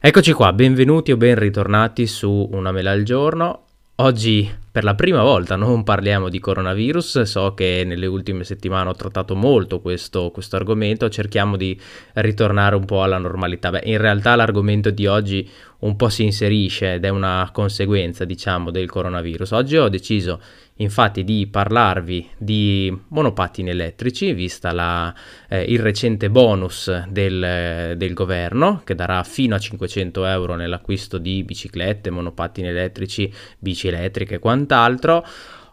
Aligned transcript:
Eccoci 0.00 0.32
qua, 0.32 0.52
benvenuti 0.52 1.10
o 1.10 1.16
ben 1.16 1.36
ritornati 1.36 2.06
su 2.06 2.48
Una 2.52 2.70
mela 2.70 2.92
al 2.92 3.02
giorno. 3.02 3.64
Oggi 3.96 4.48
per 4.70 4.84
la 4.84 4.94
prima 4.94 5.22
volta 5.22 5.56
non 5.56 5.82
parliamo 5.82 6.28
di 6.28 6.38
coronavirus, 6.38 7.22
so 7.22 7.54
che 7.54 7.82
nelle 7.86 8.06
ultime 8.06 8.44
settimane 8.44 8.90
ho 8.90 8.94
trattato 8.94 9.34
molto 9.34 9.80
questo, 9.80 10.30
questo, 10.30 10.56
argomento, 10.56 11.08
cerchiamo 11.08 11.56
di 11.56 11.78
ritornare 12.14 12.76
un 12.76 12.84
po' 12.84 13.02
alla 13.02 13.18
normalità. 13.18 13.70
Beh, 13.70 13.82
in 13.84 13.98
realtà 13.98 14.36
l'argomento 14.36 14.90
di 14.90 15.06
oggi 15.06 15.48
un 15.80 15.94
po' 15.96 16.08
si 16.08 16.24
inserisce 16.24 16.94
ed 16.94 17.04
è 17.04 17.08
una 17.08 17.48
conseguenza, 17.52 18.24
diciamo, 18.24 18.70
del 18.70 18.90
coronavirus. 18.90 19.52
Oggi 19.52 19.76
ho 19.76 19.88
deciso 19.88 20.40
infatti 20.78 21.24
di 21.24 21.46
parlarvi 21.46 22.28
di 22.36 22.96
monopattini 23.08 23.70
elettrici, 23.70 24.32
vista 24.32 24.72
la, 24.72 25.14
eh, 25.48 25.62
il 25.62 25.80
recente 25.80 26.30
bonus 26.30 27.06
del, 27.08 27.94
del, 27.96 28.12
governo 28.14 28.82
che 28.84 28.94
darà 28.94 29.22
fino 29.22 29.54
a 29.54 29.58
500 29.58 30.24
euro 30.24 30.54
nell'acquisto 30.54 31.18
di 31.18 31.42
biciclette, 31.42 32.10
monopattini 32.10 32.68
elettrici, 32.68 33.32
bici 33.58 33.88
elettriche 33.88 34.36
e 34.36 34.38
quant'altro. 34.38 34.67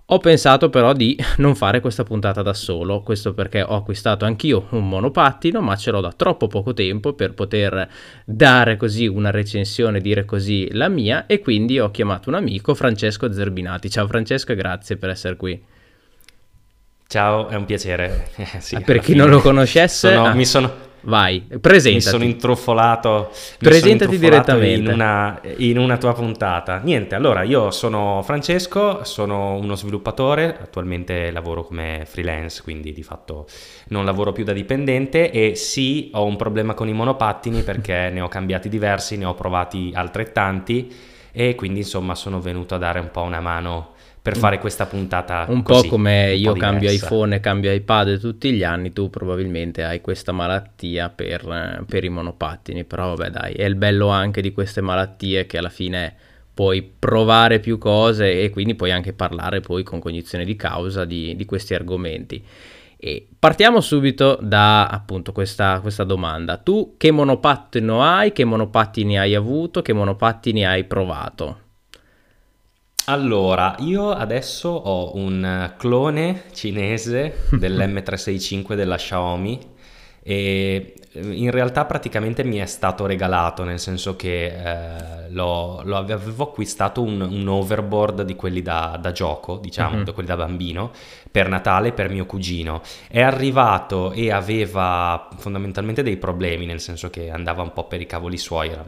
Ho 0.10 0.20
pensato 0.20 0.70
però 0.70 0.94
di 0.94 1.18
non 1.38 1.56
fare 1.56 1.80
questa 1.80 2.04
puntata 2.04 2.44
da 2.44 2.54
solo, 2.54 3.02
questo 3.02 3.34
perché 3.34 3.64
ho 3.64 3.76
acquistato 3.76 4.24
anch'io 4.26 4.68
un 4.72 4.88
monopattino, 4.88 5.62
ma 5.62 5.76
ce 5.76 5.90
l'ho 5.90 6.00
da 6.00 6.12
troppo 6.12 6.46
poco 6.46 6.74
tempo 6.74 7.14
per 7.14 7.34
poter 7.34 7.90
dare 8.24 8.78
così 8.78 9.08
una 9.08 9.32
recensione, 9.32 10.02
dire 10.02 10.24
così 10.24 10.70
la 10.74 10.90
mia, 10.90 11.26
e 11.26 11.40
quindi 11.40 11.80
ho 11.80 11.90
chiamato 11.90 12.30
un 12.30 12.36
amico, 12.36 12.76
Francesco 12.76 13.32
Zerbinati. 13.32 13.90
Ciao 13.90 14.06
Francesco 14.06 14.52
e 14.52 14.56
grazie 14.56 14.98
per 14.98 15.10
essere 15.10 15.36
qui. 15.38 15.60
Ciao, 17.08 17.48
è 17.48 17.56
un 17.56 17.66
piacere. 17.66 18.30
Eh, 18.36 18.48
sì, 18.62 18.80
per 18.82 19.00
chi 19.00 19.14
fine. 19.14 19.18
non 19.18 19.30
lo 19.30 19.40
conoscesse... 19.40 20.14
Sono, 20.14 20.26
ah. 20.26 20.34
Mi 20.34 20.46
sono 20.46 20.72
Vai, 21.06 21.42
presentati. 21.42 21.94
Mi 21.94 22.02
sono 22.02 22.24
intruffolato. 22.24 23.32
Presentati 23.60 24.16
sono 24.16 24.30
direttamente. 24.30 24.90
In 24.90 24.94
una, 24.96 25.40
in 25.58 25.78
una, 25.78 25.98
tua 25.98 26.14
puntata. 26.14 26.80
Niente, 26.84 27.16
allora 27.16 27.44
io 27.44 27.72
sono 27.72 28.22
Francesco, 28.24 29.04
sono 29.04 29.54
uno 29.56 29.76
sviluppatore, 29.76 30.58
attualmente 30.60 31.32
lavoro 31.32 31.64
come 31.64 32.04
freelance, 32.06 32.62
quindi 32.64 32.92
di 32.92 33.04
fatto 33.04 33.48
non 33.90 34.06
lavoro 34.06 34.32
più 34.32 34.44
da 34.44 34.54
dipendente 34.54 35.32
e 35.32 35.56
sì, 35.56 36.10
ho 36.14 36.26
un 36.26 36.36
problema 36.36 36.74
con 36.74 36.88
i 36.88 36.94
monopattini 36.94 37.62
perché 37.62 38.10
ne 38.14 38.22
ho 38.22 38.28
cambiati 38.28 38.68
diversi, 38.70 39.18
ne 39.18 39.26
ho 39.26 39.34
provati 39.34 39.92
altrettanti 39.94 40.92
e 41.32 41.54
quindi 41.54 41.80
insomma 41.80 42.16
sono 42.16 42.40
venuto 42.40 42.76
a 42.76 42.78
dare 42.78 43.00
un 43.00 43.12
po' 43.12 43.22
una 43.22 43.42
mano 43.42 43.95
per 44.26 44.38
fare 44.38 44.58
questa 44.58 44.88
puntata. 44.88 45.46
Un 45.50 45.62
così, 45.62 45.84
po' 45.84 45.90
come 45.90 46.32
un 46.32 46.40
io 46.40 46.54
po 46.54 46.60
cambio 46.60 46.90
iPhone 46.90 47.36
e 47.36 47.40
cambio 47.40 47.72
iPad 47.72 48.20
tutti 48.20 48.52
gli 48.54 48.64
anni, 48.64 48.92
tu 48.92 49.12
probabilmente 49.12 49.84
hai 49.84 50.02
questa 50.02 50.32
malattia 50.32 51.10
per, 51.10 51.86
per, 51.88 52.04
i 52.04 52.10
monopattini, 52.10 52.86
però 52.86 53.14
vabbè 53.14 53.30
dai, 53.30 53.54
è 53.54 53.66
il 53.66 53.76
bello 53.76 54.08
anche 54.08 54.42
di 54.42 54.52
queste 54.52 54.82
malattie 54.82 55.46
che 55.46 55.60
alla 55.60 55.70
fine 55.70 56.16
puoi 56.56 56.82
provare 56.82 57.60
più 57.60 57.78
cose 57.78 58.42
e 58.42 58.50
quindi 58.50 58.74
puoi 58.74 58.90
anche 58.90 59.14
parlare 59.14 59.60
poi 59.60 59.84
con 59.84 60.00
cognizione 60.00 60.44
di 60.44 60.56
causa 60.56 61.06
di, 61.06 61.36
di 61.36 61.46
questi 61.46 61.76
argomenti. 61.76 62.44
E 62.98 63.28
partiamo 63.38 63.80
subito 63.80 64.40
da 64.42 64.88
appunto 64.88 65.34
questa, 65.34 65.80
questa, 65.82 66.04
domanda. 66.04 66.58
Tu 66.58 66.96
che 66.98 67.12
monopattino 67.12 68.02
hai? 68.02 68.32
Che 68.32 68.44
monopattini 68.44 69.20
hai 69.20 69.36
avuto? 69.36 69.84
Che 69.84 69.94
monopattini 69.94 70.66
hai 70.66 70.84
provato? 70.86 71.65
Allora, 73.08 73.76
io 73.80 74.10
adesso 74.10 74.70
ho 74.70 75.16
un 75.16 75.74
clone 75.78 76.46
cinese 76.54 77.44
dell'M365 77.54 78.74
della 78.74 78.96
Xiaomi 78.96 79.60
e 80.24 80.96
eh, 81.12 81.20
in 81.20 81.52
realtà 81.52 81.86
praticamente 81.86 82.44
mi 82.44 82.58
è 82.58 82.66
stato 82.66 83.06
regalato, 83.06 83.64
nel 83.64 83.80
senso 83.80 84.16
che 84.16 84.46
eh, 84.46 85.30
lo, 85.30 85.84
lo, 85.84 85.98
avevo 85.98 86.46
acquistato 86.46 87.04
un, 87.04 87.22
un, 87.22 87.48
overboard 87.48 88.24
di 88.24 88.36
quelli 88.36 88.64
da, 88.64 88.98
da 89.00 89.12
gioco, 89.12 89.58
diciamo, 89.58 89.98
uh-huh. 89.98 90.04
da 90.04 90.12
quelli 90.12 90.30
da 90.30 90.38
bambino, 90.38 90.92
per 91.30 91.48
Natale 91.48 91.92
per 91.92 92.10
mio 92.10 92.26
cugino. 92.26 92.82
È 93.08 93.22
arrivato 93.22 94.14
e 94.14 94.32
aveva 94.32 95.28
fondamentalmente 95.38 96.02
dei 96.02 96.18
problemi, 96.18 96.66
nel 96.66 96.80
senso 96.80 97.12
che 97.12 97.30
andava 97.30 97.62
un 97.62 97.72
po' 97.72 97.86
per 97.86 98.02
i 98.02 98.08
cavoli 98.08 98.40
suoi, 98.40 98.70
era 98.70 98.84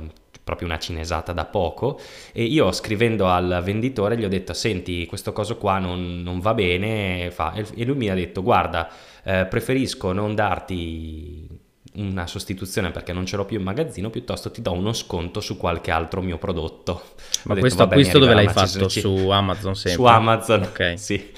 proprio 0.47 0.69
una 0.69 0.80
cinesata 0.80 1.34
da 1.34 1.44
poco 1.44 2.00
e 2.31 2.44
io 2.44 2.72
scrivendo 2.72 3.28
al 3.28 3.59
venditore 3.63 4.18
gli 4.18 4.24
ho 4.24 4.30
detto 4.30 4.53
senti 4.53 5.06
questo 5.06 5.34
coso 5.34 5.58
qua 5.58 5.78
non, 5.78 6.22
non 6.24 6.40
va 6.40 6.53
bene 6.53 7.30
fa, 7.31 7.53
e 7.53 7.84
lui 7.84 7.97
mi 7.97 8.09
ha 8.09 8.16
detto 8.16 8.41
guarda 8.41 8.90
eh, 9.24 9.46
preferisco 9.46 10.13
non 10.13 10.36
darti 10.36 11.66
una 11.96 12.28
sostituzione 12.28 12.91
perché 12.91 13.12
non 13.12 13.25
ce 13.25 13.36
l'ho 13.36 13.46
più 13.46 13.57
in 13.57 13.63
magazzino, 13.63 14.09
piuttosto 14.09 14.52
ti 14.52 14.62
do 14.62 14.72
uno 14.72 14.94
sconto 14.94 15.41
su 15.41 15.57
qualche 15.57 15.90
altro 15.90 16.22
mio 16.22 16.38
prodotto. 16.38 17.02
Ma 17.44 17.53
detto, 17.56 17.59
questo 17.59 17.84
acquisto 17.84 18.19
dove 18.19 18.36
l'hai 18.36 18.47
fatto? 18.47 18.88
Su 18.88 19.30
Amazon 19.30 19.75
sempre? 19.75 19.94
Su 19.94 20.03
Amazon, 20.03 20.62
ok. 20.62 20.94
Sì. 20.96 21.31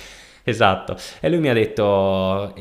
Esatto, 0.49 0.97
e 1.19 1.29
lui 1.29 1.39
mi 1.39 1.49
ha 1.49 1.53
detto 1.53 2.53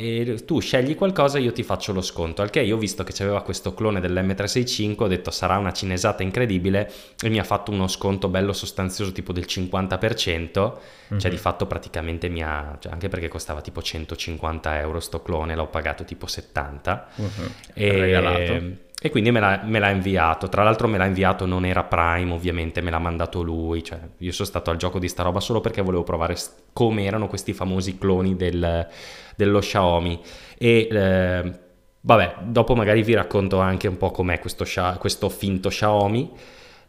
tu 0.44 0.60
scegli 0.60 0.94
qualcosa 0.94 1.38
io 1.38 1.52
ti 1.52 1.62
faccio 1.62 1.92
lo 1.92 2.02
sconto, 2.02 2.42
al 2.42 2.50
che 2.50 2.60
io 2.60 2.76
ho 2.76 2.78
visto 2.78 3.04
che 3.04 3.12
c'aveva 3.12 3.42
questo 3.42 3.74
clone 3.74 4.00
dell'M365, 4.00 5.02
ho 5.02 5.08
detto 5.08 5.30
sarà 5.30 5.56
una 5.56 5.72
cinesata 5.72 6.22
incredibile. 6.22 6.90
E 7.20 7.28
mi 7.28 7.38
ha 7.38 7.44
fatto 7.44 7.70
uno 7.70 7.88
sconto 7.88 8.28
bello 8.28 8.52
sostanzioso 8.52 9.12
tipo 9.12 9.32
del 9.32 9.46
50%, 9.48 10.72
mm-hmm. 11.10 11.18
cioè 11.18 11.30
di 11.30 11.36
fatto 11.36 11.66
praticamente 11.66 12.28
mi 12.28 12.42
ha, 12.42 12.76
cioè 12.80 12.92
anche 12.92 13.08
perché 13.08 13.28
costava 13.28 13.60
tipo 13.60 13.82
150 13.82 14.78
euro 14.78 15.00
sto 15.00 15.22
clone, 15.22 15.54
l'ho 15.54 15.66
pagato 15.66 16.04
tipo 16.04 16.26
70 16.26 17.08
mm-hmm. 17.20 17.46
e 17.74 17.92
regalato 17.92 18.86
e 19.00 19.10
quindi 19.10 19.30
me 19.30 19.38
l'ha, 19.38 19.60
me 19.64 19.78
l'ha, 19.78 19.90
inviato. 19.90 20.48
Tra 20.48 20.64
l'altro, 20.64 20.88
me 20.88 20.98
l'ha 20.98 21.04
inviato, 21.04 21.46
non 21.46 21.64
era 21.64 21.84
Prime, 21.84 22.32
ovviamente, 22.32 22.80
me 22.80 22.90
l'ha 22.90 22.98
mandato 22.98 23.42
lui. 23.42 23.84
Cioè, 23.84 23.98
io 24.18 24.32
sono 24.32 24.48
stato 24.48 24.70
al 24.70 24.76
gioco 24.76 24.98
di 24.98 25.08
sta 25.08 25.22
roba 25.22 25.38
solo 25.38 25.60
perché 25.60 25.82
volevo 25.82 26.02
provare 26.02 26.36
come 26.72 27.04
erano 27.04 27.28
questi 27.28 27.52
famosi 27.52 27.96
cloni 27.96 28.34
del, 28.34 28.88
dello 29.36 29.58
Xiaomi. 29.60 30.20
E 30.58 30.88
eh, 30.90 31.52
vabbè, 32.00 32.36
dopo 32.42 32.74
magari 32.74 33.04
vi 33.04 33.14
racconto 33.14 33.60
anche 33.60 33.86
un 33.86 33.98
po' 33.98 34.10
com'è 34.10 34.40
questo, 34.40 34.64
questo 34.98 35.28
finto 35.28 35.68
Xiaomi. 35.68 36.32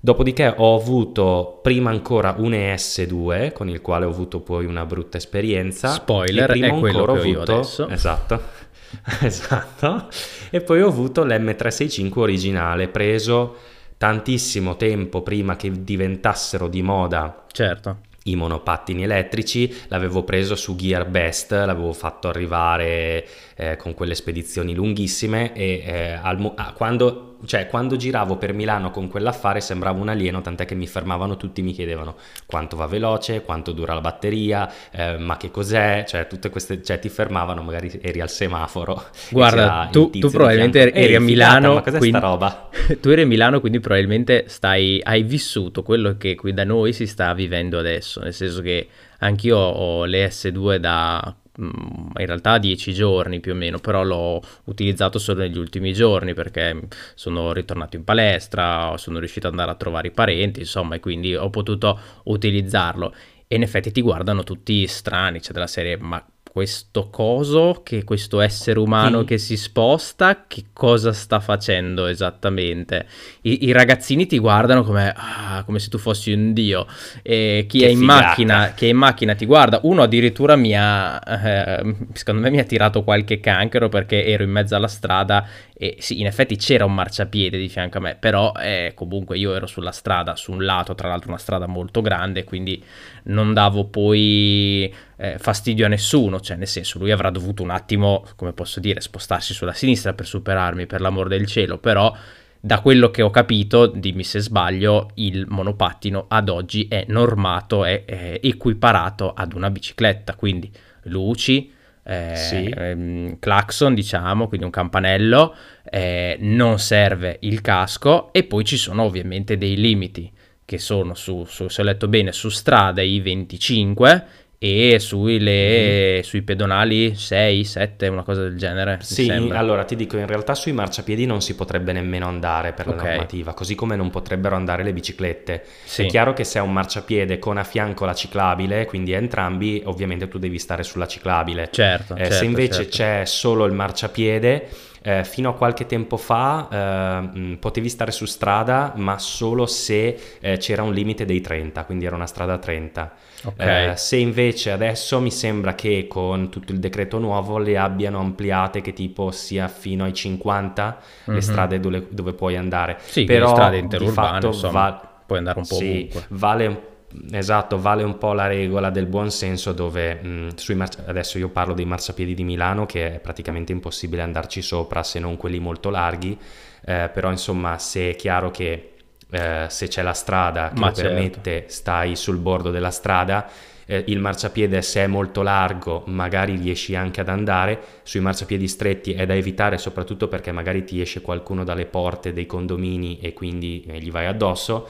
Dopodiché 0.01 0.51
ho 0.57 0.75
avuto 0.75 1.59
prima 1.61 1.91
ancora 1.91 2.33
un 2.37 2.53
ES2 2.53 3.51
con 3.51 3.69
il 3.69 3.81
quale 3.81 4.05
ho 4.05 4.09
avuto 4.09 4.39
poi 4.39 4.65
una 4.65 4.85
brutta 4.85 5.17
esperienza. 5.17 5.89
Spoiler, 5.89 6.49
è 6.49 6.79
quello 6.79 7.05
che 7.05 7.11
ho 7.11 7.15
avuto, 7.15 7.53
adesso. 7.53 7.87
Esatto 7.87 8.58
esatto. 9.21 10.09
E 10.49 10.61
poi 10.61 10.81
ho 10.81 10.87
avuto 10.87 11.23
l'M365 11.23 12.19
originale, 12.19 12.87
preso 12.87 13.57
tantissimo 13.97 14.77
tempo 14.77 15.21
prima 15.21 15.55
che 15.55 15.83
diventassero 15.83 16.67
di 16.67 16.81
moda. 16.81 17.45
Certo. 17.51 18.07
I 18.23 18.35
monopattini 18.35 19.03
elettrici 19.03 19.73
l'avevo 19.87 20.23
preso 20.23 20.55
su 20.55 20.75
Gearbest, 20.75 21.51
l'avevo 21.51 21.93
fatto 21.93 22.27
arrivare 22.27 23.27
eh, 23.55 23.75
con 23.77 23.93
quelle 23.93 24.15
spedizioni 24.15 24.73
lunghissime 24.73 25.53
e 25.53 25.83
eh, 25.85 26.11
al, 26.13 26.53
ah, 26.55 26.73
quando 26.73 27.28
cioè 27.45 27.67
quando 27.67 27.95
giravo 27.95 28.37
per 28.37 28.53
Milano 28.53 28.91
con 28.91 29.07
quell'affare 29.07 29.61
sembravo 29.61 30.01
un 30.01 30.09
alieno, 30.09 30.41
tant'è 30.41 30.65
che 30.65 30.75
mi 30.75 30.87
fermavano 30.87 31.37
tutti, 31.37 31.61
mi 31.61 31.73
chiedevano 31.73 32.15
quanto 32.45 32.75
va 32.75 32.85
veloce, 32.85 33.43
quanto 33.43 33.71
dura 33.71 33.93
la 33.93 34.01
batteria, 34.01 34.71
eh, 34.91 35.17
ma 35.17 35.37
che 35.37 35.51
cos'è, 35.51 36.03
cioè 36.07 36.27
tutte 36.27 36.49
queste, 36.49 36.83
cioè 36.83 36.99
ti 36.99 37.09
fermavano, 37.09 37.61
magari 37.61 37.99
eri 38.01 38.21
al 38.21 38.29
semaforo. 38.29 39.03
Guarda, 39.31 39.89
tu, 39.91 40.09
tu, 40.09 40.29
probabilmente 40.29 40.91
eri 40.91 41.15
a 41.15 41.21
Milano, 41.21 41.75
ma 41.75 41.81
cos'è 41.81 41.97
quindi, 41.97 42.17
sta 42.17 42.27
roba? 42.27 42.69
Tu 42.99 43.09
eri 43.09 43.21
a 43.21 43.25
Milano, 43.25 43.59
quindi 43.59 43.79
probabilmente 43.79 44.45
stai, 44.47 44.99
hai 45.03 45.23
vissuto 45.23 45.83
quello 45.83 46.17
che 46.17 46.35
qui 46.35 46.53
da 46.53 46.63
noi 46.63 46.93
si 46.93 47.07
sta 47.07 47.33
vivendo 47.33 47.79
adesso, 47.79 48.19
nel 48.19 48.33
senso 48.33 48.61
che 48.61 48.87
anch'io 49.19 49.57
ho 49.57 50.05
le 50.05 50.27
S2 50.27 50.77
da 50.77 51.35
in 51.59 52.25
realtà 52.25 52.57
10 52.57 52.93
giorni 52.93 53.39
più 53.39 53.51
o 53.51 53.55
meno, 53.55 53.79
però 53.79 54.03
l'ho 54.03 54.41
utilizzato 54.65 55.19
solo 55.19 55.41
negli 55.41 55.57
ultimi 55.57 55.93
giorni 55.93 56.33
perché 56.33 56.87
sono 57.15 57.51
ritornato 57.53 57.97
in 57.97 58.03
palestra, 58.03 58.95
sono 58.97 59.19
riuscito 59.19 59.47
ad 59.47 59.53
andare 59.53 59.71
a 59.71 59.75
trovare 59.75 60.07
i 60.07 60.11
parenti, 60.11 60.61
insomma, 60.61 60.95
e 60.95 60.99
quindi 60.99 61.35
ho 61.35 61.49
potuto 61.49 61.99
utilizzarlo. 62.23 63.13
E 63.47 63.55
in 63.55 63.63
effetti 63.63 63.91
ti 63.91 64.01
guardano 64.01 64.43
tutti 64.43 64.85
strani, 64.87 65.41
cioè 65.41 65.53
della 65.53 65.67
serie, 65.67 65.97
ma 65.97 66.23
questo 66.51 67.09
coso, 67.09 67.81
che 67.83 68.03
questo 68.03 68.41
essere 68.41 68.79
umano 68.79 69.21
mm. 69.21 69.25
che 69.25 69.37
si 69.37 69.55
sposta, 69.55 70.45
che 70.47 70.65
cosa 70.73 71.13
sta 71.13 71.39
facendo 71.39 72.07
esattamente? 72.07 73.05
I, 73.41 73.65
i 73.65 73.71
ragazzini 73.71 74.25
ti 74.25 74.39
guardano 74.39 74.83
come, 74.83 75.13
ah, 75.15 75.63
come, 75.63 75.77
se 75.77 75.89
tu 75.89 75.99
fossi 75.99 76.31
un 76.31 76.53
dio 76.53 76.87
e 77.21 77.65
chi 77.69 77.83
è, 77.83 77.87
in 77.87 77.99
macchina, 77.99 78.73
chi 78.75 78.87
è 78.87 78.89
in 78.89 78.97
macchina 78.97 79.35
ti 79.35 79.45
guarda. 79.45 79.79
Uno 79.83 80.01
addirittura 80.01 80.55
mi 80.55 80.75
ha, 80.75 81.21
eh, 81.25 81.95
secondo 82.13 82.41
me 82.41 82.49
mi 82.49 82.59
ha 82.59 82.63
tirato 82.63 83.03
qualche 83.03 83.39
cancro 83.39 83.87
perché 83.87 84.25
ero 84.25 84.43
in 84.43 84.49
mezzo 84.49 84.75
alla 84.75 84.87
strada 84.87 85.47
e 85.81 85.95
sì, 85.99 86.19
in 86.19 86.25
effetti 86.25 86.57
c'era 86.57 86.83
un 86.83 86.93
marciapiede 86.93 87.57
di 87.57 87.69
fianco 87.69 87.99
a 87.99 88.01
me, 88.01 88.15
però 88.19 88.51
eh, 88.59 88.91
comunque 88.95 89.37
io 89.37 89.55
ero 89.55 89.65
sulla 89.65 89.91
strada, 89.91 90.35
su 90.35 90.51
un 90.51 90.65
lato, 90.65 90.93
tra 90.95 91.07
l'altro 91.07 91.29
una 91.29 91.37
strada 91.37 91.67
molto 91.67 92.01
grande, 92.01 92.43
quindi 92.43 92.83
non 93.23 93.53
davo 93.53 93.85
poi 93.85 94.93
eh, 95.21 95.37
fastidio 95.37 95.85
a 95.85 95.89
nessuno, 95.89 96.39
cioè 96.39 96.55
nel 96.55 96.67
senso 96.67 96.97
lui 96.97 97.11
avrà 97.11 97.29
dovuto 97.29 97.61
un 97.61 97.71
attimo, 97.71 98.25
come 98.37 98.53
posso 98.53 98.79
dire, 98.79 99.01
spostarsi 99.01 99.53
sulla 99.53 99.73
sinistra 99.73 100.13
per 100.13 100.25
superarmi, 100.25 100.85
per 100.85 101.01
l'amor 101.01 101.27
del 101.27 101.45
cielo, 101.45 101.77
però 101.77 102.15
da 102.61 102.79
quello 102.79 103.11
che 103.11 103.21
ho 103.21 103.29
capito, 103.29 103.87
dimmi 103.87 104.23
se 104.23 104.39
sbaglio, 104.39 105.11
il 105.15 105.45
monopattino 105.47 106.25
ad 106.29 106.47
oggi 106.47 106.87
è 106.89 107.03
normato, 107.07 107.83
è, 107.83 108.05
è 108.05 108.39
equiparato 108.41 109.33
ad 109.33 109.53
una 109.53 109.69
bicicletta, 109.69 110.35
quindi 110.35 110.71
luci, 111.03 111.69
eh, 112.03 112.35
sì. 112.35 112.73
ehm, 112.73 113.39
clacson, 113.39 113.93
diciamo, 113.93 114.47
quindi 114.47 114.65
un 114.65 114.71
campanello, 114.71 115.53
eh, 115.89 116.37
non 116.39 116.79
serve 116.79 117.37
il 117.41 117.59
casco 117.59 118.31
e 118.31 118.43
poi 118.45 118.63
ci 118.63 118.77
sono 118.77 119.03
ovviamente 119.03 119.57
dei 119.57 119.75
limiti 119.75 120.31
che 120.63 120.77
sono 120.77 121.15
su, 121.15 121.45
su 121.45 121.67
se 121.67 121.81
ho 121.81 121.83
letto 121.83 122.07
bene, 122.07 122.31
su 122.31 122.49
strada 122.49 123.01
i 123.01 123.19
25 123.19 124.25
e 124.61 124.99
sui, 124.99 125.39
le, 125.39 126.17
mm. 126.17 126.19
sui, 126.19 126.41
pedonali 126.41 127.15
6, 127.15 127.63
7, 127.63 128.07
una 128.07 128.23
cosa 128.23 128.41
del 128.41 128.57
genere. 128.57 128.97
Sì, 129.01 129.29
allora 129.29 129.85
ti 129.85 129.95
dico, 129.95 130.17
in 130.17 130.27
realtà 130.27 130.53
sui 130.53 130.73
marciapiedi 130.73 131.25
non 131.25 131.41
si 131.41 131.55
potrebbe 131.55 131.93
nemmeno 131.93 132.27
andare 132.27 132.73
per 132.73 132.87
la 132.87 132.95
okay. 132.95 133.07
normativa, 133.07 133.53
così 133.53 133.73
come 133.73 133.95
non 133.95 134.09
potrebbero 134.09 134.57
andare 134.57 134.83
le 134.83 134.91
biciclette. 134.91 135.63
Sì. 135.85 136.03
È 136.03 136.05
chiaro 136.07 136.33
che 136.33 136.43
se 136.43 136.59
è 136.59 136.61
un 136.61 136.73
marciapiede 136.73 137.39
con 137.39 137.57
a 137.57 137.63
fianco 137.63 138.03
la 138.03 138.13
ciclabile, 138.13 138.85
quindi 138.85 139.13
entrambi, 139.13 139.81
ovviamente 139.85 140.27
tu 140.27 140.37
devi 140.37 140.59
stare 140.59 140.83
sulla 140.83 141.07
ciclabile. 141.07 141.69
Certo. 141.71 142.15
Eh, 142.15 142.17
certo 142.17 142.33
se 142.33 142.43
invece 142.43 142.89
certo. 142.89 142.89
c'è 142.89 143.21
solo 143.25 143.63
il 143.63 143.71
marciapiede, 143.71 144.67
eh, 145.01 145.23
fino 145.23 145.49
a 145.49 145.53
qualche 145.53 145.85
tempo 145.85 146.17
fa 146.17 147.21
eh, 147.31 147.57
potevi 147.57 147.89
stare 147.89 148.11
su 148.11 148.25
strada, 148.25 148.93
ma 148.95 149.17
solo 149.17 149.65
se 149.65 150.19
eh, 150.39 150.57
c'era 150.57 150.83
un 150.83 150.93
limite 150.93 151.25
dei 151.25 151.41
30, 151.41 151.85
quindi 151.85 152.05
era 152.05 152.15
una 152.15 152.27
strada 152.27 152.57
30. 152.57 153.11
Okay. 153.45 153.91
Eh, 153.91 153.95
se 153.95 154.17
invece 154.17 154.71
adesso 154.71 155.19
mi 155.21 155.31
sembra 155.31 155.73
che 155.73 156.07
con 156.07 156.49
tutto 156.49 156.73
il 156.73 156.79
decreto 156.79 157.19
nuovo 157.19 157.57
le 157.57 157.77
abbiano 157.77 158.19
ampliate 158.19 158.81
che 158.81 158.91
tipo 158.91 159.31
sia 159.31 159.69
fino 159.69 160.03
ai 160.03 160.13
50 160.13 160.83
mm-hmm. 160.83 160.97
le 161.25 161.33
mhm. 161.33 161.39
strade 161.39 161.79
dove, 161.79 162.07
dove, 162.09 162.33
puoi 162.33 162.57
andare. 162.57 162.97
Sì, 163.01 163.23
però 163.23 163.47
le 163.47 163.51
strade 163.51 163.77
interurbane, 163.77 164.45
insomma, 164.45 164.71
va- 164.71 165.09
puoi 165.25 165.37
andare 165.37 165.59
un 165.59 165.67
po' 165.67 165.75
sì, 165.75 165.89
ovunque. 165.89 166.25
Vale 166.29 166.88
Esatto, 167.31 167.79
vale 167.79 168.03
un 168.03 168.19
po' 168.19 168.33
la 168.33 168.45
regola 168.45 168.91
del 168.91 169.07
buon 169.07 169.31
senso 169.31 169.73
dove 169.73 170.15
mh, 170.21 170.49
mar- 170.75 171.03
adesso 171.07 171.39
io 171.39 171.49
parlo 171.49 171.73
dei 171.73 171.85
marciapiedi 171.85 172.35
di 172.35 172.43
Milano 172.43 172.85
che 172.85 173.15
è 173.15 173.19
praticamente 173.19 173.71
impossibile 173.71 174.21
andarci 174.21 174.61
sopra 174.61 175.01
se 175.01 175.17
non 175.19 175.35
quelli 175.35 175.57
molto 175.59 175.89
larghi, 175.89 176.37
eh, 176.85 177.09
però 177.11 177.31
insomma 177.31 177.79
se 177.79 178.11
è 178.11 178.15
chiaro 178.15 178.51
che 178.51 178.93
eh, 179.31 179.65
se 179.69 179.87
c'è 179.87 180.03
la 180.03 180.13
strada 180.13 180.71
che 180.71 180.79
Ma 180.79 180.87
lo 180.87 180.93
certo. 180.93 181.09
permette, 181.09 181.65
stai 181.67 182.15
sul 182.15 182.37
bordo 182.37 182.69
della 182.69 182.91
strada, 182.91 183.49
eh, 183.87 184.03
il 184.07 184.19
marciapiede 184.19 184.79
se 184.83 185.03
è 185.03 185.07
molto 185.07 185.41
largo 185.41 186.03
magari 186.05 186.57
riesci 186.57 186.95
anche 186.95 187.21
ad 187.21 187.29
andare, 187.29 187.81
sui 188.03 188.19
marciapiedi 188.19 188.67
stretti 188.67 189.13
è 189.13 189.25
da 189.25 189.33
evitare 189.33 189.79
soprattutto 189.79 190.27
perché 190.27 190.51
magari 190.51 190.83
ti 190.83 191.01
esce 191.01 191.21
qualcuno 191.21 191.63
dalle 191.63 191.85
porte 191.87 192.33
dei 192.33 192.45
condomini 192.45 193.19
e 193.19 193.33
quindi 193.33 193.83
eh, 193.87 193.97
gli 193.97 194.11
vai 194.11 194.27
addosso 194.27 194.87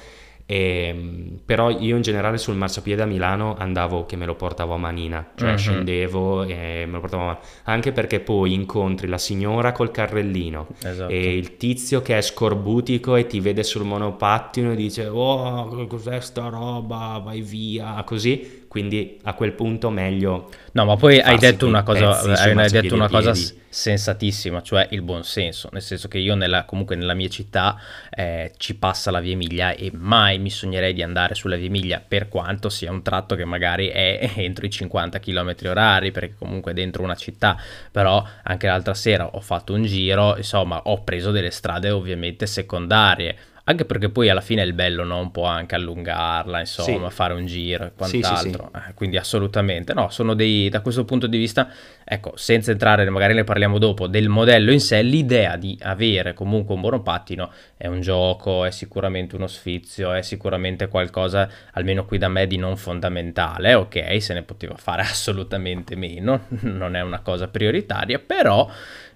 e, 0.51 0.87
ehm, 0.87 1.39
però 1.45 1.69
io 1.69 1.95
in 1.95 2.01
generale 2.01 2.39
sul 2.39 2.55
marciapiede 2.55 3.03
a 3.03 3.05
Milano 3.05 3.55
andavo 3.55 4.07
che 4.07 4.15
me 4.15 4.25
lo 4.25 4.33
portavo 4.33 4.73
a 4.73 4.77
manina, 4.77 5.29
cioè 5.35 5.51
uh-huh. 5.51 5.57
scendevo 5.57 6.43
e 6.43 6.85
me 6.87 6.93
lo 6.93 6.99
portavo 7.01 7.21
a 7.21 7.25
manina, 7.27 7.45
anche 7.65 7.91
perché 7.91 8.19
poi 8.19 8.55
incontri 8.55 9.07
la 9.07 9.19
signora 9.19 9.71
col 9.71 9.91
carrellino 9.91 10.69
esatto. 10.83 11.11
e 11.11 11.37
il 11.37 11.57
tizio 11.57 12.01
che 12.01 12.17
è 12.17 12.21
scorbutico 12.21 13.15
e 13.15 13.27
ti 13.27 13.39
vede 13.39 13.61
sul 13.61 13.83
monopattino 13.83 14.71
e 14.71 14.75
dice 14.75 15.05
oh 15.05 15.85
cos'è 15.85 16.19
sta 16.19 16.49
roba, 16.49 17.21
vai 17.23 17.41
via, 17.41 18.01
così 18.03 18.58
quindi 18.69 19.19
a 19.24 19.33
quel 19.33 19.51
punto 19.54 19.89
meglio. 19.89 20.50
No, 20.74 20.86
ma 20.86 20.95
poi 20.95 21.19
hai 21.19 21.38
detto 21.39 21.66
una 21.66 21.81
cosa, 21.81 22.19
hai 22.39 22.69
detto 22.69 22.94
una 22.94 23.10
cosa 23.10 23.33
sensatissima, 23.68 24.62
cioè 24.62 24.88
il 24.92 25.01
buon 25.01 25.24
senso, 25.24 25.69
nel 25.71 25.81
senso 25.81 26.07
che 26.07 26.19
io 26.19 26.36
nella, 26.36 26.66
comunque 26.66 26.95
nella 26.95 27.16
mia 27.16 27.30
città 27.30 27.77
eh, 28.12 28.54
ci 28.57 28.75
passa 28.75 29.10
la 29.10 29.19
via 29.19 29.33
Emilia 29.33 29.71
e 29.71 29.92
mai 29.94 30.38
mi 30.38 30.51
sognerei 30.51 30.94
di 30.94 31.01
andare 31.01 31.33
sulla 31.33 31.56
via 31.56 31.66
Emilia 31.66 32.04
per 32.06 32.30
quanto 32.30 32.69
sia 32.69 32.92
un 32.92 33.01
tratto 33.01 33.36
che 33.36 33.44
magari 33.44 33.88
è 33.88 34.33
entro 34.38 34.68
i 34.68 34.69
50 34.69 35.19
km 35.19 35.56
orari, 35.66 36.12
perché 36.12 36.36
comunque 36.38 36.71
è 36.71 36.75
dentro 36.75 37.01
una 37.01 37.16
città, 37.16 37.60
però 37.92 38.24
anche 38.44 38.68
l'altra 38.68 38.94
sera 38.94 39.25
ho 39.25 39.42
fatto 39.42 39.74
un 39.74 39.83
giro, 39.83 40.38
insomma 40.38 40.80
ho 40.83 41.01
preso 41.01 41.31
delle 41.31 41.50
strade 41.50 41.89
ovviamente 41.89 42.45
secondarie 42.45 43.36
anche 43.69 43.86
perché 43.86 44.10
poi 44.10 44.30
alla 44.30 44.42
fine 44.42 44.63
è 44.63 44.66
il 44.66 44.74
bello, 44.74 45.04
no? 45.04 45.19
Un 45.19 45.30
po' 45.30 45.44
anche 45.44 45.75
allungarla, 45.75 46.60
insomma, 46.60 47.07
sì. 47.10 47.16
fare 47.16 47.36
un 47.36 47.45
giro 47.45 47.86
e 47.86 47.92
quant'altro. 47.95 48.71
Sì, 48.74 48.80
sì, 48.81 48.89
eh, 48.89 48.94
quindi 48.95 49.18
assolutamente, 49.18 49.94
no, 49.94 50.10
sono 50.10 50.33
dei, 50.33 50.69
da 50.69 50.81
questo 50.81 51.06
punto 51.06 51.27
di 51.27 51.38
vista, 51.38 51.69
ecco, 52.04 52.33
senza 52.36 52.71
entrare, 52.71 53.07
magari 53.12 53.36
ne 53.36 53.44
parliamo 53.44 53.77
dopo, 53.77 54.07
del 54.07 54.27
modello 54.27 54.71
in 54.71 54.80
sé, 54.80 55.04
l'idea 55.04 55.56
di 55.56 55.77
avere 55.83 56.33
comunque 56.33 56.74
un 56.74 56.81
monopattino 56.81 57.51
è 57.77 57.86
un 57.86 58.01
gioco, 58.01 58.66
è 58.66 58.71
sicuramente 58.71 59.36
uno 59.36 59.45
sfizio, 59.45 60.13
è 60.13 60.24
sicuramente 60.24 60.88
qualcosa, 60.88 61.48
almeno 61.74 62.06
qui 62.06 62.18
da 62.18 62.27
me, 62.27 62.48
di 62.48 62.57
non 62.57 62.75
fondamentale, 62.75 63.75
ok, 63.75 64.19
se 64.19 64.33
ne 64.33 64.42
poteva 64.42 64.77
fare 64.77 65.04
assolutamente 65.06 65.95
meno, 65.95 66.45
non 66.62 66.95
è 66.95 67.01
una 67.01 67.19
cosa 67.19 67.48
prioritaria, 67.48 68.18
però 68.18 68.68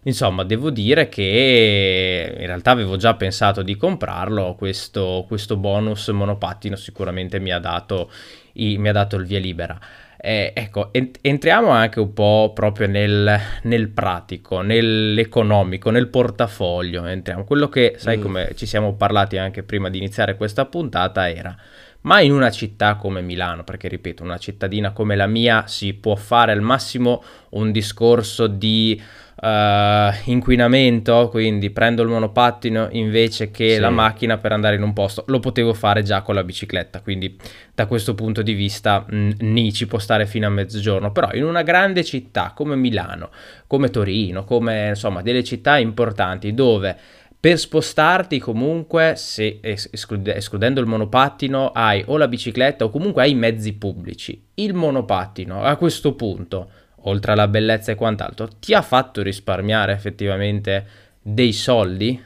Insomma, 0.03 0.43
devo 0.43 0.69
dire 0.69 1.07
che 1.07 2.35
in 2.37 2.45
realtà 2.45 2.71
avevo 2.71 2.97
già 2.97 3.15
pensato 3.15 3.61
di 3.61 3.77
comprarlo, 3.77 4.55
questo, 4.55 5.23
questo 5.27 5.55
bonus 5.55 6.09
monopattino 6.09 6.75
sicuramente 6.75 7.39
mi 7.39 7.51
ha 7.51 7.59
dato, 7.59 8.11
i, 8.53 8.77
mi 8.77 8.89
ha 8.89 8.93
dato 8.93 9.15
il 9.15 9.25
via 9.25 9.39
libera. 9.39 9.79
Eh, 10.25 10.53
ecco, 10.55 10.93
ent- 10.93 11.19
entriamo 11.21 11.69
anche 11.69 11.99
un 11.99 12.13
po' 12.13 12.51
proprio 12.53 12.87
nel, 12.87 13.37
nel, 13.63 13.89
pratico, 13.89 14.61
nell'economico, 14.61 15.89
nel 15.89 16.07
portafoglio. 16.07 17.05
Entriamo. 17.05 17.43
Quello 17.43 17.67
che, 17.69 17.95
sai, 17.97 18.17
mm. 18.17 18.21
come 18.21 18.51
ci 18.55 18.65
siamo 18.65 18.93
parlati 18.95 19.37
anche 19.37 19.63
prima 19.63 19.89
di 19.89 19.97
iniziare 19.97 20.35
questa 20.35 20.65
puntata 20.65 21.29
era 21.29 21.55
ma 22.03 22.19
in 22.19 22.31
una 22.31 22.51
città 22.51 22.95
come 22.95 23.21
Milano, 23.21 23.63
perché 23.63 23.87
ripeto, 23.87 24.23
una 24.23 24.37
cittadina 24.37 24.91
come 24.91 25.15
la 25.15 25.27
mia 25.27 25.67
si 25.67 25.93
può 25.93 26.15
fare 26.15 26.51
al 26.51 26.61
massimo 26.61 27.23
un 27.51 27.71
discorso 27.71 28.47
di 28.47 29.01
uh, 29.43 30.29
inquinamento, 30.29 31.27
quindi 31.29 31.69
prendo 31.69 32.01
il 32.01 32.07
monopattino 32.07 32.87
invece 32.91 33.51
che 33.51 33.73
sì. 33.73 33.79
la 33.79 33.89
macchina 33.89 34.37
per 34.37 34.53
andare 34.53 34.75
in 34.75 34.83
un 34.83 34.93
posto. 34.93 35.25
Lo 35.27 35.39
potevo 35.39 35.73
fare 35.73 36.01
già 36.01 36.21
con 36.21 36.35
la 36.35 36.43
bicicletta, 36.43 37.01
quindi 37.01 37.37
da 37.75 37.85
questo 37.85 38.15
punto 38.15 38.41
di 38.41 38.53
vista 38.53 39.05
mh, 39.05 39.15
mm, 39.15 39.31
ni 39.39 39.73
ci 39.73 39.85
può 39.85 39.99
stare 39.99 40.25
fino 40.25 40.47
a 40.47 40.49
mezzogiorno, 40.49 41.11
però 41.11 41.29
in 41.33 41.43
una 41.43 41.63
grande 41.63 42.03
città 42.03 42.53
come 42.55 42.75
Milano, 42.75 43.29
come 43.67 43.89
Torino, 43.89 44.45
come 44.45 44.89
insomma 44.89 45.21
delle 45.21 45.43
città 45.43 45.77
importanti 45.77 46.53
dove 46.53 46.95
per 47.43 47.59
spostarti 47.59 48.39
comunque, 48.39 49.15
se 49.17 49.59
esclude, 49.61 50.33
escludendo 50.33 50.79
il 50.79 50.87
monopattino, 50.87 51.71
hai 51.73 52.01
o 52.07 52.15
la 52.15 52.29
bicicletta 52.29 52.85
o 52.85 52.89
comunque 52.89 53.23
hai 53.23 53.31
i 53.31 53.35
mezzi 53.35 53.73
pubblici. 53.73 54.41
Il 54.53 54.73
monopattino 54.73 55.61
a 55.61 55.75
questo 55.75 56.13
punto 56.13 56.69
oltre 57.03 57.31
alla 57.31 57.47
bellezza 57.47 57.91
e 57.91 57.95
quant'altro, 57.95 58.47
ti 58.59 58.73
ha 58.73 58.81
fatto 58.81 59.21
risparmiare 59.21 59.93
effettivamente 59.93 60.85
dei 61.21 61.53
soldi? 61.53 62.21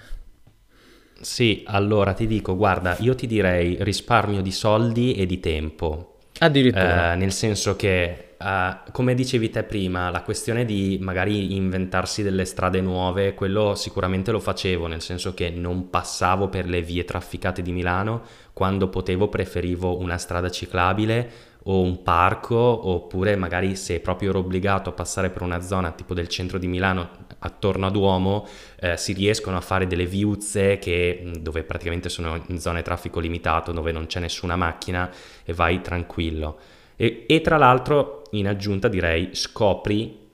Sì, 1.19 1.63
allora 1.65 2.13
ti 2.13 2.27
dico, 2.27 2.55
guarda, 2.55 2.96
io 3.00 3.15
ti 3.15 3.27
direi 3.27 3.77
risparmio 3.79 4.41
di 4.41 4.51
soldi 4.51 5.13
e 5.15 5.25
di 5.25 5.39
tempo. 5.39 6.17
Addirittura. 6.39 7.13
Eh, 7.13 7.15
nel 7.15 7.31
senso 7.31 7.75
che, 7.75 8.36
eh, 8.38 8.77
come 8.91 9.15
dicevi 9.15 9.50
te 9.50 9.63
prima, 9.63 10.12
la 10.12 10.22
questione 10.22 10.63
di 10.63 11.00
magari 11.01 11.55
inventarsi 11.55 12.22
delle 12.22 12.46
strade 12.46 12.81
nuove, 12.81 13.34
quello 13.34 13.74
sicuramente 13.74 14.31
lo 14.31 14.39
facevo, 14.39 14.86
nel 14.86 15.01
senso 15.01 15.34
che 15.34 15.50
non 15.50 15.89
passavo 15.89 16.50
per 16.50 16.67
le 16.67 16.81
vie 16.81 17.03
trafficate 17.03 17.63
di 17.63 17.72
Milano, 17.72 18.22
quando 18.53 18.88
potevo 18.88 19.27
preferivo 19.27 20.00
una 20.00 20.17
strada 20.17 20.51
ciclabile 20.51 21.55
o 21.69 21.81
un 21.81 22.01
parco 22.01 22.55
oppure 22.55 23.36
magari 23.36 23.75
se 23.75 24.00
proprio 24.00 24.29
ero 24.29 24.39
obbligato 24.39 24.89
a 24.89 24.93
passare 24.93 25.29
per 25.29 25.41
una 25.41 25.62
zona 25.62 25.91
tipo 25.91 26.13
del 26.13 26.27
centro 26.27 26.57
di 26.57 26.67
Milano 26.67 27.09
attorno 27.39 27.88
a 27.88 27.89
Duomo 27.89 28.47
eh, 28.79 28.97
si 28.97 29.13
riescono 29.13 29.57
a 29.57 29.62
fare 29.62 29.86
delle 29.86 30.05
viuzze 30.05 30.79
che, 30.79 31.31
dove 31.39 31.63
praticamente 31.63 32.09
sono 32.09 32.41
in 32.47 32.59
zone 32.59 32.81
traffico 32.81 33.19
limitato 33.19 33.71
dove 33.71 33.91
non 33.91 34.05
c'è 34.05 34.19
nessuna 34.19 34.55
macchina 34.55 35.09
e 35.43 35.53
vai 35.53 35.81
tranquillo 35.81 36.57
e, 36.95 37.25
e 37.27 37.41
tra 37.41 37.57
l'altro 37.57 38.24
in 38.31 38.47
aggiunta 38.47 38.88
direi 38.88 39.29
scopri 39.33 40.25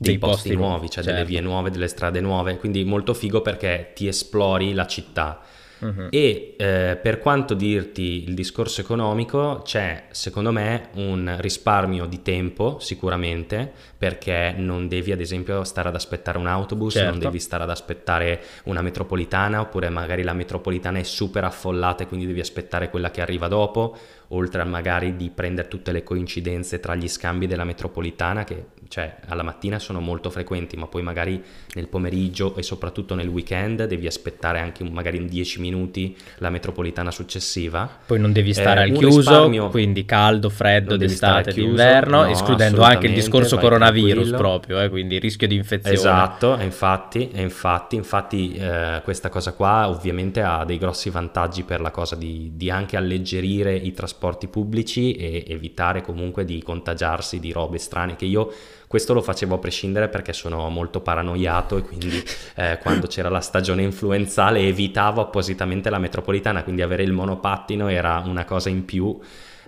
dei, 0.00 0.12
dei 0.12 0.18
posti, 0.18 0.54
nuovi, 0.54 0.88
cioè 0.88 1.04
certo. 1.04 1.10
delle 1.10 1.24
vie 1.24 1.40
nuove, 1.40 1.70
delle 1.70 1.86
strade 1.86 2.20
nuove, 2.20 2.56
quindi 2.56 2.84
molto 2.84 3.12
figo 3.12 3.42
perché 3.42 3.92
ti 3.94 4.08
esplori 4.08 4.72
la 4.72 4.86
città. 4.86 5.40
Uh-huh. 5.80 6.08
E 6.10 6.54
eh, 6.56 6.98
per 7.02 7.18
quanto 7.18 7.54
dirti 7.54 8.24
il 8.26 8.34
discorso 8.34 8.80
economico, 8.80 9.62
c'è 9.64 10.04
secondo 10.10 10.52
me 10.52 10.88
un 10.94 11.36
risparmio 11.38 12.06
di 12.06 12.22
tempo 12.22 12.78
sicuramente, 12.80 13.72
perché 14.00 14.54
non 14.56 14.88
devi 14.88 15.12
ad 15.12 15.20
esempio 15.20 15.62
stare 15.62 15.88
ad 15.90 15.94
aspettare 15.94 16.38
un 16.38 16.46
autobus, 16.46 16.94
certo. 16.94 17.10
non 17.10 17.18
devi 17.18 17.38
stare 17.38 17.64
ad 17.64 17.68
aspettare 17.68 18.40
una 18.64 18.80
metropolitana, 18.80 19.60
oppure 19.60 19.90
magari 19.90 20.22
la 20.22 20.32
metropolitana 20.32 20.98
è 20.98 21.02
super 21.02 21.44
affollata 21.44 22.04
e 22.04 22.06
quindi 22.06 22.24
devi 22.24 22.40
aspettare 22.40 22.88
quella 22.88 23.10
che 23.10 23.20
arriva 23.20 23.46
dopo, 23.46 23.94
oltre 24.28 24.62
a 24.62 24.64
magari 24.64 25.16
di 25.16 25.28
prendere 25.28 25.68
tutte 25.68 25.92
le 25.92 26.02
coincidenze 26.02 26.80
tra 26.80 26.94
gli 26.94 27.08
scambi 27.08 27.46
della 27.46 27.64
metropolitana 27.64 28.44
che 28.44 28.68
cioè 28.90 29.18
alla 29.28 29.44
mattina 29.44 29.78
sono 29.78 30.00
molto 30.00 30.30
frequenti, 30.30 30.76
ma 30.76 30.88
poi 30.88 31.02
magari 31.02 31.40
nel 31.74 31.86
pomeriggio 31.86 32.56
e 32.56 32.64
soprattutto 32.64 33.14
nel 33.14 33.28
weekend 33.28 33.84
devi 33.84 34.08
aspettare 34.08 34.58
anche 34.58 34.82
magari 34.82 35.16
in 35.18 35.28
10 35.28 35.60
minuti 35.60 36.16
la 36.38 36.50
metropolitana 36.50 37.12
successiva. 37.12 37.88
Poi 38.04 38.18
non 38.18 38.32
devi 38.32 38.52
stare 38.52 38.80
eh, 38.80 38.90
al 38.90 38.92
chiuso, 38.98 39.48
quindi 39.70 40.04
caldo, 40.04 40.48
freddo, 40.48 40.96
d'estate, 40.96 41.52
d'inverno, 41.52 42.22
no, 42.22 42.30
escludendo 42.30 42.82
anche 42.82 43.06
il 43.06 43.14
discorso 43.14 43.58
coronavirus 43.58 43.89
tranquillo. 43.92 44.36
proprio, 44.36 44.80
eh, 44.80 44.88
quindi 44.88 45.18
rischio 45.18 45.46
di 45.46 45.54
infezione. 45.54 45.96
Esatto, 45.96 46.56
e 46.56 46.64
infatti, 46.64 47.30
e 47.30 47.42
infatti, 47.42 47.96
infatti 47.96 48.54
eh, 48.54 49.00
questa 49.04 49.28
cosa 49.28 49.52
qua 49.52 49.88
ovviamente 49.88 50.42
ha 50.42 50.64
dei 50.64 50.78
grossi 50.78 51.10
vantaggi 51.10 51.62
per 51.62 51.80
la 51.80 51.90
cosa 51.90 52.16
di, 52.16 52.52
di 52.54 52.70
anche 52.70 52.96
alleggerire 52.96 53.74
i 53.74 53.92
trasporti 53.92 54.48
pubblici 54.48 55.12
e 55.12 55.44
evitare 55.48 56.02
comunque 56.02 56.44
di 56.44 56.62
contagiarsi 56.62 57.40
di 57.40 57.52
robe 57.52 57.78
strane 57.78 58.16
che 58.16 58.24
io 58.24 58.52
questo 58.90 59.14
lo 59.14 59.22
facevo 59.22 59.54
a 59.54 59.58
prescindere 59.58 60.08
perché 60.08 60.32
sono 60.32 60.68
molto 60.68 61.00
paranoiato 61.00 61.76
e 61.76 61.82
quindi 61.82 62.24
eh, 62.56 62.76
quando 62.82 63.06
c'era 63.06 63.28
la 63.28 63.40
stagione 63.40 63.82
influenzale 63.82 64.66
evitavo 64.66 65.20
appositamente 65.20 65.90
la 65.90 65.98
metropolitana, 65.98 66.64
quindi 66.64 66.82
avere 66.82 67.04
il 67.04 67.12
monopattino 67.12 67.86
era 67.86 68.20
una 68.26 68.44
cosa 68.44 68.68
in 68.68 68.84
più 68.84 69.16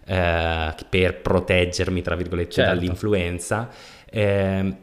eh, 0.05 0.75
per 0.89 1.21
proteggermi, 1.21 2.03
tra 2.03 2.17
virgolette, 2.17 2.51
certo. 2.51 2.75
dall'influenza. 2.75 3.69
Eh, 4.13 4.77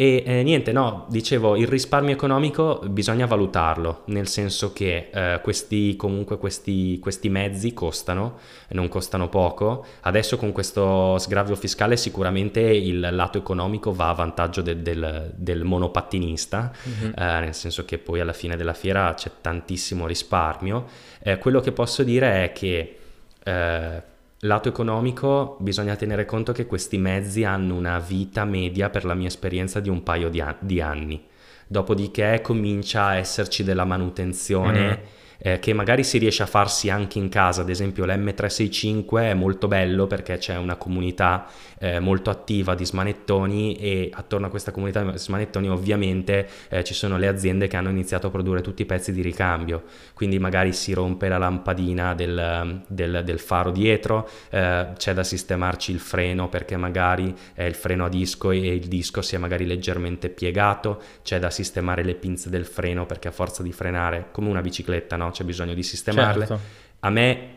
e 0.00 0.22
eh, 0.24 0.42
niente, 0.44 0.70
no, 0.70 1.06
dicevo, 1.08 1.56
il 1.56 1.66
risparmio 1.66 2.12
economico 2.12 2.80
bisogna 2.88 3.26
valutarlo, 3.26 4.02
nel 4.04 4.28
senso 4.28 4.72
che 4.72 5.10
eh, 5.12 5.40
questi, 5.42 5.96
comunque 5.96 6.38
questi, 6.38 7.00
questi 7.00 7.28
mezzi 7.28 7.74
costano, 7.74 8.38
non 8.68 8.86
costano 8.86 9.28
poco. 9.28 9.84
Adesso 10.02 10.36
con 10.36 10.52
questo 10.52 11.18
sgravio 11.18 11.56
fiscale 11.56 11.96
sicuramente 11.96 12.60
il 12.60 13.08
lato 13.10 13.38
economico 13.38 13.92
va 13.92 14.10
a 14.10 14.12
vantaggio 14.12 14.62
de, 14.62 14.82
del, 14.82 15.32
del, 15.34 15.64
monopattinista, 15.64 16.70
mm-hmm. 16.88 17.12
eh, 17.16 17.40
nel 17.40 17.54
senso 17.54 17.84
che 17.84 17.98
poi 17.98 18.20
alla 18.20 18.32
fine 18.32 18.54
della 18.54 18.74
fiera 18.74 19.12
c'è 19.14 19.32
tantissimo 19.40 20.06
risparmio. 20.06 20.86
Eh, 21.20 21.38
quello 21.38 21.58
che 21.58 21.72
posso 21.72 22.04
dire 22.04 22.44
è 22.44 22.52
che 22.52 22.98
eh, 23.42 24.02
Lato 24.42 24.68
economico, 24.68 25.56
bisogna 25.60 25.96
tenere 25.96 26.24
conto 26.24 26.52
che 26.52 26.66
questi 26.66 26.96
mezzi 26.96 27.44
hanno 27.44 27.74
una 27.74 27.98
vita 27.98 28.44
media, 28.44 28.88
per 28.88 29.04
la 29.04 29.14
mia 29.14 29.26
esperienza, 29.26 29.80
di 29.80 29.88
un 29.88 30.02
paio 30.02 30.28
di, 30.28 30.40
an- 30.40 30.56
di 30.60 30.80
anni. 30.80 31.26
Dopodiché 31.66 32.40
comincia 32.42 33.06
a 33.06 33.14
esserci 33.16 33.64
della 33.64 33.84
manutenzione. 33.84 34.88
Mm 34.88 35.16
eh, 35.38 35.58
che 35.58 35.72
magari 35.72 36.04
si 36.04 36.18
riesce 36.18 36.42
a 36.42 36.46
farsi 36.46 36.90
anche 36.90 37.18
in 37.18 37.28
casa, 37.28 37.62
ad 37.62 37.70
esempio 37.70 38.04
l'M365 38.04 39.22
è 39.22 39.34
molto 39.34 39.68
bello 39.68 40.06
perché 40.06 40.38
c'è 40.38 40.56
una 40.56 40.76
comunità 40.76 41.46
eh, 41.78 42.00
molto 42.00 42.30
attiva 42.30 42.74
di 42.74 42.84
smanettoni 42.84 43.76
e 43.76 44.10
attorno 44.12 44.46
a 44.46 44.50
questa 44.50 44.72
comunità 44.72 45.02
di 45.02 45.16
smanettoni 45.16 45.68
ovviamente 45.68 46.48
eh, 46.68 46.82
ci 46.82 46.94
sono 46.94 47.16
le 47.18 47.28
aziende 47.28 47.68
che 47.68 47.76
hanno 47.76 47.90
iniziato 47.90 48.26
a 48.26 48.30
produrre 48.30 48.60
tutti 48.60 48.82
i 48.82 48.86
pezzi 48.86 49.12
di 49.12 49.22
ricambio, 49.22 49.84
quindi 50.14 50.38
magari 50.38 50.72
si 50.72 50.92
rompe 50.92 51.28
la 51.28 51.38
lampadina 51.38 52.14
del, 52.14 52.82
del, 52.88 53.22
del 53.24 53.38
faro 53.38 53.70
dietro, 53.70 54.28
eh, 54.50 54.88
c'è 54.96 55.14
da 55.14 55.22
sistemarci 55.22 55.92
il 55.92 56.00
freno 56.00 56.48
perché 56.48 56.76
magari 56.76 57.34
è 57.54 57.62
il 57.62 57.74
freno 57.74 58.06
a 58.06 58.08
disco 58.08 58.50
e 58.50 58.74
il 58.74 58.88
disco 58.88 59.22
si 59.22 59.36
è 59.36 59.38
magari 59.38 59.66
leggermente 59.66 60.28
piegato, 60.28 61.00
c'è 61.22 61.38
da 61.38 61.50
sistemare 61.50 62.02
le 62.02 62.14
pinze 62.14 62.50
del 62.50 62.66
freno 62.66 63.06
perché 63.06 63.28
a 63.28 63.32
forza 63.32 63.62
di 63.62 63.72
frenare 63.72 64.28
come 64.32 64.48
una 64.48 64.60
bicicletta, 64.60 65.16
no? 65.16 65.27
C'è 65.30 65.44
bisogno 65.44 65.74
di 65.74 65.82
sistemarle. 65.82 66.46
Certo. 66.46 66.62
A 67.00 67.10
me 67.10 67.56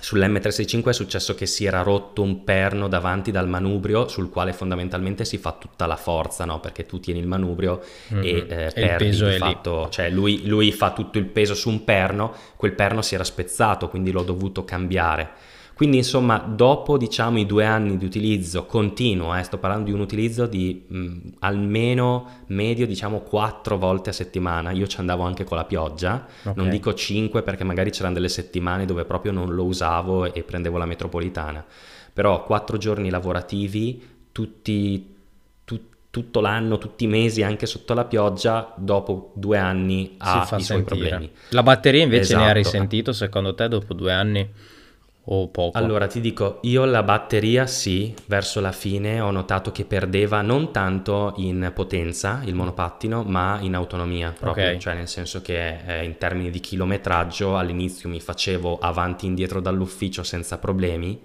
sull'M365 0.00 0.88
è 0.88 0.92
successo 0.92 1.34
che 1.34 1.46
si 1.46 1.64
era 1.64 1.82
rotto 1.82 2.22
un 2.22 2.44
perno 2.44 2.88
davanti 2.88 3.30
dal 3.30 3.48
manubrio 3.48 4.08
sul 4.08 4.30
quale 4.30 4.52
fondamentalmente 4.52 5.24
si 5.24 5.38
fa 5.38 5.52
tutta 5.52 5.86
la 5.86 5.96
forza, 5.96 6.44
no? 6.44 6.60
perché 6.60 6.86
tu 6.86 7.00
tieni 7.00 7.20
il 7.20 7.26
manubrio 7.26 7.82
mm-hmm. 8.12 8.22
e, 8.22 8.46
eh, 8.48 8.66
e 8.66 8.72
perdi 8.72 9.06
il 9.06 9.36
fatto, 9.38 9.88
cioè 9.90 10.10
lui, 10.10 10.46
lui 10.46 10.70
fa 10.72 10.92
tutto 10.92 11.18
il 11.18 11.26
peso 11.26 11.54
su 11.54 11.68
un 11.68 11.84
perno, 11.84 12.34
quel 12.56 12.72
perno 12.72 13.02
si 13.02 13.14
era 13.14 13.24
spezzato, 13.24 13.88
quindi 13.88 14.10
l'ho 14.10 14.22
dovuto 14.22 14.64
cambiare. 14.64 15.56
Quindi 15.78 15.98
insomma 15.98 16.38
dopo 16.38 16.98
diciamo 16.98 17.38
i 17.38 17.46
due 17.46 17.64
anni 17.64 17.98
di 17.98 18.04
utilizzo 18.04 18.66
continuo, 18.66 19.32
eh, 19.36 19.44
sto 19.44 19.58
parlando 19.58 19.84
di 19.84 19.92
un 19.92 20.00
utilizzo 20.00 20.46
di 20.46 20.84
mh, 20.88 21.18
almeno 21.38 22.42
medio 22.46 22.84
diciamo 22.84 23.20
quattro 23.20 23.78
volte 23.78 24.10
a 24.10 24.12
settimana, 24.12 24.72
io 24.72 24.88
ci 24.88 24.98
andavo 24.98 25.22
anche 25.22 25.44
con 25.44 25.56
la 25.56 25.64
pioggia, 25.64 26.26
okay. 26.40 26.52
non 26.56 26.68
dico 26.68 26.94
cinque 26.94 27.42
perché 27.42 27.62
magari 27.62 27.90
c'erano 27.90 28.14
delle 28.14 28.28
settimane 28.28 28.86
dove 28.86 29.04
proprio 29.04 29.30
non 29.30 29.54
lo 29.54 29.66
usavo 29.66 30.24
e 30.34 30.42
prendevo 30.42 30.78
la 30.78 30.84
metropolitana, 30.84 31.64
però 32.12 32.42
quattro 32.42 32.76
giorni 32.76 33.08
lavorativi 33.08 34.02
tutti 34.32 35.14
tutto 36.10 36.40
l'anno, 36.40 36.78
tutti 36.78 37.04
i 37.04 37.06
mesi, 37.06 37.44
anche 37.44 37.66
sotto 37.66 37.94
la 37.94 38.04
pioggia, 38.04 38.72
dopo 38.76 39.30
due 39.34 39.58
anni 39.58 40.16
ha 40.18 40.42
i 40.42 40.46
suoi 40.46 40.62
sentire. 40.62 40.82
problemi. 40.82 41.30
La 41.50 41.62
batteria 41.62 42.02
invece 42.02 42.32
esatto. 42.32 42.40
ne 42.40 42.50
ha 42.50 42.58
esatto. 42.58 42.72
risentito 42.72 43.12
secondo 43.12 43.54
te 43.54 43.68
dopo 43.68 43.94
due 43.94 44.12
anni? 44.12 44.50
O 45.30 45.48
poco? 45.48 45.76
Allora 45.76 46.06
ti 46.06 46.20
dico, 46.20 46.58
io 46.62 46.84
la 46.84 47.02
batteria 47.02 47.66
sì, 47.66 48.14
verso 48.26 48.60
la 48.60 48.72
fine 48.72 49.20
ho 49.20 49.30
notato 49.30 49.72
che 49.72 49.84
perdeva 49.84 50.40
non 50.42 50.72
tanto 50.72 51.34
in 51.36 51.70
potenza 51.74 52.40
il 52.44 52.54
monopattino, 52.54 53.22
ma 53.24 53.58
in 53.60 53.74
autonomia 53.74 54.32
proprio, 54.38 54.64
okay. 54.64 54.78
cioè 54.78 54.94
nel 54.94 55.08
senso 55.08 55.42
che 55.42 55.80
eh, 55.86 56.04
in 56.04 56.16
termini 56.18 56.50
di 56.50 56.60
chilometraggio 56.60 57.56
all'inizio 57.56 58.08
mi 58.08 58.20
facevo 58.20 58.78
avanti 58.78 59.26
e 59.26 59.28
indietro 59.28 59.60
dall'ufficio 59.60 60.22
senza 60.22 60.58
problemi 60.58 61.20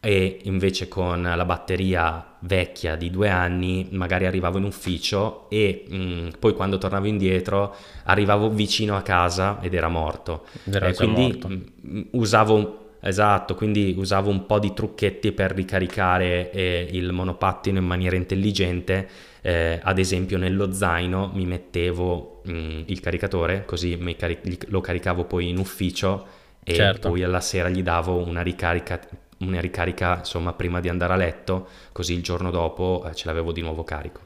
e 0.00 0.40
invece 0.42 0.86
con 0.86 1.22
la 1.22 1.44
batteria 1.46 2.32
vecchia 2.40 2.94
di 2.94 3.10
due 3.10 3.30
anni 3.30 3.88
magari 3.92 4.26
arrivavo 4.26 4.58
in 4.58 4.64
ufficio 4.64 5.48
e 5.48 5.86
mh, 5.88 5.96
mm, 5.96 6.28
poi 6.38 6.52
quando 6.52 6.76
tornavo 6.76 7.06
indietro 7.06 7.74
arrivavo 8.04 8.50
vicino 8.50 8.96
a 8.96 9.02
casa 9.02 9.58
ed 9.62 9.72
era 9.72 9.88
morto. 9.88 10.44
Era 10.70 10.88
eh, 10.88 10.94
quindi 10.94 11.22
morto. 11.22 11.48
Mh, 11.48 11.62
mm, 11.86 12.02
usavo 12.10 12.83
Esatto, 13.06 13.54
quindi 13.54 13.94
usavo 13.98 14.30
un 14.30 14.46
po' 14.46 14.58
di 14.58 14.72
trucchetti 14.72 15.32
per 15.32 15.52
ricaricare 15.52 16.50
eh, 16.50 16.88
il 16.90 17.12
monopattino 17.12 17.76
in 17.76 17.84
maniera 17.84 18.16
intelligente, 18.16 19.06
eh, 19.42 19.78
ad 19.82 19.98
esempio 19.98 20.38
nello 20.38 20.72
zaino 20.72 21.30
mi 21.34 21.44
mettevo 21.44 22.40
mh, 22.44 22.52
mm, 22.52 22.82
il 22.86 23.00
caricatore, 23.00 23.66
così 23.66 23.98
caric- 24.16 24.68
lo 24.68 24.80
caricavo 24.80 25.24
poi 25.24 25.50
in 25.50 25.58
ufficio 25.58 26.26
e 26.64 26.72
certo. 26.72 27.10
poi 27.10 27.22
alla 27.22 27.42
sera 27.42 27.68
gli 27.68 27.82
davo 27.82 28.26
una 28.26 28.40
ricarica, 28.40 28.98
una 29.40 29.60
ricarica 29.60 30.16
insomma 30.20 30.54
prima 30.54 30.80
di 30.80 30.88
andare 30.88 31.12
a 31.12 31.16
letto, 31.16 31.68
così 31.92 32.14
il 32.14 32.22
giorno 32.22 32.50
dopo 32.50 33.04
eh, 33.06 33.14
ce 33.14 33.26
l'avevo 33.26 33.52
di 33.52 33.60
nuovo 33.60 33.84
carico. 33.84 34.20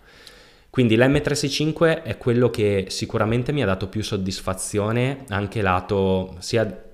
Quindi 0.70 0.96
l'M365 0.96 2.04
è 2.04 2.16
quello 2.16 2.50
che 2.50 2.86
sicuramente 2.90 3.50
mi 3.50 3.62
ha 3.62 3.66
dato 3.66 3.88
più 3.88 4.04
soddisfazione 4.04 5.24
anche 5.30 5.62
lato 5.62 6.36
sia 6.38 6.87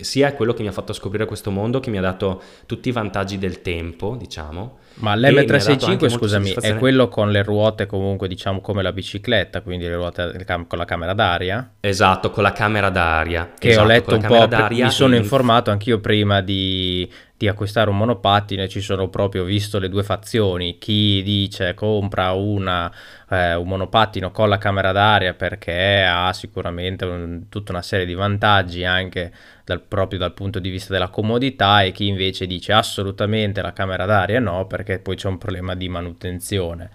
Sia 0.00 0.32
quello 0.34 0.52
che 0.52 0.62
mi 0.62 0.68
ha 0.68 0.72
fatto 0.72 0.92
scoprire 0.92 1.26
questo 1.26 1.50
mondo, 1.50 1.80
che 1.80 1.90
mi 1.90 1.98
ha 1.98 2.02
dato 2.02 2.42
tutti 2.66 2.88
i 2.88 2.92
vantaggi 2.92 3.38
del 3.38 3.62
tempo, 3.62 4.16
diciamo. 4.18 4.78
Ma 4.94 5.14
l'M365, 5.14 6.08
scusami, 6.08 6.54
è 6.60 6.76
quello 6.76 7.08
con 7.08 7.30
le 7.30 7.42
ruote 7.42 7.86
comunque, 7.86 8.28
diciamo, 8.28 8.60
come 8.60 8.82
la 8.82 8.92
bicicletta, 8.92 9.60
quindi 9.62 9.86
le 9.86 9.94
ruote 9.94 10.44
con 10.66 10.78
la 10.78 10.84
camera 10.84 11.14
d'aria? 11.14 11.74
Esatto, 11.80 12.30
con 12.30 12.42
la 12.42 12.52
camera 12.52 12.90
d'aria. 12.90 13.52
Che 13.58 13.68
esatto, 13.68 13.84
ho 13.84 13.88
letto 13.88 14.14
un 14.16 14.22
po', 14.22 14.48
mi 14.70 14.90
sono 14.90 15.14
in... 15.14 15.22
informato 15.22 15.70
anch'io 15.70 16.00
prima 16.00 16.40
di, 16.40 16.89
di 17.36 17.48
acquistare 17.48 17.88
un 17.88 17.96
monopattino 17.96 18.62
e 18.62 18.68
ci 18.68 18.80
sono 18.80 19.08
proprio 19.08 19.44
visto 19.44 19.78
le 19.78 19.88
due 19.88 20.02
fazioni, 20.02 20.78
chi 20.78 21.22
dice 21.22 21.74
compra 21.74 22.32
una, 22.32 22.92
eh, 23.30 23.54
un 23.54 23.66
monopattino 23.68 24.30
con 24.30 24.48
la 24.48 24.58
camera 24.58 24.92
d'aria 24.92 25.34
perché 25.34 26.04
ha 26.04 26.32
sicuramente 26.32 27.04
un, 27.04 27.44
tutta 27.48 27.72
una 27.72 27.82
serie 27.82 28.04
di 28.04 28.14
vantaggi 28.14 28.84
anche 28.84 29.32
dal, 29.64 29.80
proprio 29.80 30.18
dal 30.18 30.34
punto 30.34 30.58
di 30.58 30.68
vista 30.68 30.92
della 30.92 31.08
comodità 31.08 31.82
e 31.82 31.92
chi 31.92 32.08
invece 32.08 32.46
dice 32.46 32.72
assolutamente 32.72 33.62
la 33.62 33.72
camera 33.72 34.04
d'aria 34.04 34.40
no 34.40 34.66
perché 34.66 34.98
poi 34.98 35.16
c'è 35.16 35.28
un 35.28 35.38
problema 35.38 35.74
di 35.74 35.88
manutenzione. 35.88 36.90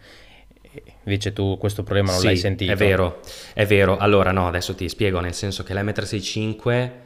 Invece 1.06 1.34
tu 1.34 1.58
questo 1.58 1.84
problema 1.84 2.12
non 2.12 2.20
sì, 2.20 2.26
l'hai 2.26 2.38
sentito? 2.38 2.72
È 2.72 2.76
vero, 2.76 3.22
è 3.54 3.66
vero. 3.66 3.98
Allora 3.98 4.32
no, 4.32 4.48
adesso 4.48 4.76
ti 4.76 4.90
spiego, 4.90 5.20
nel 5.20 5.34
senso 5.34 5.64
che 5.64 5.74
l'M365 5.74 7.04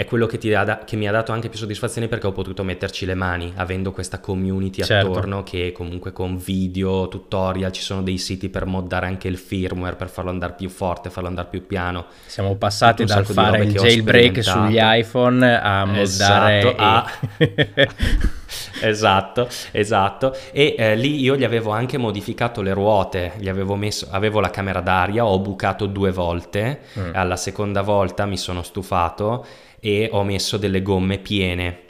è 0.00 0.06
quello 0.06 0.24
che, 0.24 0.38
da, 0.38 0.78
che, 0.78 0.96
mi 0.96 1.06
ha 1.06 1.12
dato 1.12 1.30
anche 1.30 1.50
più 1.50 1.58
soddisfazione 1.58 2.08
perché 2.08 2.26
ho 2.26 2.32
potuto 2.32 2.64
metterci 2.64 3.04
le 3.04 3.12
mani, 3.12 3.52
avendo 3.56 3.92
questa 3.92 4.18
community 4.18 4.82
certo. 4.82 5.10
attorno 5.10 5.42
che 5.42 5.72
comunque 5.72 6.10
con 6.10 6.38
video, 6.38 7.06
tutorial, 7.08 7.70
ci 7.70 7.82
sono 7.82 8.02
dei 8.02 8.16
siti 8.16 8.48
per 8.48 8.64
moddare 8.64 9.04
anche 9.04 9.28
il 9.28 9.36
firmware, 9.36 9.96
per 9.96 10.08
farlo 10.08 10.30
andare 10.30 10.54
più 10.56 10.70
forte, 10.70 11.10
farlo 11.10 11.28
andare 11.28 11.48
più 11.50 11.66
piano. 11.66 12.06
Siamo 12.24 12.56
passati 12.56 13.04
dal 13.04 13.26
fare 13.26 13.62
il 13.62 13.74
jailbreak 13.74 14.42
sugli 14.42 14.78
iPhone 14.80 15.60
a 15.60 15.84
moddare... 15.84 16.00
Esatto, 16.00 16.74
a... 16.78 17.10
esatto, 18.80 19.48
esatto. 19.70 20.36
E 20.50 20.76
eh, 20.78 20.96
lì 20.96 21.20
io 21.20 21.36
gli 21.36 21.44
avevo 21.44 21.72
anche 21.72 21.98
modificato 21.98 22.62
le 22.62 22.72
ruote, 22.72 23.32
gli 23.36 23.50
avevo 23.50 23.76
messo, 23.76 24.08
avevo 24.10 24.40
la 24.40 24.48
camera 24.48 24.80
d'aria, 24.80 25.26
ho 25.26 25.38
bucato 25.40 25.84
due 25.84 26.10
volte, 26.10 26.80
mm. 26.98 27.10
alla 27.12 27.36
seconda 27.36 27.82
volta 27.82 28.24
mi 28.24 28.38
sono 28.38 28.62
stufato 28.62 29.44
e 29.80 30.08
ho 30.12 30.22
messo 30.22 30.56
delle 30.56 30.82
gomme 30.82 31.18
piene. 31.18 31.80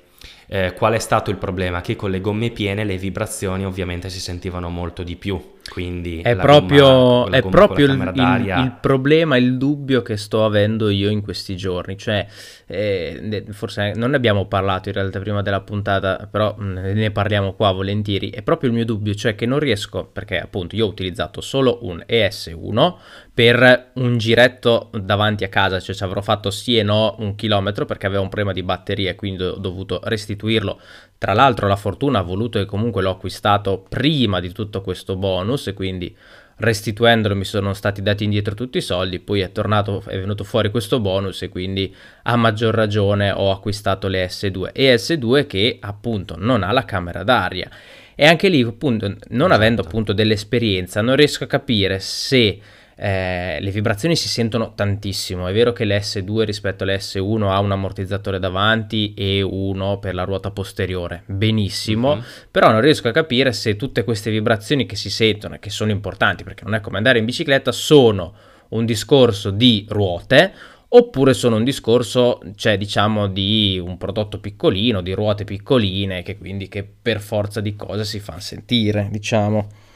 Eh, 0.47 0.73
qual 0.75 0.95
è 0.95 0.99
stato 0.99 1.31
il 1.31 1.37
problema? 1.37 1.81
Che 1.81 1.97
con 1.97 2.11
le 2.11 2.21
gomme 2.21 2.51
piene 2.51 2.85
le 2.85 2.97
vibrazioni 2.97 3.65
ovviamente 3.65 4.09
si 4.09 4.21
sentivano 4.21 4.69
molto 4.69 5.03
di 5.03 5.17
più 5.17 5.59
quindi 5.71 6.21
è 6.21 6.35
proprio, 6.35 6.85
gomma, 6.85 7.37
è 7.37 7.43
proprio 7.43 7.87
il, 7.87 7.93
il, 7.93 8.55
il, 8.65 8.77
problema, 8.81 9.37
il 9.37 9.57
dubbio 9.57 10.03
che 10.03 10.17
sto 10.17 10.45
avendo 10.45 10.89
io 10.89 11.11
in 11.11 11.23
questi 11.23 11.57
giorni. 11.57 11.97
Cioè, 11.97 12.27
eh, 12.67 13.45
forse 13.51 13.93
non 13.95 14.11
ne 14.11 14.17
abbiamo 14.17 14.47
parlato 14.47 14.89
in 14.89 14.97
realtà 14.97 15.21
prima 15.21 15.43
della 15.43 15.61
puntata, 15.61 16.29
però 16.29 16.57
mm, 16.61 16.77
ne 16.77 17.11
parliamo 17.13 17.53
qua 17.53 17.71
volentieri. 17.71 18.31
È 18.31 18.43
proprio 18.43 18.71
il 18.71 18.75
mio 18.75 18.85
dubbio, 18.85 19.15
cioè 19.15 19.37
che 19.37 19.47
non 19.47 19.61
riesco, 19.61 20.07
perché 20.07 20.41
appunto 20.41 20.75
io 20.75 20.87
ho 20.87 20.89
utilizzato 20.89 21.41
solo 21.41 21.79
un 21.83 22.03
ES1 22.05 22.95
per 23.33 23.93
un 23.95 24.19
giretto 24.19 24.91
davanti 24.93 25.45
a 25.45 25.49
casa, 25.49 25.79
cioè 25.79 25.95
ci 25.95 26.03
avrò 26.03 26.21
fatto 26.21 26.51
sì 26.51 26.79
e 26.79 26.83
no 26.83 27.15
un 27.21 27.37
chilometro 27.37 27.85
perché 27.85 28.07
aveva 28.07 28.23
un 28.23 28.29
problema 28.29 28.53
di 28.53 28.65
batteria 28.65 29.11
e 29.11 29.15
quindi 29.15 29.45
ho 29.45 29.55
dovuto 29.55 30.01
restituirlo 30.03 30.81
tra 31.21 31.35
l'altro 31.35 31.69
la 31.69 31.77
fortuna 31.77 32.21
ha 32.21 32.23
voluto 32.23 32.59
che 32.59 32.65
comunque 32.65 33.03
l'ho 33.03 33.11
acquistato 33.11 33.85
prima 33.87 34.41
di 34.41 34.53
tutto 34.53 34.81
questo 34.81 35.17
bonus 35.17 35.67
e 35.67 35.75
quindi 35.75 36.17
restituendolo 36.57 37.37
mi 37.37 37.45
sono 37.45 37.75
stati 37.75 38.01
dati 38.01 38.25
indietro 38.25 38.55
tutti 38.55 38.79
i 38.79 38.81
soldi, 38.81 39.19
poi 39.19 39.41
è 39.41 39.53
tornato, 39.53 40.03
è 40.07 40.19
venuto 40.19 40.45
fuori 40.45 40.71
questo 40.71 40.99
bonus 40.99 41.43
e 41.43 41.51
quindi 41.51 41.95
a 42.23 42.37
maggior 42.37 42.75
ragione 42.75 43.33
ho 43.33 43.51
acquistato 43.51 44.09
le 44.09 44.25
S2 44.25 44.71
e 44.73 44.95
S2 44.95 45.47
che 45.47 45.77
appunto 45.79 46.37
non 46.39 46.63
ha 46.63 46.73
la 46.73 46.87
camera 46.87 47.23
d'aria 47.23 47.69
e 48.15 48.25
anche 48.25 48.49
lì 48.49 48.63
appunto 48.63 49.07
non 49.07 49.19
esatto. 49.29 49.53
avendo 49.53 49.83
appunto 49.83 50.15
dell'esperienza 50.15 51.03
non 51.03 51.17
riesco 51.17 51.45
a 51.45 51.49
capire 51.49 51.99
se 51.99 52.59
eh, 53.03 53.57
le 53.61 53.71
vibrazioni 53.71 54.15
si 54.15 54.29
sentono 54.29 54.75
tantissimo. 54.75 55.49
È 55.49 55.53
vero 55.55 55.73
che 55.73 55.87
l'S2 55.87 56.43
rispetto 56.43 56.85
all'S1 56.85 57.49
ha 57.49 57.59
un 57.59 57.73
ammortizzatore 57.73 58.39
davanti 58.39 59.15
e 59.15 59.41
uno 59.41 59.99
per 59.99 60.15
la 60.15 60.25
ruota 60.25 60.51
posteriore, 60.51 61.23
benissimo, 61.25 62.13
uh-huh. 62.13 62.23
però 62.51 62.71
non 62.71 62.83
riesco 62.83 63.09
a 63.09 63.13
capire 63.13 63.55
se 63.55 63.77
tutte 63.77 64.05
queste 64.05 64.31
vibrazioni 64.31 64.85
che 64.85 64.97
si 64.97 65.09
sentono 65.09 65.55
e 65.55 65.61
che 65.61 65.71
sono 65.71 65.91
importanti, 65.91 66.45
perché 66.45 66.65
non 66.65 66.75
è 66.75 66.81
come 66.81 66.99
andare 66.99 67.19
in 67.19 67.25
bicicletta, 67.25 67.73
sono 67.73 68.35
un 68.69 68.85
discorso 68.85 69.51
di 69.51 69.87
ruote 69.89 70.53
oppure 70.93 71.33
sono 71.33 71.57
un 71.57 71.65
discorso, 71.65 72.39
cioè 72.55 72.77
diciamo, 72.77 73.29
di 73.29 73.81
un 73.83 73.97
prodotto 73.97 74.41
piccolino, 74.41 75.01
di 75.01 75.13
ruote 75.13 75.45
piccoline, 75.45 76.23
che 76.23 76.37
quindi 76.37 76.69
che 76.69 76.85
per 76.85 77.21
forza 77.21 77.63
di 77.63 77.75
cose 77.77 78.05
si 78.05 78.21
fanno 78.21 78.41
sentire, 78.41 79.09
diciamo. 79.11 79.89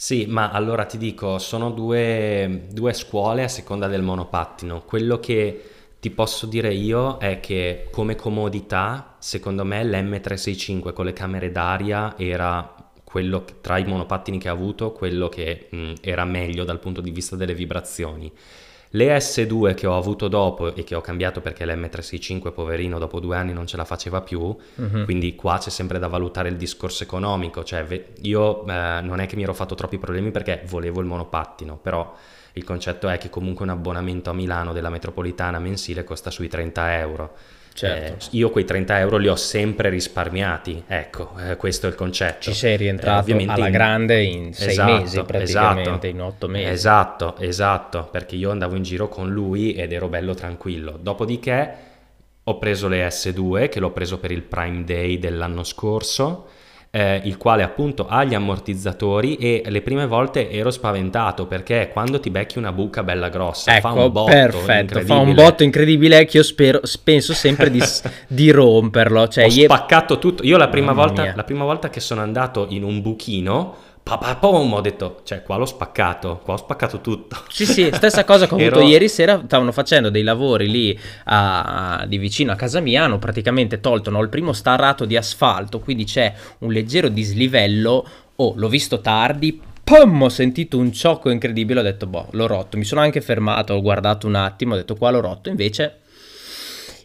Sì, 0.00 0.26
ma 0.28 0.50
allora 0.52 0.84
ti 0.84 0.96
dico, 0.96 1.38
sono 1.38 1.72
due, 1.72 2.66
due 2.70 2.92
scuole 2.92 3.42
a 3.42 3.48
seconda 3.48 3.88
del 3.88 4.00
monopattino. 4.02 4.82
Quello 4.82 5.18
che 5.18 5.60
ti 5.98 6.10
posso 6.10 6.46
dire 6.46 6.72
io 6.72 7.18
è 7.18 7.40
che 7.40 7.88
come 7.90 8.14
comodità, 8.14 9.16
secondo 9.18 9.64
me 9.64 9.82
l'M365 9.82 10.92
con 10.92 11.04
le 11.04 11.12
camere 11.12 11.50
d'aria 11.50 12.14
era 12.16 12.76
quello 13.02 13.44
tra 13.60 13.78
i 13.78 13.86
monopattini 13.86 14.38
che 14.38 14.48
ha 14.48 14.52
avuto, 14.52 14.92
quello 14.92 15.28
che 15.28 15.66
mh, 15.70 15.94
era 16.00 16.24
meglio 16.24 16.62
dal 16.62 16.78
punto 16.78 17.00
di 17.00 17.10
vista 17.10 17.34
delle 17.34 17.54
vibrazioni. 17.54 18.32
Le 18.90 19.16
S2 19.16 19.74
che 19.74 19.86
ho 19.86 19.96
avuto 19.96 20.28
dopo 20.28 20.74
e 20.74 20.82
che 20.82 20.94
ho 20.94 21.00
cambiato 21.00 21.40
perché 21.40 21.66
l'M365 21.66 22.52
poverino 22.52 22.98
dopo 22.98 23.20
due 23.20 23.36
anni 23.36 23.52
non 23.52 23.66
ce 23.66 23.76
la 23.76 23.84
faceva 23.84 24.22
più, 24.22 24.40
uh-huh. 24.40 25.04
quindi 25.04 25.34
qua 25.34 25.58
c'è 25.58 25.68
sempre 25.68 25.98
da 25.98 26.08
valutare 26.08 26.48
il 26.48 26.56
discorso 26.56 27.02
economico, 27.02 27.64
cioè 27.64 27.86
io 28.22 28.66
eh, 28.66 29.00
non 29.02 29.20
è 29.20 29.26
che 29.26 29.36
mi 29.36 29.42
ero 29.42 29.52
fatto 29.52 29.74
troppi 29.74 29.98
problemi 29.98 30.30
perché 30.30 30.62
volevo 30.66 31.00
il 31.00 31.06
monopattino, 31.06 31.76
però 31.76 32.14
il 32.52 32.64
concetto 32.64 33.08
è 33.08 33.18
che 33.18 33.28
comunque 33.28 33.64
un 33.64 33.70
abbonamento 33.72 34.30
a 34.30 34.32
Milano 34.32 34.72
della 34.72 34.90
metropolitana 34.90 35.58
mensile 35.58 36.02
costa 36.02 36.30
sui 36.30 36.48
30 36.48 36.98
euro 36.98 37.36
Certo. 37.78 38.24
Eh, 38.24 38.36
io 38.36 38.50
quei 38.50 38.64
30 38.64 38.98
euro 38.98 39.18
li 39.18 39.28
ho 39.28 39.36
sempre 39.36 39.88
risparmiati, 39.88 40.82
ecco, 40.88 41.34
eh, 41.38 41.56
questo 41.56 41.86
è 41.86 41.90
il 41.90 41.94
concetto. 41.94 42.40
Ci 42.40 42.52
sei 42.52 42.76
rientrato 42.76 43.30
eh, 43.30 43.46
alla 43.46 43.66
in... 43.66 43.72
grande 43.72 44.20
in 44.20 44.52
sei 44.52 44.70
esatto, 44.70 44.92
mesi 44.92 45.22
praticamente, 45.22 45.88
esatto, 45.90 46.06
in 46.08 46.20
otto 46.20 46.48
mesi. 46.48 46.70
Esatto, 46.70 47.36
esatto, 47.38 48.08
perché 48.10 48.34
io 48.34 48.50
andavo 48.50 48.74
in 48.74 48.82
giro 48.82 49.06
con 49.08 49.30
lui 49.30 49.74
ed 49.74 49.92
ero 49.92 50.08
bello 50.08 50.34
tranquillo. 50.34 50.98
Dopodiché 51.00 51.74
ho 52.42 52.58
preso 52.58 52.88
le 52.88 53.06
S2, 53.06 53.68
che 53.68 53.78
l'ho 53.78 53.92
preso 53.92 54.18
per 54.18 54.32
il 54.32 54.42
Prime 54.42 54.82
Day 54.82 55.20
dell'anno 55.20 55.62
scorso, 55.62 56.48
eh, 56.90 57.20
il 57.24 57.36
quale 57.36 57.62
appunto 57.62 58.06
ha 58.06 58.24
gli 58.24 58.34
ammortizzatori 58.34 59.36
e 59.36 59.62
le 59.66 59.82
prime 59.82 60.06
volte 60.06 60.50
ero 60.50 60.70
spaventato 60.70 61.46
perché 61.46 61.90
quando 61.92 62.18
ti 62.18 62.30
becchi 62.30 62.58
una 62.58 62.72
buca 62.72 63.02
bella 63.02 63.28
grossa 63.28 63.76
ecco, 63.76 63.88
fa 63.88 64.00
un 64.00 64.12
botto 64.12 64.30
perfetto, 64.30 65.00
fa 65.00 65.16
un 65.16 65.34
botto 65.34 65.62
incredibile 65.62 66.24
che 66.24 66.38
io 66.38 66.42
spero, 66.42 66.80
penso 67.04 67.34
sempre 67.34 67.70
di, 67.70 67.80
di 68.26 68.50
romperlo. 68.50 69.28
Cioè, 69.28 69.44
ho 69.44 69.50
spaccato 69.50 70.18
tutto. 70.18 70.42
Io 70.44 70.56
la 70.56 70.68
prima, 70.68 70.92
volta, 70.92 71.32
la 71.34 71.44
prima 71.44 71.64
volta 71.64 71.90
che 71.90 72.00
sono 72.00 72.22
andato 72.22 72.66
in 72.70 72.82
un 72.82 73.02
buchino 73.02 73.86
Papapom, 74.08 74.72
ho 74.72 74.80
detto, 74.80 75.20
cioè 75.24 75.42
qua 75.42 75.56
l'ho 75.56 75.66
spaccato, 75.66 76.40
qua 76.42 76.54
ho 76.54 76.56
spaccato 76.56 77.02
tutto. 77.02 77.36
Sì, 77.50 77.66
sì, 77.66 77.90
stessa 77.92 78.24
cosa 78.24 78.46
che 78.46 78.54
ho 78.54 78.56
avuto 78.58 78.78
Ero... 78.78 78.88
ieri 78.88 79.06
sera, 79.06 79.42
stavano 79.44 79.70
facendo 79.70 80.08
dei 80.08 80.22
lavori 80.22 80.70
lì 80.70 80.98
a, 81.24 82.06
di 82.08 82.16
vicino 82.16 82.50
a 82.50 82.54
casa 82.54 82.80
mia, 82.80 83.04
hanno 83.04 83.18
praticamente 83.18 83.80
tolto 83.80 84.08
no, 84.08 84.22
il 84.22 84.30
primo 84.30 84.54
starrato 84.54 85.04
di 85.04 85.14
asfalto, 85.14 85.80
quindi 85.80 86.04
c'è 86.04 86.32
un 86.60 86.72
leggero 86.72 87.08
dislivello, 87.08 88.08
oh, 88.34 88.54
l'ho 88.56 88.68
visto 88.68 89.02
tardi, 89.02 89.60
pum, 89.84 90.22
ho 90.22 90.30
sentito 90.30 90.78
un 90.78 90.90
ciocco 90.90 91.28
incredibile, 91.28 91.80
ho 91.80 91.82
detto, 91.82 92.06
boh, 92.06 92.28
l'ho 92.30 92.46
rotto, 92.46 92.78
mi 92.78 92.84
sono 92.84 93.02
anche 93.02 93.20
fermato, 93.20 93.74
ho 93.74 93.82
guardato 93.82 94.26
un 94.26 94.36
attimo, 94.36 94.72
ho 94.72 94.76
detto, 94.76 94.96
qua 94.96 95.10
l'ho 95.10 95.20
rotto, 95.20 95.50
invece 95.50 95.98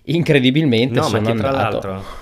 incredibilmente 0.03 0.99
no, 0.99 1.05
sono 1.07 1.21
ma 1.21 1.31
andato... 1.31 1.79
Tra 1.79 1.91
l'altro 1.91 2.21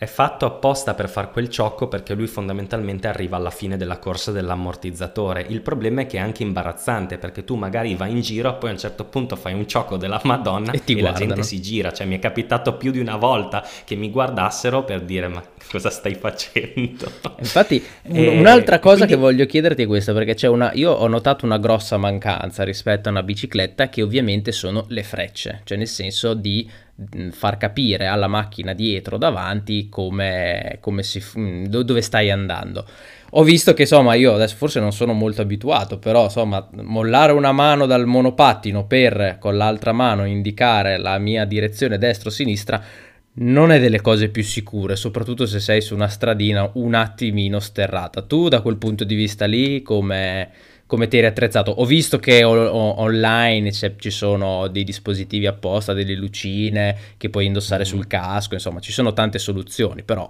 è 0.00 0.06
fatto 0.06 0.46
apposta 0.46 0.94
per 0.94 1.10
far 1.10 1.30
quel 1.30 1.50
ciocco 1.50 1.86
perché 1.86 2.14
lui 2.14 2.26
fondamentalmente 2.26 3.06
arriva 3.06 3.36
alla 3.36 3.50
fine 3.50 3.76
della 3.76 3.98
corsa 3.98 4.32
dell'ammortizzatore. 4.32 5.44
Il 5.46 5.60
problema 5.60 6.00
è 6.00 6.06
che 6.06 6.16
è 6.16 6.20
anche 6.20 6.42
imbarazzante 6.42 7.18
perché 7.18 7.44
tu 7.44 7.54
magari 7.54 7.94
vai 7.96 8.12
in 8.12 8.22
giro, 8.22 8.56
poi 8.56 8.70
a 8.70 8.72
un 8.72 8.78
certo 8.78 9.04
punto 9.04 9.36
fai 9.36 9.52
un 9.52 9.68
ciocco 9.68 9.98
della 9.98 10.18
Madonna 10.24 10.72
e, 10.72 10.80
e 10.86 11.02
la 11.02 11.12
gente 11.12 11.42
si 11.42 11.60
gira. 11.60 11.92
Cioè 11.92 12.06
mi 12.06 12.16
è 12.16 12.18
capitato 12.18 12.78
più 12.78 12.92
di 12.92 12.98
una 12.98 13.16
volta 13.16 13.62
che 13.84 13.94
mi 13.94 14.08
guardassero 14.10 14.84
per 14.84 15.02
dire 15.02 15.28
ma 15.28 15.44
cosa 15.70 15.90
stai 15.90 16.14
facendo? 16.14 17.12
Infatti 17.36 17.84
e... 18.00 18.38
un'altra 18.38 18.78
cosa 18.78 19.04
quindi... 19.04 19.12
che 19.12 19.18
voglio 19.18 19.44
chiederti 19.44 19.82
è 19.82 19.86
questa 19.86 20.14
perché 20.14 20.32
c'è 20.32 20.48
una... 20.48 20.72
io 20.72 20.92
ho 20.92 21.08
notato 21.08 21.44
una 21.44 21.58
grossa 21.58 21.98
mancanza 21.98 22.64
rispetto 22.64 23.08
a 23.08 23.10
una 23.10 23.22
bicicletta 23.22 23.90
che 23.90 24.00
ovviamente 24.00 24.50
sono 24.50 24.86
le 24.88 25.02
frecce, 25.02 25.60
cioè 25.64 25.76
nel 25.76 25.88
senso 25.88 26.32
di 26.32 26.66
far 27.30 27.56
capire 27.56 28.06
alla 28.06 28.26
macchina 28.26 28.72
dietro 28.74 29.16
davanti 29.16 29.88
come, 29.88 30.78
come 30.80 31.02
si, 31.02 31.22
dove 31.66 32.02
stai 32.02 32.30
andando. 32.30 32.86
Ho 33.34 33.44
visto 33.44 33.74
che 33.74 33.82
insomma 33.82 34.14
io 34.14 34.34
adesso 34.34 34.56
forse 34.56 34.80
non 34.80 34.92
sono 34.92 35.12
molto 35.12 35.40
abituato, 35.40 35.98
però 35.98 36.24
insomma 36.24 36.68
mollare 36.82 37.32
una 37.32 37.52
mano 37.52 37.86
dal 37.86 38.06
monopattino 38.06 38.86
per 38.86 39.36
con 39.38 39.56
l'altra 39.56 39.92
mano 39.92 40.24
indicare 40.24 40.98
la 40.98 41.18
mia 41.18 41.44
direzione 41.44 41.96
destra-sinistra 41.96 42.82
non 43.32 43.70
è 43.70 43.78
delle 43.78 44.00
cose 44.00 44.28
più 44.28 44.42
sicure, 44.42 44.96
soprattutto 44.96 45.46
se 45.46 45.60
sei 45.60 45.80
su 45.80 45.94
una 45.94 46.08
stradina 46.08 46.68
un 46.74 46.94
attimino 46.94 47.60
sterrata. 47.60 48.22
Tu 48.22 48.48
da 48.48 48.60
quel 48.60 48.76
punto 48.76 49.04
di 49.04 49.14
vista 49.14 49.46
lì 49.46 49.82
come 49.82 50.50
come 50.90 51.06
ti 51.06 51.16
eri 51.18 51.26
attrezzato. 51.26 51.70
Ho 51.70 51.84
visto 51.84 52.18
che 52.18 52.42
o- 52.42 52.66
o- 52.66 53.00
online 53.00 53.70
ci 53.72 54.10
sono 54.10 54.66
dei 54.66 54.82
dispositivi 54.82 55.46
apposta, 55.46 55.92
delle 55.92 56.14
lucine 56.14 56.96
che 57.16 57.30
puoi 57.30 57.46
indossare 57.46 57.84
mm. 57.84 57.86
sul 57.86 58.06
casco, 58.08 58.54
insomma, 58.54 58.80
ci 58.80 58.90
sono 58.90 59.12
tante 59.12 59.38
soluzioni, 59.38 60.02
però 60.02 60.28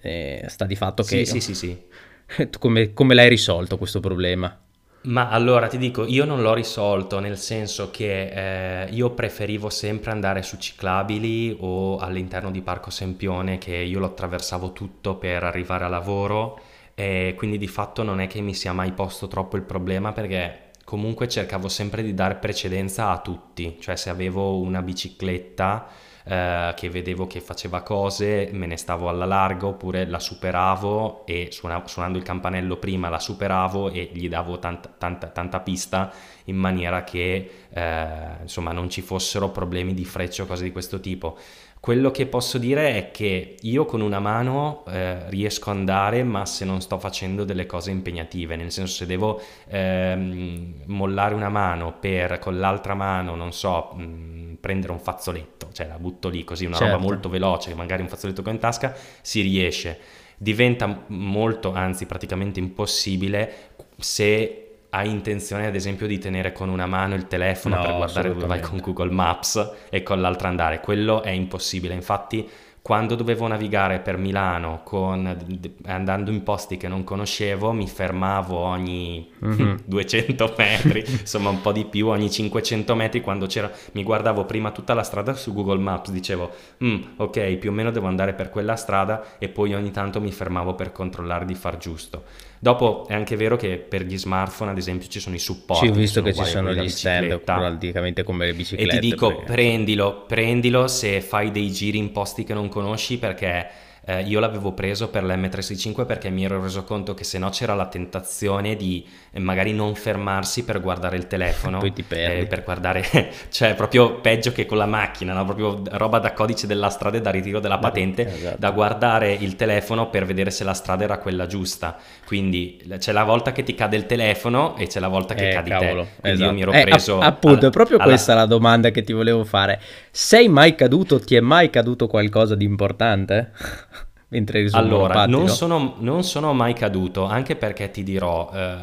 eh, 0.00 0.44
sta 0.48 0.64
di 0.64 0.76
fatto 0.76 1.02
che... 1.02 1.26
Sì, 1.26 1.40
sì, 1.40 1.54
sì, 1.54 1.84
sì. 2.26 2.48
come, 2.58 2.94
come 2.94 3.14
l'hai 3.14 3.28
risolto 3.28 3.76
questo 3.76 4.00
problema? 4.00 4.58
Ma 5.02 5.28
allora 5.28 5.68
ti 5.68 5.78
dico, 5.78 6.06
io 6.06 6.24
non 6.24 6.40
l'ho 6.42 6.54
risolto 6.54 7.20
nel 7.20 7.38
senso 7.38 7.90
che 7.90 8.84
eh, 8.84 8.88
io 8.90 9.10
preferivo 9.10 9.70
sempre 9.70 10.10
andare 10.10 10.42
su 10.42 10.56
ciclabili 10.56 11.56
o 11.60 11.98
all'interno 11.98 12.50
di 12.50 12.62
Parco 12.62 12.90
Sempione 12.90 13.58
che 13.58 13.76
io 13.76 13.98
lo 14.00 14.06
attraversavo 14.06 14.72
tutto 14.72 15.16
per 15.16 15.44
arrivare 15.44 15.84
a 15.84 15.88
lavoro 15.88 16.60
e 16.98 17.34
quindi 17.36 17.58
di 17.58 17.68
fatto 17.68 18.02
non 18.02 18.20
è 18.20 18.26
che 18.26 18.40
mi 18.40 18.54
sia 18.54 18.72
mai 18.72 18.90
posto 18.90 19.28
troppo 19.28 19.56
il 19.56 19.62
problema 19.62 20.10
perché 20.10 20.72
comunque 20.82 21.28
cercavo 21.28 21.68
sempre 21.68 22.02
di 22.02 22.12
dare 22.12 22.34
precedenza 22.34 23.10
a 23.10 23.20
tutti, 23.20 23.76
cioè 23.78 23.94
se 23.94 24.10
avevo 24.10 24.58
una 24.58 24.82
bicicletta 24.82 25.86
eh, 26.24 26.72
che 26.74 26.90
vedevo 26.90 27.28
che 27.28 27.40
faceva 27.40 27.82
cose, 27.82 28.50
me 28.52 28.66
ne 28.66 28.76
stavo 28.76 29.08
alla 29.08 29.26
larga 29.26 29.66
oppure 29.66 30.06
la 30.06 30.18
superavo 30.18 31.24
e 31.24 31.50
suona, 31.52 31.80
suonando 31.86 32.18
il 32.18 32.24
campanello 32.24 32.78
prima 32.78 33.08
la 33.08 33.20
superavo 33.20 33.90
e 33.90 34.10
gli 34.12 34.28
davo 34.28 34.58
tanta, 34.58 34.88
tanta, 34.88 35.28
tanta 35.28 35.60
pista 35.60 36.12
in 36.46 36.56
maniera 36.56 37.04
che 37.04 37.50
eh, 37.70 38.08
insomma 38.42 38.72
non 38.72 38.90
ci 38.90 39.02
fossero 39.02 39.50
problemi 39.50 39.94
di 39.94 40.04
freccia 40.04 40.42
o 40.42 40.46
cose 40.46 40.64
di 40.64 40.72
questo 40.72 40.98
tipo. 40.98 41.38
Quello 41.80 42.10
che 42.10 42.26
posso 42.26 42.58
dire 42.58 42.96
è 42.96 43.10
che 43.10 43.56
io 43.60 43.84
con 43.84 44.00
una 44.00 44.18
mano 44.18 44.84
eh, 44.88 45.28
riesco 45.30 45.70
ad 45.70 45.76
andare, 45.76 46.24
ma 46.24 46.44
se 46.44 46.64
non 46.64 46.80
sto 46.80 46.98
facendo 46.98 47.44
delle 47.44 47.66
cose 47.66 47.90
impegnative, 47.90 48.56
nel 48.56 48.72
senso 48.72 48.94
se 48.94 49.06
devo 49.06 49.40
ehm, 49.68 50.82
mollare 50.86 51.34
una 51.34 51.48
mano 51.48 51.94
per 51.98 52.38
con 52.40 52.58
l'altra 52.58 52.94
mano, 52.94 53.36
non 53.36 53.52
so, 53.52 53.92
mh, 53.94 54.56
prendere 54.60 54.92
un 54.92 54.98
fazzoletto, 54.98 55.68
cioè 55.72 55.86
la 55.86 55.98
butto 55.98 56.28
lì 56.28 56.42
così, 56.42 56.64
una 56.64 56.76
certo. 56.76 56.94
roba 56.94 57.04
molto 57.04 57.28
veloce, 57.28 57.74
magari 57.74 58.02
un 58.02 58.08
fazzoletto 58.08 58.42
che 58.42 58.48
ho 58.48 58.52
in 58.52 58.58
tasca, 58.58 58.94
si 59.22 59.40
riesce. 59.40 59.98
Diventa 60.36 61.04
molto, 61.08 61.72
anzi 61.72 62.06
praticamente 62.06 62.60
impossibile 62.60 63.70
se 63.98 64.67
hai 64.90 65.10
intenzione 65.10 65.66
ad 65.66 65.74
esempio 65.74 66.06
di 66.06 66.18
tenere 66.18 66.52
con 66.52 66.68
una 66.68 66.86
mano 66.86 67.14
il 67.14 67.26
telefono 67.26 67.76
no, 67.76 67.82
per 67.82 67.94
guardare 67.96 68.28
dove 68.32 68.46
vai 68.46 68.60
con 68.60 68.78
Google 68.78 69.10
Maps 69.10 69.72
e 69.90 70.02
con 70.02 70.20
l'altra 70.20 70.48
andare, 70.48 70.80
quello 70.80 71.22
è 71.22 71.30
impossibile, 71.30 71.94
infatti 71.94 72.48
quando 72.82 73.14
dovevo 73.14 73.46
navigare 73.46 73.98
per 74.00 74.16
Milano 74.16 74.80
con, 74.84 75.36
andando 75.84 76.30
in 76.30 76.42
posti 76.42 76.76
che 76.76 76.88
non 76.88 77.04
conoscevo, 77.04 77.72
mi 77.72 77.86
fermavo 77.86 78.56
ogni 78.56 79.28
mm-hmm. 79.44 79.76
200 79.84 80.54
metri, 80.56 81.04
insomma 81.06 81.50
un 81.50 81.60
po' 81.60 81.72
di 81.72 81.84
più, 81.84 82.08
ogni 82.08 82.30
500 82.30 82.94
metri 82.94 83.20
quando 83.20 83.46
c'era, 83.46 83.70
mi 83.92 84.02
guardavo 84.02 84.44
prima 84.44 84.70
tutta 84.70 84.94
la 84.94 85.02
strada 85.02 85.34
su 85.34 85.52
Google 85.52 85.78
Maps, 85.78 86.10
dicevo 86.10 86.50
mm, 86.82 87.02
ok, 87.16 87.56
più 87.56 87.70
o 87.70 87.72
meno 87.72 87.90
devo 87.90 88.06
andare 88.06 88.32
per 88.32 88.50
quella 88.50 88.76
strada 88.76 89.36
e 89.38 89.48
poi 89.48 89.74
ogni 89.74 89.90
tanto 89.90 90.20
mi 90.20 90.32
fermavo 90.32 90.74
per 90.74 90.92
controllare 90.92 91.44
di 91.44 91.54
far 91.54 91.76
giusto. 91.76 92.24
Dopo 92.60 93.06
è 93.06 93.14
anche 93.14 93.36
vero 93.36 93.56
che 93.56 93.76
per 93.76 94.02
gli 94.02 94.18
smartphone, 94.18 94.72
ad 94.72 94.78
esempio, 94.78 95.08
ci 95.08 95.20
sono 95.20 95.36
i 95.36 95.38
supporti. 95.38 95.86
Sì, 95.86 95.92
ho 95.92 95.94
visto 95.94 96.22
che, 96.22 96.32
che 96.32 96.42
ci 96.42 96.50
sono 96.50 96.72
gli 96.72 96.88
stand 96.88 97.38
praticamente 97.40 98.24
come 98.24 98.46
le 98.46 98.54
biciclette. 98.54 98.96
E 98.96 98.98
ti 98.98 99.08
dico, 99.10 99.28
perché... 99.28 99.52
prendilo, 99.52 100.24
prendilo 100.26 100.88
se 100.88 101.20
fai 101.20 101.52
dei 101.52 101.70
giri 101.70 101.98
in 101.98 102.10
posti 102.10 102.42
che 102.42 102.54
non 102.54 102.67
conosci 102.68 103.18
perché 103.18 103.86
eh, 104.08 104.22
io 104.22 104.40
l'avevo 104.40 104.72
preso 104.72 105.10
per 105.10 105.22
l'M365 105.22 106.06
perché 106.06 106.30
mi 106.30 106.42
ero 106.42 106.62
reso 106.62 106.82
conto 106.82 107.12
che 107.12 107.24
se 107.24 107.36
no 107.36 107.50
c'era 107.50 107.74
la 107.74 107.88
tentazione 107.88 108.74
di 108.74 109.06
eh, 109.30 109.38
magari 109.38 109.74
non 109.74 109.94
fermarsi 109.94 110.64
per 110.64 110.80
guardare 110.80 111.18
il 111.18 111.26
telefono. 111.26 111.76
Poi 111.80 111.92
ti 111.92 112.02
perdi. 112.02 112.40
Eh, 112.40 112.46
per 112.46 112.64
guardare, 112.64 113.04
cioè 113.50 113.74
proprio 113.74 114.14
peggio 114.20 114.50
che 114.52 114.64
con 114.64 114.78
la 114.78 114.86
macchina, 114.86 115.34
no? 115.34 115.44
proprio 115.44 115.82
roba 115.90 116.20
da 116.20 116.32
codice 116.32 116.66
della 116.66 116.88
strada 116.88 117.18
e 117.18 117.20
da 117.20 117.30
ritiro 117.30 117.60
della 117.60 117.76
patente, 117.76 118.26
esatto. 118.26 118.56
da 118.58 118.70
guardare 118.70 119.34
il 119.34 119.56
telefono 119.56 120.08
per 120.08 120.24
vedere 120.24 120.50
se 120.50 120.64
la 120.64 120.72
strada 120.72 121.04
era 121.04 121.18
quella 121.18 121.46
giusta. 121.46 121.94
Quindi 122.24 122.82
c'è 122.98 123.12
la 123.12 123.24
volta 123.24 123.52
che 123.52 123.62
ti 123.62 123.74
cade 123.74 123.96
il 123.96 124.06
telefono 124.06 124.74
e 124.78 124.86
c'è 124.86 125.00
la 125.00 125.08
volta 125.08 125.34
che 125.34 125.50
eh, 125.50 125.52
cadi 125.52 125.68
cavolo, 125.68 126.04
te. 126.04 126.20
Quindi 126.20 126.38
esatto. 126.38 126.50
io 126.50 126.52
mi 126.56 126.62
ero 126.62 126.70
preso... 126.70 127.20
Eh, 127.20 127.24
app- 127.24 127.26
appunto, 127.26 127.58
alla, 127.58 127.68
è 127.68 127.70
proprio 127.70 127.96
alla... 127.98 128.06
questa 128.06 128.32
la 128.32 128.46
domanda 128.46 128.90
che 128.90 129.02
ti 129.02 129.12
volevo 129.12 129.44
fare. 129.44 129.78
Sei 130.20 130.48
mai 130.48 130.74
caduto? 130.74 131.20
Ti 131.20 131.36
è 131.36 131.40
mai 131.40 131.70
caduto 131.70 132.08
qualcosa 132.08 132.56
di 132.56 132.64
importante? 132.64 133.52
mentre 134.30 134.58
eri 134.58 134.68
Allora, 134.72 135.26
non 135.26 135.48
sono, 135.48 135.94
non 136.00 136.24
sono, 136.24 136.52
mai 136.52 136.74
caduto, 136.74 137.22
anche 137.22 137.54
perché 137.54 137.92
ti 137.92 138.02
dirò, 138.02 138.50
eh, 138.52 138.76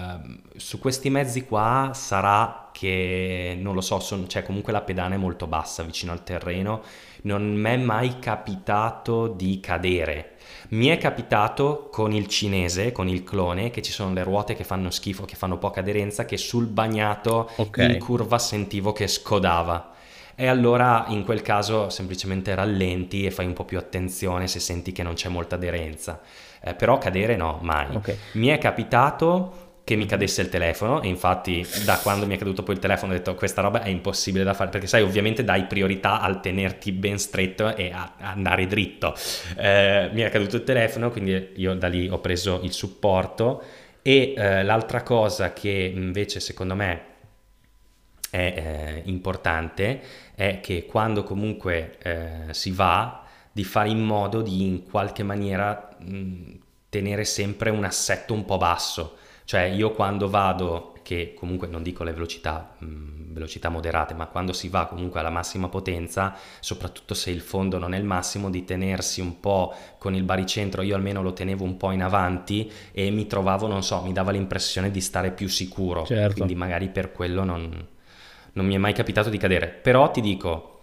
su 0.56 0.80
questi 0.80 1.10
mezzi 1.10 1.44
qua 1.44 1.92
sarà 1.94 2.70
che, 2.72 3.58
non 3.60 3.74
lo 3.74 3.82
so, 3.82 4.00
son, 4.00 4.28
c'è 4.28 4.44
comunque 4.44 4.72
la 4.72 4.80
pedana 4.80 5.16
è 5.16 5.18
molto 5.18 5.46
bassa 5.46 5.84
vicino 5.84 6.14
al 6.14 6.24
terreno, 6.24 6.82
non 7.24 7.54
mi 7.54 7.70
è 7.70 7.76
mai 7.76 8.18
capitato 8.20 9.28
di 9.28 9.60
cadere. 9.60 10.36
Mi 10.70 10.88
è 10.88 10.98
capitato 10.98 11.90
con 11.92 12.14
il 12.14 12.28
cinese, 12.28 12.94
con 12.94 13.10
il 13.10 13.26
clone, 13.26 13.72
che 13.72 13.82
ci 13.82 13.92
sono 13.92 14.14
le 14.14 14.24
ruote 14.24 14.56
che 14.56 14.64
fanno 14.64 14.90
schifo, 14.90 15.26
che 15.26 15.36
fanno 15.36 15.58
poca 15.58 15.82
aderenza, 15.82 16.24
che 16.24 16.38
sul 16.38 16.68
bagnato 16.68 17.50
okay. 17.58 17.92
in 17.92 18.00
curva 18.00 18.40
sentivo 18.40 18.94
che 18.94 19.08
scodava 19.08 19.90
e 20.36 20.48
allora 20.48 21.06
in 21.08 21.24
quel 21.24 21.42
caso 21.42 21.90
semplicemente 21.90 22.54
rallenti 22.54 23.26
e 23.26 23.32
fai 23.32 23.46
un 23.46 23.54
po' 23.54 23.64
più 23.64 23.78
attenzione 23.78 24.48
se 24.48 24.60
senti 24.60 24.92
che 24.92 25.04
non 25.04 25.14
c'è 25.14 25.30
molta 25.30 25.56
aderenza. 25.56 26.22
Eh, 26.62 26.74
però 26.74 26.98
cadere 26.98 27.36
no, 27.36 27.60
mai. 27.62 27.96
Okay. 27.96 28.18
Mi 28.34 28.48
è 28.48 28.58
capitato 28.58 29.64
che 29.86 29.96
mi 29.96 30.08
cadesse 30.08 30.42
il 30.42 30.50
telefono 30.50 31.02
e 31.04 31.08
infatti 31.08 31.66
da 31.86 32.00
quando 32.02 32.26
mi 32.26 32.34
è 32.34 32.38
caduto 32.40 32.64
poi 32.64 32.74
il 32.74 32.82
telefono 32.82 33.14
ho 33.14 33.16
detto 33.16 33.36
questa 33.36 33.62
roba 33.62 33.84
è 33.84 33.90
impossibile 33.90 34.44
da 34.44 34.56
fare 34.56 34.72
perché 34.72 34.88
sai 34.88 35.04
ovviamente 35.04 35.44
dai 35.44 35.66
priorità 35.66 36.22
al 36.22 36.42
tenerti 36.42 36.92
ben 36.92 37.20
stretto 37.20 37.76
e 37.76 37.92
a, 37.92 38.14
a 38.20 38.32
andare 38.32 38.66
dritto 38.66 39.14
eh, 39.56 40.10
mi 40.12 40.22
è 40.22 40.30
caduto 40.32 40.56
il 40.56 40.64
telefono 40.64 41.12
quindi 41.12 41.52
io 41.58 41.76
da 41.76 41.88
lì 41.88 42.10
ho 42.10 42.20
preso 42.20 42.62
il 42.64 42.74
supporto 42.74 43.62
e 44.02 44.34
eh, 44.36 44.64
l'altra 44.64 45.04
cosa 45.04 45.54
che 45.54 45.92
invece 45.96 46.40
secondo 46.40 46.74
me 46.74 47.14
è 48.36 49.02
eh, 49.06 49.10
importante 49.10 50.02
è 50.36 50.60
che 50.60 50.86
quando 50.86 51.24
comunque 51.24 51.98
eh, 52.00 52.54
si 52.54 52.72
va 52.72 53.24
di 53.50 53.64
fare 53.64 53.88
in 53.88 54.04
modo 54.04 54.42
di 54.42 54.66
in 54.66 54.84
qualche 54.84 55.24
maniera 55.24 55.96
mh, 55.98 56.52
tenere 56.90 57.24
sempre 57.24 57.70
un 57.70 57.86
assetto 57.86 58.34
un 58.34 58.44
po' 58.44 58.58
basso. 58.58 59.18
Cioè 59.46 59.62
io 59.62 59.92
quando 59.92 60.28
vado, 60.28 60.96
che 61.02 61.34
comunque 61.34 61.68
non 61.68 61.82
dico 61.82 62.04
le 62.04 62.12
velocità, 62.12 62.76
mh, 62.78 63.32
velocità 63.32 63.70
moderate, 63.70 64.14
ma 64.14 64.26
quando 64.26 64.52
si 64.52 64.68
va 64.68 64.88
comunque 64.88 65.22
alla 65.22 65.30
massima 65.30 65.70
potenza, 65.70 66.36
soprattutto 66.60 67.14
se 67.14 67.32
il 67.32 67.42
fondo 67.42 67.78
non 67.78 67.94
è 67.94 67.98
il 67.98 68.04
massimo, 68.04 68.50
di 68.50 68.66
tenersi 68.66 69.22
un 69.22 69.40
po' 69.40 69.74
con 69.98 70.14
il 70.14 70.24
baricentro, 70.24 70.82
io 70.82 70.96
almeno 70.96 71.22
lo 71.22 71.32
tenevo 71.32 71.64
un 71.64 71.78
po' 71.78 71.92
in 71.92 72.02
avanti 72.02 72.70
e 72.92 73.10
mi 73.12 73.28
trovavo, 73.28 73.68
non 73.68 73.84
so, 73.84 74.02
mi 74.02 74.12
dava 74.12 74.32
l'impressione 74.32 74.92
di 74.92 75.00
stare 75.00 75.32
più 75.32 75.48
sicuro. 75.48 76.06
Certo. 76.06 76.34
Quindi 76.34 76.56
magari 76.56 76.90
per 76.90 77.12
quello 77.12 77.44
non, 77.44 77.94
non 78.56 78.66
mi 78.66 78.76
è 78.76 78.78
mai 78.78 78.94
capitato 78.94 79.30
di 79.30 79.38
cadere, 79.38 79.68
però 79.68 80.12
ti 80.12 80.22
dico, 80.22 80.76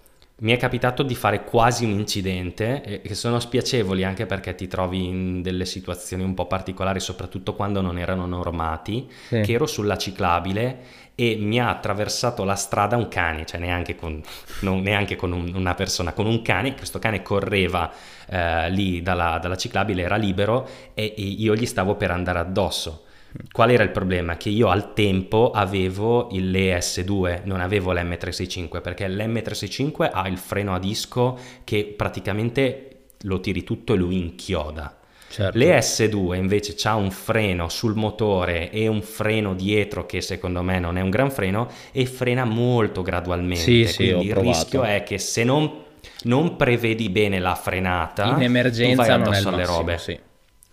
mi 0.42 0.52
è 0.52 0.56
capitato 0.56 1.02
di 1.02 1.14
fare 1.14 1.44
quasi 1.44 1.84
un 1.84 1.92
incidente, 1.92 2.82
eh, 2.82 3.00
che 3.00 3.14
sono 3.14 3.38
spiacevoli 3.38 4.04
anche 4.04 4.26
perché 4.26 4.54
ti 4.54 4.66
trovi 4.66 5.06
in 5.06 5.42
delle 5.42 5.64
situazioni 5.64 6.22
un 6.22 6.34
po' 6.34 6.46
particolari, 6.46 7.00
soprattutto 7.00 7.54
quando 7.54 7.80
non 7.80 7.98
erano 7.98 8.26
normati, 8.26 9.08
sì. 9.28 9.40
che 9.40 9.52
ero 9.52 9.66
sulla 9.66 9.96
ciclabile 9.96 11.00
e 11.14 11.36
mi 11.38 11.60
ha 11.60 11.70
attraversato 11.70 12.44
la 12.44 12.56
strada 12.56 12.96
un 12.96 13.08
cane, 13.08 13.46
cioè 13.46 13.60
neanche 13.60 13.94
con, 13.94 14.20
non, 14.60 14.80
neanche 14.80 15.16
con 15.16 15.32
un, 15.32 15.52
una 15.54 15.74
persona, 15.74 16.12
con 16.12 16.26
un 16.26 16.42
cane, 16.42 16.74
questo 16.74 16.98
cane 16.98 17.22
correva 17.22 17.90
eh, 18.28 18.68
lì 18.70 19.00
dalla, 19.00 19.38
dalla, 19.40 19.56
ciclabile, 19.56 20.02
era 20.02 20.16
libero 20.16 20.68
e, 20.94 21.14
e 21.16 21.22
io 21.22 21.54
gli 21.54 21.66
stavo 21.66 21.94
per 21.94 22.10
andare 22.10 22.38
addosso 22.40 23.04
Qual 23.50 23.70
era 23.70 23.82
il 23.82 23.90
problema? 23.90 24.36
Che 24.36 24.48
io 24.48 24.68
al 24.68 24.92
tempo 24.92 25.50
avevo 25.50 26.28
l'ES2, 26.30 27.42
non 27.44 27.60
avevo 27.60 27.92
l'M365, 27.92 28.80
perché 28.80 29.08
l'M365 29.08 30.10
ha 30.12 30.28
il 30.28 30.38
freno 30.38 30.74
a 30.74 30.78
disco 30.78 31.38
che 31.64 31.84
praticamente 31.96 32.88
lo 33.22 33.40
tiri 33.40 33.64
tutto 33.64 33.94
e 33.94 33.96
lo 33.96 34.10
inchioda. 34.10 34.98
Certo. 35.28 35.58
L'ES2 35.58 36.34
invece 36.34 36.76
ha 36.86 36.94
un 36.94 37.10
freno 37.10 37.70
sul 37.70 37.94
motore 37.94 38.70
e 38.70 38.86
un 38.86 39.00
freno 39.00 39.54
dietro 39.54 40.04
che 40.04 40.20
secondo 40.20 40.60
me 40.60 40.78
non 40.78 40.98
è 40.98 41.00
un 41.00 41.08
gran 41.08 41.30
freno 41.30 41.68
e 41.90 42.04
frena 42.04 42.44
molto 42.44 43.00
gradualmente. 43.00 43.62
Sì, 43.62 43.86
sì, 43.86 44.08
Quindi 44.08 44.26
il 44.26 44.32
provato. 44.32 44.58
rischio 44.58 44.82
è 44.82 45.02
che 45.02 45.16
se 45.16 45.42
non, 45.42 45.84
non, 46.24 46.56
prevedi 46.56 47.08
bene 47.08 47.38
la 47.38 47.54
frenata, 47.54 48.26
in 48.26 48.42
emergenza 48.42 49.16
non 49.16 49.32
è 49.32 49.38
il 49.38 49.44
massimo, 49.44 49.64
robe. 49.64 49.98
Sì. 49.98 50.18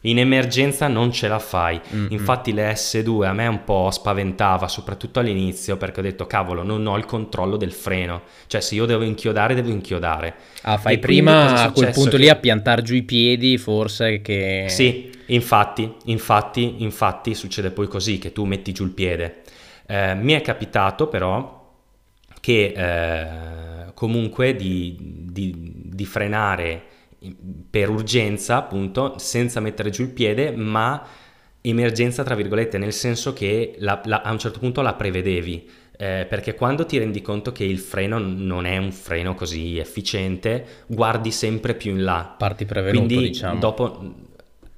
In 0.03 0.17
emergenza 0.17 0.87
non 0.87 1.11
ce 1.11 1.27
la 1.27 1.39
fai. 1.39 1.79
Mm-hmm. 1.93 2.11
Infatti 2.11 2.53
le 2.53 2.71
S2 2.71 3.25
a 3.25 3.33
me 3.33 3.47
un 3.47 3.63
po' 3.65 3.89
spaventava, 3.91 4.69
soprattutto 4.69 5.19
all'inizio, 5.19 5.75
perché 5.75 5.99
ho 5.99 6.03
detto 6.03 6.25
cavolo, 6.25 6.63
non 6.63 6.85
ho 6.87 6.97
il 6.97 7.05
controllo 7.05 7.57
del 7.57 7.73
freno. 7.73 8.21
Cioè 8.47 8.61
se 8.61 8.75
io 8.75 8.85
devo 8.85 9.03
inchiodare, 9.03 9.55
devo 9.55 9.69
inchiodare. 9.69 10.35
Ah, 10.61 10.77
fai 10.77 10.93
e 10.95 10.99
prima 10.99 11.63
a 11.63 11.71
quel 11.71 11.91
punto 11.91 12.11
che... 12.11 12.17
lì 12.17 12.29
a 12.29 12.35
piantare 12.35 12.81
giù 12.81 12.95
i 12.95 13.03
piedi, 13.03 13.57
forse 13.57 14.21
che... 14.21 14.67
Sì, 14.69 15.11
infatti, 15.27 15.91
infatti, 16.05 16.75
infatti 16.77 17.35
succede 17.35 17.71
poi 17.71 17.87
così, 17.87 18.19
che 18.19 18.31
tu 18.31 18.45
metti 18.45 18.71
giù 18.71 18.85
il 18.85 18.91
piede. 18.91 19.41
Eh, 19.85 20.13
mi 20.15 20.31
è 20.31 20.41
capitato 20.41 21.07
però 21.07 21.57
che 22.39 22.73
eh, 22.73 23.91
comunque 23.93 24.55
di, 24.55 24.95
di, 24.97 25.53
di 25.57 26.05
frenare 26.05 26.83
per 27.69 27.89
urgenza, 27.89 28.57
appunto, 28.57 29.17
senza 29.17 29.59
mettere 29.59 29.89
giù 29.89 30.03
il 30.03 30.09
piede, 30.09 30.51
ma 30.51 31.03
emergenza 31.61 32.23
tra 32.23 32.35
virgolette, 32.35 32.77
nel 32.77 32.93
senso 32.93 33.33
che 33.33 33.75
la, 33.79 34.01
la, 34.05 34.21
a 34.21 34.31
un 34.31 34.39
certo 34.39 34.59
punto 34.59 34.81
la 34.81 34.93
prevedevi. 34.93 35.69
Eh, 36.01 36.25
perché 36.29 36.55
quando 36.55 36.85
ti 36.85 36.97
rendi 36.97 37.21
conto 37.21 37.51
che 37.51 37.65
il 37.65 37.79
freno 37.79 38.19
non 38.19 38.65
è 38.65 38.77
un 38.77 38.93
freno 38.93 39.35
così 39.35 39.77
efficiente, 39.77 40.65
guardi 40.87 41.29
sempre 41.29 41.75
più 41.75 41.91
in 41.91 42.03
là. 42.03 42.35
Parti 42.37 42.63
prevenuto, 42.63 43.05
Quindi, 43.05 43.27
diciamo. 43.27 43.59
Dopo, 43.59 44.13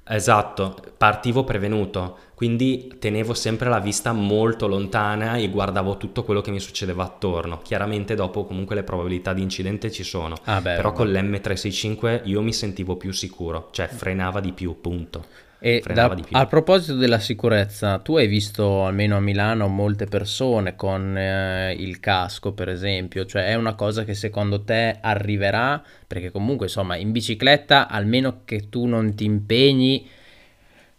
Esatto, 0.04 0.76
partivo 0.96 1.44
prevenuto, 1.44 2.18
quindi 2.34 2.92
tenevo 2.98 3.34
sempre 3.34 3.68
la 3.68 3.78
vista 3.78 4.12
molto 4.12 4.66
lontana 4.66 5.36
e 5.36 5.48
guardavo 5.48 5.96
tutto 5.96 6.24
quello 6.24 6.40
che 6.40 6.50
mi 6.50 6.58
succedeva 6.58 7.04
attorno. 7.04 7.60
Chiaramente 7.62 8.16
dopo 8.16 8.44
comunque 8.44 8.74
le 8.74 8.82
probabilità 8.82 9.32
di 9.32 9.42
incidente 9.42 9.92
ci 9.92 10.02
sono, 10.02 10.34
ah 10.44 10.60
beh, 10.60 10.74
però 10.74 10.90
vabbè. 10.90 10.96
con 10.96 11.12
l'M365 11.12 12.22
io 12.24 12.42
mi 12.42 12.52
sentivo 12.52 12.96
più 12.96 13.12
sicuro, 13.12 13.68
cioè 13.70 13.86
frenava 13.86 14.40
di 14.40 14.52
più, 14.52 14.80
punto. 14.80 15.24
E 15.64 15.80
da, 15.94 16.12
a 16.32 16.46
proposito 16.46 16.96
della 16.96 17.20
sicurezza, 17.20 18.00
tu 18.00 18.16
hai 18.16 18.26
visto 18.26 18.84
almeno 18.84 19.16
a 19.16 19.20
Milano 19.20 19.68
molte 19.68 20.06
persone 20.06 20.74
con 20.74 21.16
eh, 21.16 21.72
il 21.78 22.00
casco, 22.00 22.52
per 22.52 22.68
esempio, 22.68 23.24
cioè 23.26 23.46
è 23.46 23.54
una 23.54 23.74
cosa 23.76 24.02
che 24.02 24.14
secondo 24.14 24.64
te 24.64 24.98
arriverà? 25.00 25.80
Perché 26.04 26.32
comunque, 26.32 26.66
insomma, 26.66 26.96
in 26.96 27.12
bicicletta, 27.12 27.86
almeno 27.86 28.40
che 28.44 28.68
tu 28.70 28.86
non 28.86 29.14
ti 29.14 29.24
impegni 29.24 30.04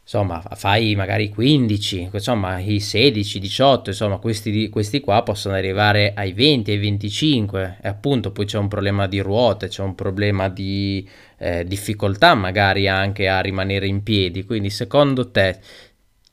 insomma 0.04 0.44
fai 0.56 0.96
magari 0.96 1.30
15, 1.30 2.10
insomma 2.12 2.60
i 2.60 2.80
16, 2.80 3.40
18, 3.40 3.90
insomma 3.92 4.18
questi, 4.18 4.68
questi 4.70 5.00
qua 5.00 5.24
possono 5.24 5.56
arrivare 5.56 6.14
ai 6.14 6.34
20, 6.34 6.72
ai 6.72 6.78
25 6.78 7.78
e 7.82 7.88
appunto 7.88 8.32
poi 8.32 8.46
c'è 8.46 8.58
un 8.58 8.68
problema 8.68 9.08
di 9.08 9.20
ruote, 9.22 9.70
c'è 9.70 9.82
un 9.82 9.96
problema 9.96 10.50
di 10.50 11.08
eh, 11.38 11.64
difficoltà 11.66 12.36
magari 12.36 12.88
anche 12.88 13.30
a 13.30 13.40
rimanere 13.40 13.88
in 13.88 14.04
piedi, 14.04 14.44
quindi 14.44 14.70
secondo 14.70 15.32
te 15.32 15.60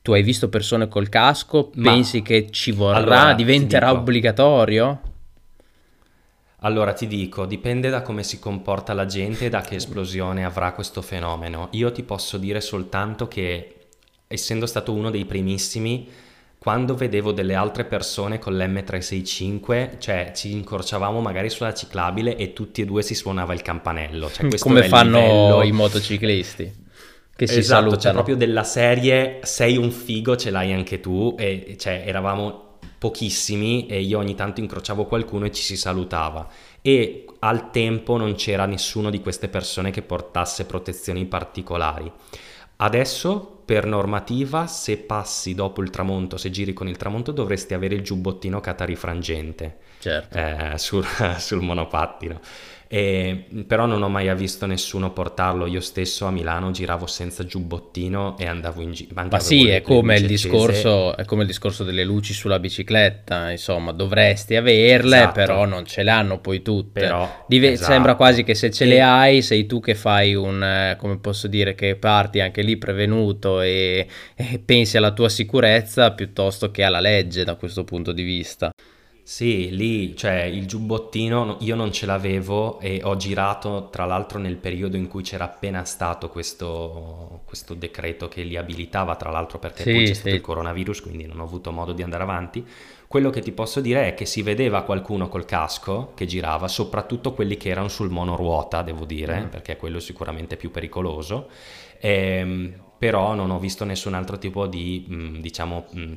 tu 0.01 0.11
hai 0.13 0.23
visto 0.23 0.49
persone 0.49 0.87
col 0.87 1.07
casco, 1.07 1.71
Ma 1.75 1.91
pensi 1.91 2.21
che 2.21 2.49
ci 2.51 2.71
vorrà, 2.71 2.97
allora, 2.97 3.33
diventerà 3.33 3.87
dico, 3.87 3.99
obbligatorio? 3.99 5.01
Allora 6.63 6.93
ti 6.93 7.07
dico, 7.07 7.47
dipende 7.47 7.89
da 7.89 8.03
come 8.03 8.23
si 8.23 8.37
comporta 8.37 8.93
la 8.93 9.07
gente 9.07 9.45
e 9.45 9.49
da 9.49 9.61
che 9.61 9.75
esplosione 9.75 10.45
avrà 10.45 10.73
questo 10.73 11.01
fenomeno. 11.01 11.69
Io 11.71 11.91
ti 11.91 12.03
posso 12.03 12.37
dire 12.37 12.61
soltanto 12.61 13.27
che, 13.27 13.75
essendo 14.27 14.67
stato 14.67 14.93
uno 14.93 15.09
dei 15.09 15.25
primissimi, 15.25 16.07
quando 16.59 16.93
vedevo 16.93 17.31
delle 17.31 17.55
altre 17.55 17.85
persone 17.85 18.37
con 18.37 18.55
l'M365, 18.55 19.97
cioè 19.97 20.31
ci 20.35 20.51
incrociavamo 20.51 21.19
magari 21.19 21.49
sulla 21.49 21.73
ciclabile 21.73 22.35
e 22.35 22.53
tutti 22.53 22.81
e 22.81 22.85
due 22.85 23.01
si 23.01 23.15
suonava 23.15 23.55
il 23.55 23.63
campanello. 23.63 24.29
Cioè, 24.29 24.47
come 24.59 24.83
fanno 24.83 25.17
livello... 25.17 25.63
i 25.63 25.71
motociclisti? 25.71 26.73
Che 27.35 27.47
si 27.47 27.57
esatto, 27.57 27.79
salutano. 27.79 28.01
cioè 28.01 28.11
proprio 28.11 28.35
della 28.35 28.63
serie 28.63 29.39
sei 29.41 29.77
un 29.77 29.89
figo, 29.89 30.35
ce 30.35 30.51
l'hai 30.51 30.71
anche 30.71 30.99
tu 30.99 31.35
e 31.39 31.75
cioè 31.79 32.03
eravamo 32.05 32.70
pochissimi 33.01 33.87
e 33.87 33.99
io 33.99 34.19
ogni 34.19 34.35
tanto 34.35 34.59
incrociavo 34.59 35.05
qualcuno 35.05 35.45
e 35.45 35.51
ci 35.51 35.63
si 35.63 35.75
salutava 35.75 36.47
e 36.83 37.25
al 37.39 37.71
tempo 37.71 38.15
non 38.15 38.35
c'era 38.35 38.67
nessuno 38.67 39.09
di 39.09 39.21
queste 39.21 39.47
persone 39.47 39.89
che 39.89 40.03
portasse 40.03 40.65
protezioni 40.65 41.25
particolari. 41.25 42.11
Adesso 42.75 43.63
per 43.65 43.87
normativa 43.87 44.67
se 44.67 44.97
passi 44.97 45.55
dopo 45.55 45.81
il 45.81 45.89
tramonto, 45.89 46.37
se 46.37 46.51
giri 46.51 46.73
con 46.73 46.87
il 46.87 46.97
tramonto 46.97 47.31
dovresti 47.31 47.73
avere 47.73 47.95
il 47.95 48.03
giubbottino 48.03 48.59
catarifrangente 48.59 49.77
certo. 49.97 50.37
eh, 50.37 50.77
sul, 50.77 51.03
sul 51.39 51.61
monopattino. 51.61 52.39
E, 52.93 53.45
però 53.65 53.85
non 53.85 54.03
ho 54.03 54.09
mai 54.09 54.35
visto 54.35 54.65
nessuno 54.65 55.13
portarlo. 55.13 55.65
Io 55.65 55.79
stesso 55.79 56.25
a 56.25 56.31
Milano 56.31 56.71
giravo 56.71 57.07
senza 57.07 57.45
giubbottino 57.45 58.35
e 58.37 58.45
andavo 58.45 58.81
in 58.81 58.91
giro. 58.91 59.13
Ma 59.13 59.39
sì, 59.39 59.69
è 59.69 59.81
come, 59.81 60.19
discorso, 60.19 61.15
è 61.15 61.23
come, 61.23 61.43
il 61.43 61.47
discorso, 61.47 61.85
delle 61.85 62.03
luci 62.03 62.33
sulla 62.33 62.59
bicicletta. 62.59 63.49
Insomma, 63.49 63.93
dovresti 63.93 64.57
averle, 64.57 65.19
esatto. 65.19 65.31
però 65.31 65.63
non 65.63 65.85
ce 65.85 66.03
le 66.03 66.11
hanno 66.11 66.39
poi 66.41 66.61
tutte. 66.61 66.99
Però, 66.99 67.45
Dive- 67.47 67.71
esatto. 67.71 67.93
Sembra 67.93 68.15
quasi 68.15 68.43
che 68.43 68.55
se 68.55 68.69
ce 68.71 68.83
e... 68.83 68.87
le 68.87 69.01
hai, 69.01 69.41
sei 69.41 69.65
tu 69.65 69.79
che 69.79 69.95
fai 69.95 70.35
un, 70.35 70.61
eh, 70.61 70.97
come 70.97 71.17
posso 71.17 71.47
dire, 71.47 71.75
che 71.75 71.95
parti 71.95 72.41
anche 72.41 72.61
lì 72.61 72.75
prevenuto 72.75 73.61
e, 73.61 74.05
e 74.35 74.61
pensi 74.65 74.97
alla 74.97 75.13
tua 75.13 75.29
sicurezza 75.29 76.11
piuttosto 76.11 76.71
che 76.71 76.83
alla 76.83 76.99
legge 76.99 77.45
da 77.45 77.55
questo 77.55 77.85
punto 77.85 78.11
di 78.11 78.23
vista. 78.23 78.69
Sì, 79.23 79.73
lì, 79.75 80.15
cioè 80.15 80.41
il 80.41 80.65
giubbottino 80.65 81.57
io 81.59 81.75
non 81.75 81.91
ce 81.91 82.05
l'avevo 82.05 82.79
e 82.79 83.01
ho 83.03 83.15
girato 83.15 83.89
tra 83.91 84.05
l'altro 84.05 84.39
nel 84.39 84.57
periodo 84.57 84.97
in 84.97 85.07
cui 85.07 85.21
c'era 85.21 85.45
appena 85.45 85.85
stato 85.85 86.29
questo, 86.29 87.41
questo 87.45 87.75
decreto 87.75 88.27
che 88.27 88.41
li 88.41 88.57
abilitava, 88.57 89.15
tra 89.15 89.29
l'altro 89.29 89.59
perché 89.59 89.83
sì, 89.83 89.91
poi 89.91 90.05
c'è 90.05 90.13
sì. 90.13 90.19
stato 90.19 90.35
il 90.35 90.41
coronavirus, 90.41 91.01
quindi 91.01 91.27
non 91.27 91.39
ho 91.39 91.43
avuto 91.43 91.71
modo 91.71 91.93
di 91.93 92.01
andare 92.01 92.23
avanti. 92.23 92.65
Quello 93.07 93.29
che 93.29 93.41
ti 93.41 93.51
posso 93.51 93.79
dire 93.79 94.07
è 94.07 94.13
che 94.15 94.25
si 94.25 94.41
vedeva 94.41 94.81
qualcuno 94.83 95.27
col 95.27 95.45
casco 95.45 96.13
che 96.15 96.25
girava, 96.25 96.67
soprattutto 96.67 97.33
quelli 97.33 97.57
che 97.57 97.69
erano 97.69 97.89
sul 97.89 98.09
monoruota, 98.09 98.81
devo 98.81 99.05
dire, 99.05 99.41
mm. 99.41 99.47
perché 99.47 99.77
quello 99.77 99.97
è 99.97 100.01
sicuramente 100.01 100.55
più 100.55 100.71
pericoloso. 100.71 101.49
Ehm, 101.99 102.73
però 103.01 103.33
non 103.33 103.49
ho 103.49 103.57
visto 103.57 103.83
nessun 103.83 104.13
altro 104.13 104.37
tipo 104.37 104.67
di 104.67 105.07
mm, 105.09 105.37
diciamo 105.37 105.87
mm, 105.97 106.13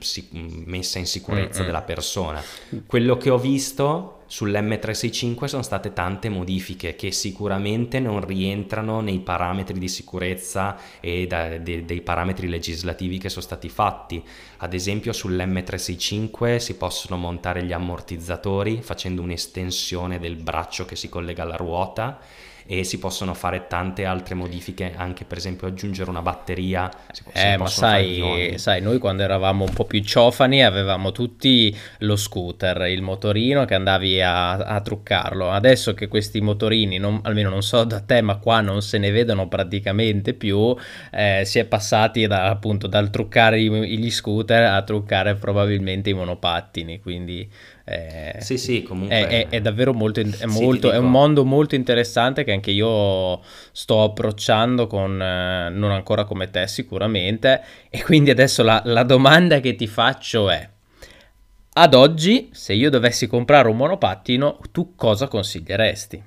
messa 0.66 0.98
in 0.98 1.06
sicurezza 1.06 1.60
mm-hmm. 1.60 1.66
della 1.66 1.80
persona. 1.80 2.42
Quello 2.84 3.16
che 3.16 3.30
ho 3.30 3.38
visto 3.38 4.24
sull'M365 4.26 5.46
sono 5.46 5.62
state 5.62 5.94
tante 5.94 6.28
modifiche 6.28 6.94
che 6.94 7.10
sicuramente 7.10 8.00
non 8.00 8.22
rientrano 8.22 9.00
nei 9.00 9.20
parametri 9.20 9.78
di 9.78 9.88
sicurezza 9.88 10.76
e 11.00 11.26
da, 11.26 11.56
de, 11.56 11.86
dei 11.86 12.02
parametri 12.02 12.48
legislativi 12.48 13.16
che 13.16 13.30
sono 13.30 13.40
stati 13.40 13.70
fatti. 13.70 14.22
Ad 14.58 14.74
esempio 14.74 15.12
sull'M365 15.12 16.56
si 16.56 16.76
possono 16.76 17.18
montare 17.18 17.62
gli 17.62 17.72
ammortizzatori 17.72 18.82
facendo 18.82 19.22
un'estensione 19.22 20.18
del 20.18 20.36
braccio 20.36 20.84
che 20.84 20.96
si 20.96 21.08
collega 21.08 21.44
alla 21.44 21.56
ruota 21.56 22.20
e 22.66 22.84
si 22.84 22.98
possono 22.98 23.34
fare 23.34 23.66
tante 23.66 24.04
altre 24.04 24.34
modifiche, 24.34 24.92
anche 24.96 25.24
per 25.24 25.38
esempio 25.38 25.66
aggiungere 25.66 26.10
una 26.10 26.22
batteria. 26.22 26.90
eh, 27.32 27.56
ma 27.56 27.66
sai, 27.66 28.54
sai, 28.56 28.80
noi 28.80 28.98
quando 28.98 29.22
eravamo 29.22 29.64
un 29.64 29.72
po' 29.72 29.84
più 29.84 30.02
ciofani 30.02 30.64
avevamo 30.64 31.12
tutti 31.12 31.76
lo 31.98 32.16
scooter, 32.16 32.88
il 32.88 33.02
motorino 33.02 33.64
che 33.64 33.74
andavi 33.74 34.20
a, 34.22 34.52
a 34.52 34.80
truccarlo. 34.80 35.50
Adesso 35.50 35.94
che 35.94 36.08
questi 36.08 36.40
motorini, 36.40 36.98
non, 36.98 37.20
almeno 37.22 37.50
non 37.50 37.62
so 37.62 37.84
da 37.84 38.00
te, 38.00 38.22
ma 38.22 38.36
qua 38.36 38.60
non 38.60 38.82
se 38.82 38.98
ne 38.98 39.10
vedono 39.10 39.48
praticamente 39.48 40.32
più, 40.32 40.74
eh, 41.10 41.42
si 41.44 41.58
è 41.58 41.64
passati 41.64 42.26
da, 42.26 42.48
appunto 42.48 42.86
dal 42.86 43.10
truccare 43.10 43.60
gli 43.60 44.10
scooter 44.10 44.64
a 44.64 44.82
truccare 44.82 45.34
probabilmente 45.34 46.10
i 46.10 46.14
monopattini, 46.14 47.00
quindi 47.00 47.48
eh, 47.86 48.36
sì, 48.38 48.56
sì, 48.56 48.82
comunque 48.82 49.14
è, 49.14 49.26
è, 49.26 49.48
è 49.48 49.60
davvero 49.60 49.92
molto, 49.92 50.20
è, 50.20 50.46
molto 50.46 50.88
sì, 50.88 50.94
è, 50.94 50.98
un 50.98 51.10
mondo 51.10 51.44
molto 51.44 51.74
interessante 51.74 52.42
che 52.42 52.52
anche 52.52 52.70
io 52.70 53.42
sto 53.72 54.02
approcciando 54.02 54.86
con, 54.86 55.20
eh, 55.20 55.68
non 55.68 55.90
ancora 55.90 56.24
come 56.24 56.48
te 56.48 56.66
sicuramente, 56.66 57.62
e 57.90 58.02
quindi 58.02 58.30
adesso 58.30 58.62
la, 58.62 58.80
la 58.86 59.02
domanda 59.02 59.60
che 59.60 59.74
ti 59.74 59.86
faccio 59.86 60.48
è, 60.48 60.66
ad 61.74 61.92
oggi, 61.92 62.48
se 62.52 62.72
io 62.72 62.88
dovessi 62.88 63.26
comprare 63.26 63.68
un 63.68 63.76
monopattino, 63.76 64.60
tu 64.72 64.94
cosa 64.94 65.28
consiglieresti? 65.28 66.22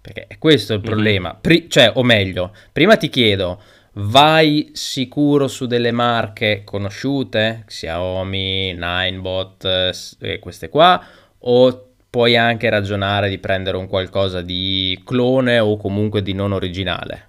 Perché 0.00 0.26
è 0.28 0.38
questo 0.38 0.74
il 0.74 0.80
mhm. 0.80 0.84
problema. 0.84 1.34
Pri- 1.34 1.68
cioè, 1.68 1.92
o 1.94 2.04
meglio, 2.04 2.54
prima 2.70 2.96
ti 2.96 3.08
chiedo, 3.08 3.60
vai 3.94 4.70
sicuro 4.72 5.48
su 5.48 5.66
delle 5.66 5.90
marche 5.90 6.62
conosciute, 6.64 7.64
Xiaomi, 7.66 8.74
Ninebot 8.74 9.64
e 9.64 9.92
eh, 10.20 10.38
queste 10.38 10.68
qua, 10.68 11.02
o 11.38 11.86
puoi 12.08 12.36
anche 12.36 12.68
ragionare 12.70 13.28
di 13.28 13.38
prendere 13.38 13.76
un 13.76 13.88
qualcosa 13.88 14.42
di 14.42 15.00
clone 15.04 15.58
o 15.58 15.76
comunque 15.76 16.22
di 16.22 16.32
non 16.32 16.52
originale? 16.52 17.28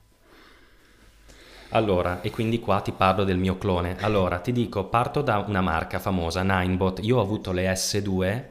Allora, 1.69 2.21
e 2.21 2.30
quindi 2.30 2.60
qua 2.60 2.82
ti 2.82 2.91
parlo 2.91 3.23
del 3.23 3.38
mio 3.38 3.58
clone. 3.58 3.95
Allora, 4.02 4.38
ti 4.39 4.52
dico, 4.52 4.86
parto 4.86 5.21
da 5.21 5.43
una 5.47 5.62
marca 5.62 5.97
famosa, 5.97 6.43
Ninebot. 6.43 6.99
Io 7.04 7.17
ho 7.17 7.21
avuto 7.21 7.52
le 7.52 7.71
S2 7.71 8.43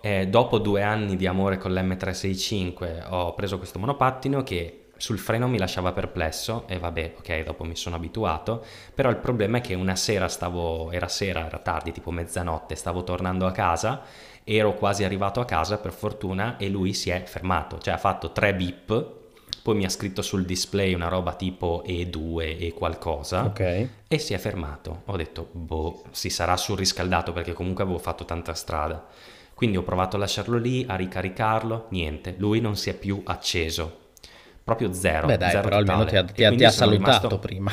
e 0.00 0.28
dopo 0.28 0.58
due 0.58 0.82
anni 0.82 1.16
di 1.16 1.26
amore 1.26 1.58
con 1.58 1.72
l'M365 1.72 3.08
ho 3.10 3.34
preso 3.34 3.58
questo 3.58 3.80
monopattino 3.80 4.44
che 4.44 4.87
sul 4.98 5.18
freno 5.18 5.46
mi 5.48 5.58
lasciava 5.58 5.92
perplesso 5.92 6.64
e 6.66 6.78
vabbè, 6.78 7.14
ok, 7.18 7.44
dopo 7.44 7.64
mi 7.64 7.76
sono 7.76 7.96
abituato, 7.96 8.64
però 8.92 9.08
il 9.10 9.16
problema 9.16 9.58
è 9.58 9.60
che 9.60 9.74
una 9.74 9.96
sera 9.96 10.28
stavo, 10.28 10.90
era 10.90 11.08
sera, 11.08 11.46
era 11.46 11.58
tardi, 11.58 11.92
tipo 11.92 12.10
mezzanotte, 12.10 12.74
stavo 12.74 13.04
tornando 13.04 13.46
a 13.46 13.52
casa, 13.52 14.02
ero 14.42 14.74
quasi 14.74 15.04
arrivato 15.04 15.40
a 15.40 15.44
casa 15.44 15.78
per 15.78 15.92
fortuna 15.92 16.56
e 16.56 16.68
lui 16.68 16.92
si 16.94 17.10
è 17.10 17.22
fermato, 17.24 17.78
cioè 17.78 17.94
ha 17.94 17.98
fatto 17.98 18.32
tre 18.32 18.54
bip, 18.54 19.16
poi 19.62 19.76
mi 19.76 19.84
ha 19.84 19.88
scritto 19.88 20.20
sul 20.20 20.44
display 20.44 20.94
una 20.94 21.08
roba 21.08 21.34
tipo 21.34 21.84
E2 21.86 22.58
e 22.58 22.72
qualcosa 22.74 23.44
okay. 23.44 23.88
e 24.08 24.18
si 24.18 24.32
è 24.32 24.38
fermato. 24.38 25.02
Ho 25.06 25.16
detto, 25.16 25.48
boh, 25.52 26.04
si 26.10 26.30
sarà 26.30 26.56
surriscaldato 26.56 27.32
perché 27.32 27.52
comunque 27.52 27.84
avevo 27.84 27.98
fatto 27.98 28.24
tanta 28.24 28.54
strada. 28.54 29.06
Quindi 29.52 29.76
ho 29.76 29.82
provato 29.82 30.16
a 30.16 30.20
lasciarlo 30.20 30.56
lì, 30.56 30.86
a 30.88 30.94
ricaricarlo, 30.96 31.86
niente, 31.90 32.34
lui 32.38 32.60
non 32.60 32.76
si 32.76 32.90
è 32.90 32.94
più 32.94 33.20
acceso 33.24 34.06
proprio 34.68 34.92
zero. 34.92 35.26
Beh 35.26 35.38
dai, 35.38 35.50
zero 35.50 35.62
però 35.62 35.78
totale. 35.78 35.92
almeno 35.92 36.10
ti 36.10 36.16
ha, 36.16 36.50
ti 36.50 36.56
ti 36.56 36.64
ha 36.64 36.70
salutato 36.70 37.28
rimasto... 37.28 37.38
prima. 37.38 37.72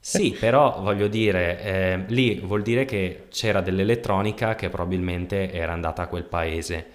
sì, 0.00 0.36
però 0.38 0.80
voglio 0.80 1.08
dire, 1.08 1.60
eh, 1.60 2.04
lì 2.08 2.40
vuol 2.40 2.62
dire 2.62 2.84
che 2.86 3.26
c'era 3.30 3.60
dell'elettronica 3.60 4.54
che 4.54 4.70
probabilmente 4.70 5.52
era 5.52 5.72
andata 5.72 6.02
a 6.02 6.06
quel 6.06 6.24
paese. 6.24 6.86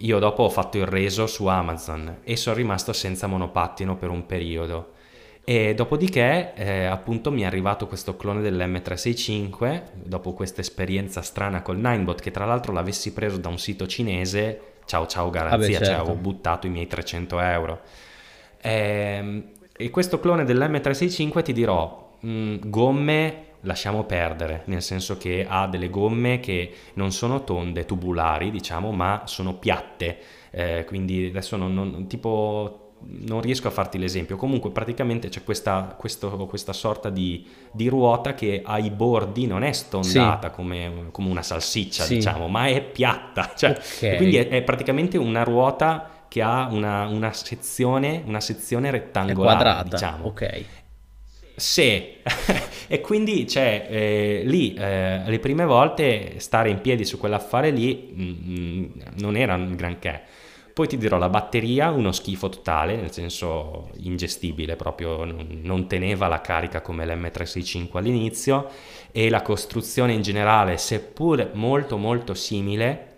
Io 0.00 0.18
dopo 0.18 0.44
ho 0.44 0.50
fatto 0.50 0.78
il 0.78 0.86
reso 0.86 1.26
su 1.26 1.46
Amazon 1.46 2.18
e 2.22 2.36
sono 2.36 2.54
rimasto 2.54 2.92
senza 2.92 3.26
monopattino 3.26 3.96
per 3.96 4.10
un 4.10 4.26
periodo 4.26 4.92
E 5.42 5.74
dopodiché, 5.74 6.52
eh, 6.54 6.84
appunto, 6.84 7.30
mi 7.30 7.42
è 7.42 7.46
arrivato 7.46 7.86
questo 7.86 8.16
clone 8.16 8.42
dell'M365, 8.42 9.82
dopo 9.94 10.32
questa 10.34 10.60
esperienza 10.60 11.22
strana 11.22 11.62
col 11.62 11.78
Ninebot, 11.78 12.20
che 12.20 12.30
tra 12.30 12.44
l'altro 12.44 12.72
l'avessi 12.72 13.12
preso 13.12 13.38
da 13.38 13.48
un 13.48 13.58
sito 13.58 13.86
cinese, 13.86 14.75
ciao 14.86 15.06
ciao 15.06 15.30
garanzia, 15.30 15.76
ah 15.76 15.80
beh, 15.80 15.84
certo. 15.84 16.04
cioè 16.04 16.10
ho 16.10 16.16
buttato 16.16 16.66
i 16.66 16.70
miei 16.70 16.86
300 16.86 17.40
euro. 17.40 17.80
E, 18.60 18.70
ehm, 18.70 19.44
e 19.76 19.90
questo 19.90 20.18
clone 20.18 20.44
dell'M365 20.44 21.42
ti 21.42 21.52
dirò, 21.52 22.14
mh, 22.20 22.30
mm, 22.30 22.56
gomme 22.64 23.44
lasciamo 23.66 24.04
perdere, 24.04 24.62
nel 24.66 24.82
senso 24.82 25.18
che 25.18 25.44
ha 25.46 25.66
delle 25.66 25.90
gomme 25.90 26.40
che 26.40 26.72
non 26.94 27.12
sono 27.12 27.44
tonde, 27.44 27.84
tubulari, 27.84 28.50
diciamo, 28.50 28.92
ma 28.92 29.22
sono 29.26 29.54
piatte. 29.54 30.18
Eh, 30.50 30.84
quindi 30.86 31.26
adesso 31.26 31.56
non, 31.56 31.74
non, 31.74 32.06
tipo 32.06 32.85
non 32.98 33.40
riesco 33.40 33.68
a 33.68 33.70
farti 33.70 33.98
l'esempio, 33.98 34.36
comunque 34.36 34.70
praticamente 34.70 35.28
c'è 35.28 35.44
questa, 35.44 35.94
questo, 35.96 36.30
questa 36.46 36.72
sorta 36.72 37.10
di, 37.10 37.46
di, 37.70 37.88
ruota 37.88 38.34
che 38.34 38.62
ai 38.64 38.90
bordi 38.90 39.46
non 39.46 39.62
è 39.62 39.72
stondata 39.72 40.48
sì. 40.48 40.54
come, 40.54 41.08
come, 41.10 41.28
una 41.28 41.42
salsiccia, 41.42 42.04
sì. 42.04 42.14
diciamo, 42.14 42.48
ma 42.48 42.66
è 42.66 42.82
piatta, 42.82 43.52
cioè, 43.56 43.70
okay. 43.70 44.16
quindi 44.16 44.36
è, 44.36 44.48
è, 44.48 44.62
praticamente 44.62 45.18
una 45.18 45.42
ruota 45.44 46.10
che 46.28 46.42
ha 46.42 46.68
una, 46.70 47.06
una 47.06 47.32
sezione, 47.32 48.22
una 48.24 48.40
sezione 48.40 48.90
rettangolare, 48.90 49.56
quadrata, 49.56 49.88
diciamo. 49.88 50.26
ok. 50.26 50.64
Sì, 51.54 52.16
e 52.86 53.00
quindi 53.00 53.48
cioè, 53.48 53.86
eh, 53.88 54.42
lì 54.44 54.74
eh, 54.74 55.22
le 55.24 55.38
prime 55.38 55.64
volte 55.64 56.38
stare 56.38 56.68
in 56.68 56.80
piedi 56.80 57.04
su 57.04 57.18
quell'affare 57.18 57.70
lì 57.70 58.12
mh, 58.12 58.22
mm, 58.22 58.58
mm, 58.58 58.84
non 59.16 59.36
era 59.36 59.54
un 59.54 59.74
granché 59.74 60.22
poi 60.76 60.88
ti 60.88 60.98
dirò 60.98 61.16
la 61.16 61.30
batteria, 61.30 61.88
uno 61.88 62.12
schifo 62.12 62.50
totale, 62.50 62.96
nel 62.96 63.10
senso 63.10 63.88
ingestibile, 64.00 64.76
proprio 64.76 65.24
non, 65.24 65.86
teneva 65.86 66.28
la 66.28 66.42
carica 66.42 66.82
come 66.82 67.06
l'M365 67.06 67.96
all'inizio 67.96 68.68
e 69.10 69.30
la 69.30 69.40
costruzione 69.40 70.12
in 70.12 70.20
generale, 70.20 70.76
seppur 70.76 71.52
molto 71.54 71.96
molto 71.96 72.34
simile, 72.34 73.15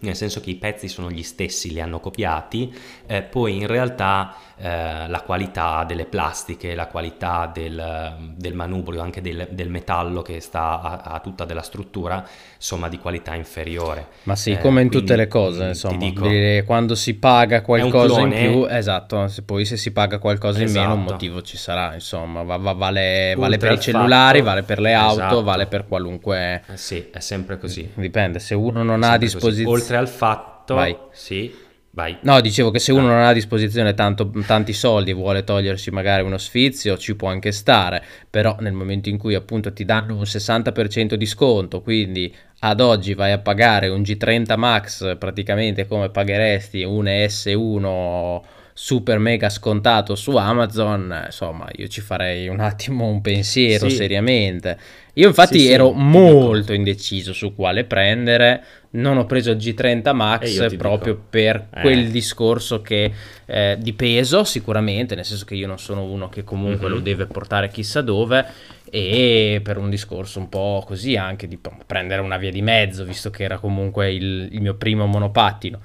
nel 0.00 0.14
senso 0.14 0.40
che 0.40 0.50
i 0.50 0.56
pezzi 0.56 0.86
sono 0.86 1.10
gli 1.10 1.22
stessi, 1.22 1.72
li 1.72 1.80
hanno 1.80 1.98
copiati, 1.98 2.72
eh, 3.06 3.22
poi 3.22 3.56
in 3.56 3.66
realtà 3.66 4.34
eh, 4.60 5.08
la 5.08 5.22
qualità 5.22 5.84
delle 5.84 6.04
plastiche, 6.04 6.74
la 6.74 6.86
qualità 6.86 7.50
del, 7.52 8.32
del 8.34 8.54
manubrio, 8.54 9.00
anche 9.00 9.20
del, 9.20 9.48
del, 9.50 9.68
metallo 9.68 10.22
che 10.22 10.40
sta 10.40 10.80
a, 10.80 11.00
a, 11.02 11.20
tutta 11.20 11.44
della 11.44 11.62
struttura, 11.62 12.24
insomma 12.54 12.88
di 12.88 12.98
qualità 12.98 13.34
inferiore. 13.34 14.06
Ma 14.24 14.36
sì, 14.36 14.52
eh, 14.52 14.58
come 14.58 14.82
in 14.82 14.90
tutte 14.90 15.16
le 15.16 15.26
cose, 15.26 15.68
insomma, 15.68 15.96
dico, 15.96 16.28
quando 16.64 16.94
si 16.94 17.14
paga 17.14 17.62
qualcosa 17.62 18.20
in 18.20 18.30
più, 18.30 18.66
esatto, 18.68 19.26
se 19.26 19.42
poi 19.42 19.64
se 19.64 19.76
si 19.76 19.90
paga 19.90 20.18
qualcosa 20.18 20.62
esatto. 20.62 20.78
in 20.78 20.82
meno 20.82 20.94
un 20.94 21.00
esatto. 21.00 21.12
motivo 21.12 21.42
ci 21.42 21.56
sarà, 21.56 21.94
insomma, 21.94 22.42
va, 22.42 22.56
va, 22.56 22.72
vale, 22.72 23.34
vale, 23.36 23.58
per 23.58 23.72
i 23.72 23.80
cellulari, 23.80 24.38
fatto, 24.38 24.50
vale 24.50 24.62
per 24.62 24.78
le 24.80 24.92
auto, 24.92 25.12
esatto. 25.14 25.42
vale 25.42 25.66
per 25.66 25.86
qualunque... 25.86 26.62
Eh 26.68 26.76
sì, 26.76 27.08
è 27.12 27.20
sempre 27.20 27.58
così. 27.58 27.90
Dipende, 27.94 28.38
se 28.38 28.54
uno 28.54 28.82
non 28.82 29.02
ha 29.02 29.12
a 29.12 29.18
disposizione... 29.18 29.87
Oltre 29.88 29.96
al 29.96 30.08
fatto... 30.08 30.74
Vai. 30.74 30.96
Sì 31.12 31.66
Vai. 31.98 32.16
No, 32.20 32.40
dicevo 32.40 32.70
che 32.70 32.78
se 32.78 32.92
uno 32.92 33.08
non 33.08 33.16
ha 33.16 33.28
a 33.28 33.32
disposizione 33.32 33.92
tanto, 33.92 34.30
tanti 34.46 34.72
soldi 34.72 35.10
e 35.10 35.14
vuole 35.14 35.42
togliersi 35.42 35.90
magari 35.90 36.22
uno 36.22 36.38
sfizio, 36.38 36.96
ci 36.96 37.16
può 37.16 37.28
anche 37.28 37.50
stare, 37.50 38.04
però 38.30 38.56
nel 38.60 38.72
momento 38.72 39.08
in 39.08 39.18
cui 39.18 39.34
appunto 39.34 39.72
ti 39.72 39.84
danno 39.84 40.14
un 40.14 40.22
60% 40.22 41.14
di 41.14 41.26
sconto, 41.26 41.80
quindi 41.82 42.32
ad 42.60 42.80
oggi 42.80 43.14
vai 43.14 43.32
a 43.32 43.38
pagare 43.38 43.88
un 43.88 44.02
G30 44.02 44.56
Max 44.56 45.18
praticamente 45.18 45.88
come 45.88 46.10
pagheresti 46.10 46.84
un 46.84 47.06
S1 47.06 48.40
super 48.80 49.18
mega 49.18 49.48
scontato 49.48 50.14
su 50.14 50.36
Amazon, 50.36 51.22
insomma, 51.26 51.68
io 51.74 51.88
ci 51.88 52.00
farei 52.00 52.46
un 52.46 52.60
attimo 52.60 53.08
un 53.08 53.20
pensiero 53.20 53.88
sì. 53.88 53.96
seriamente. 53.96 54.78
Io 55.14 55.26
infatti 55.26 55.58
sì, 55.58 55.68
ero 55.72 55.88
sì, 55.88 55.94
molto 55.96 56.72
indeciso 56.72 57.32
su 57.32 57.56
quale 57.56 57.82
prendere, 57.82 58.62
non 58.90 59.18
ho 59.18 59.26
preso 59.26 59.50
il 59.50 59.58
G30 59.58 60.14
Max 60.14 60.76
proprio 60.76 61.14
dico. 61.14 61.26
per 61.28 61.68
eh. 61.74 61.80
quel 61.82 62.10
discorso 62.10 62.80
che 62.80 63.12
eh, 63.44 63.76
di 63.78 63.92
peso 63.92 64.44
sicuramente, 64.44 65.14
nel 65.14 65.24
senso 65.24 65.44
che 65.44 65.54
io 65.54 65.66
non 65.66 65.78
sono 65.78 66.04
uno 66.04 66.28
che 66.28 66.44
comunque 66.44 66.86
mm-hmm. 66.86 66.96
lo 66.96 67.00
deve 67.00 67.26
portare 67.26 67.68
chissà 67.68 68.00
dove 68.00 68.46
e 68.90 69.60
per 69.62 69.76
un 69.76 69.90
discorso 69.90 70.38
un 70.38 70.48
po' 70.48 70.82
così 70.86 71.16
anche 71.16 71.46
di 71.46 71.58
prendere 71.86 72.22
una 72.22 72.38
via 72.38 72.50
di 72.50 72.62
mezzo, 72.62 73.04
visto 73.04 73.28
che 73.30 73.42
era 73.42 73.58
comunque 73.58 74.12
il, 74.12 74.48
il 74.50 74.60
mio 74.62 74.74
primo 74.74 75.04
monopattino 75.06 75.80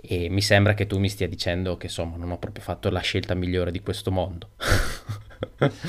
e 0.00 0.28
mi 0.30 0.40
sembra 0.40 0.72
che 0.72 0.86
tu 0.86 0.98
mi 0.98 1.10
stia 1.10 1.28
dicendo 1.28 1.76
che 1.76 1.86
insomma 1.86 2.16
non 2.16 2.30
ho 2.30 2.38
proprio 2.38 2.64
fatto 2.64 2.88
la 2.88 3.00
scelta 3.00 3.34
migliore 3.34 3.70
di 3.70 3.80
questo 3.80 4.10
mondo. 4.10 4.50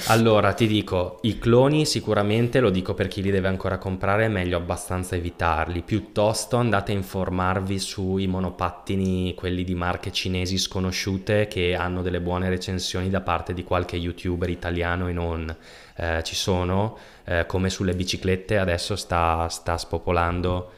allora 0.07 0.53
ti 0.53 0.65
dico, 0.65 1.19
i 1.23 1.37
cloni 1.37 1.85
sicuramente 1.85 2.59
lo 2.59 2.69
dico 2.69 2.93
per 2.93 3.07
chi 3.07 3.21
li 3.21 3.31
deve 3.31 3.47
ancora 3.47 3.77
comprare, 3.77 4.25
è 4.25 4.29
meglio 4.29 4.57
abbastanza 4.57 5.15
evitarli, 5.15 5.81
piuttosto 5.81 6.57
andate 6.57 6.91
a 6.91 6.95
informarvi 6.95 7.77
sui 7.79 8.27
monopattini, 8.27 9.33
quelli 9.35 9.63
di 9.63 9.75
marche 9.75 10.11
cinesi 10.11 10.57
sconosciute 10.57 11.47
che 11.47 11.75
hanno 11.75 12.01
delle 12.01 12.21
buone 12.21 12.49
recensioni 12.49 13.09
da 13.09 13.21
parte 13.21 13.53
di 13.53 13.63
qualche 13.63 13.97
youtuber 13.97 14.49
italiano 14.49 15.07
e 15.07 15.13
non. 15.13 15.55
Eh, 15.95 16.23
ci 16.23 16.35
sono, 16.35 16.97
eh, 17.25 17.45
come 17.45 17.69
sulle 17.69 17.93
biciclette 17.93 18.57
adesso 18.57 18.95
sta, 18.95 19.47
sta 19.49 19.77
spopolando 19.77 20.71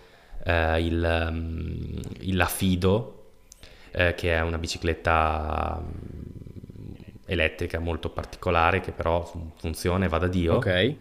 eh, 0.43 0.83
il, 0.83 1.27
um, 1.29 1.99
il 2.21 2.35
Lafido 2.35 3.19
eh, 3.91 4.15
che 4.15 4.35
è 4.35 4.41
una 4.41 4.57
bicicletta 4.57 5.81
mm, 5.81 6.42
elettrica 7.25 7.79
molto 7.79 8.09
particolare 8.09 8.81
che 8.81 8.91
però 8.91 9.29
funziona 9.55 10.05
e 10.05 10.07
va 10.07 10.17
da 10.17 10.27
Dio. 10.27 10.55
Ok. 10.55 10.95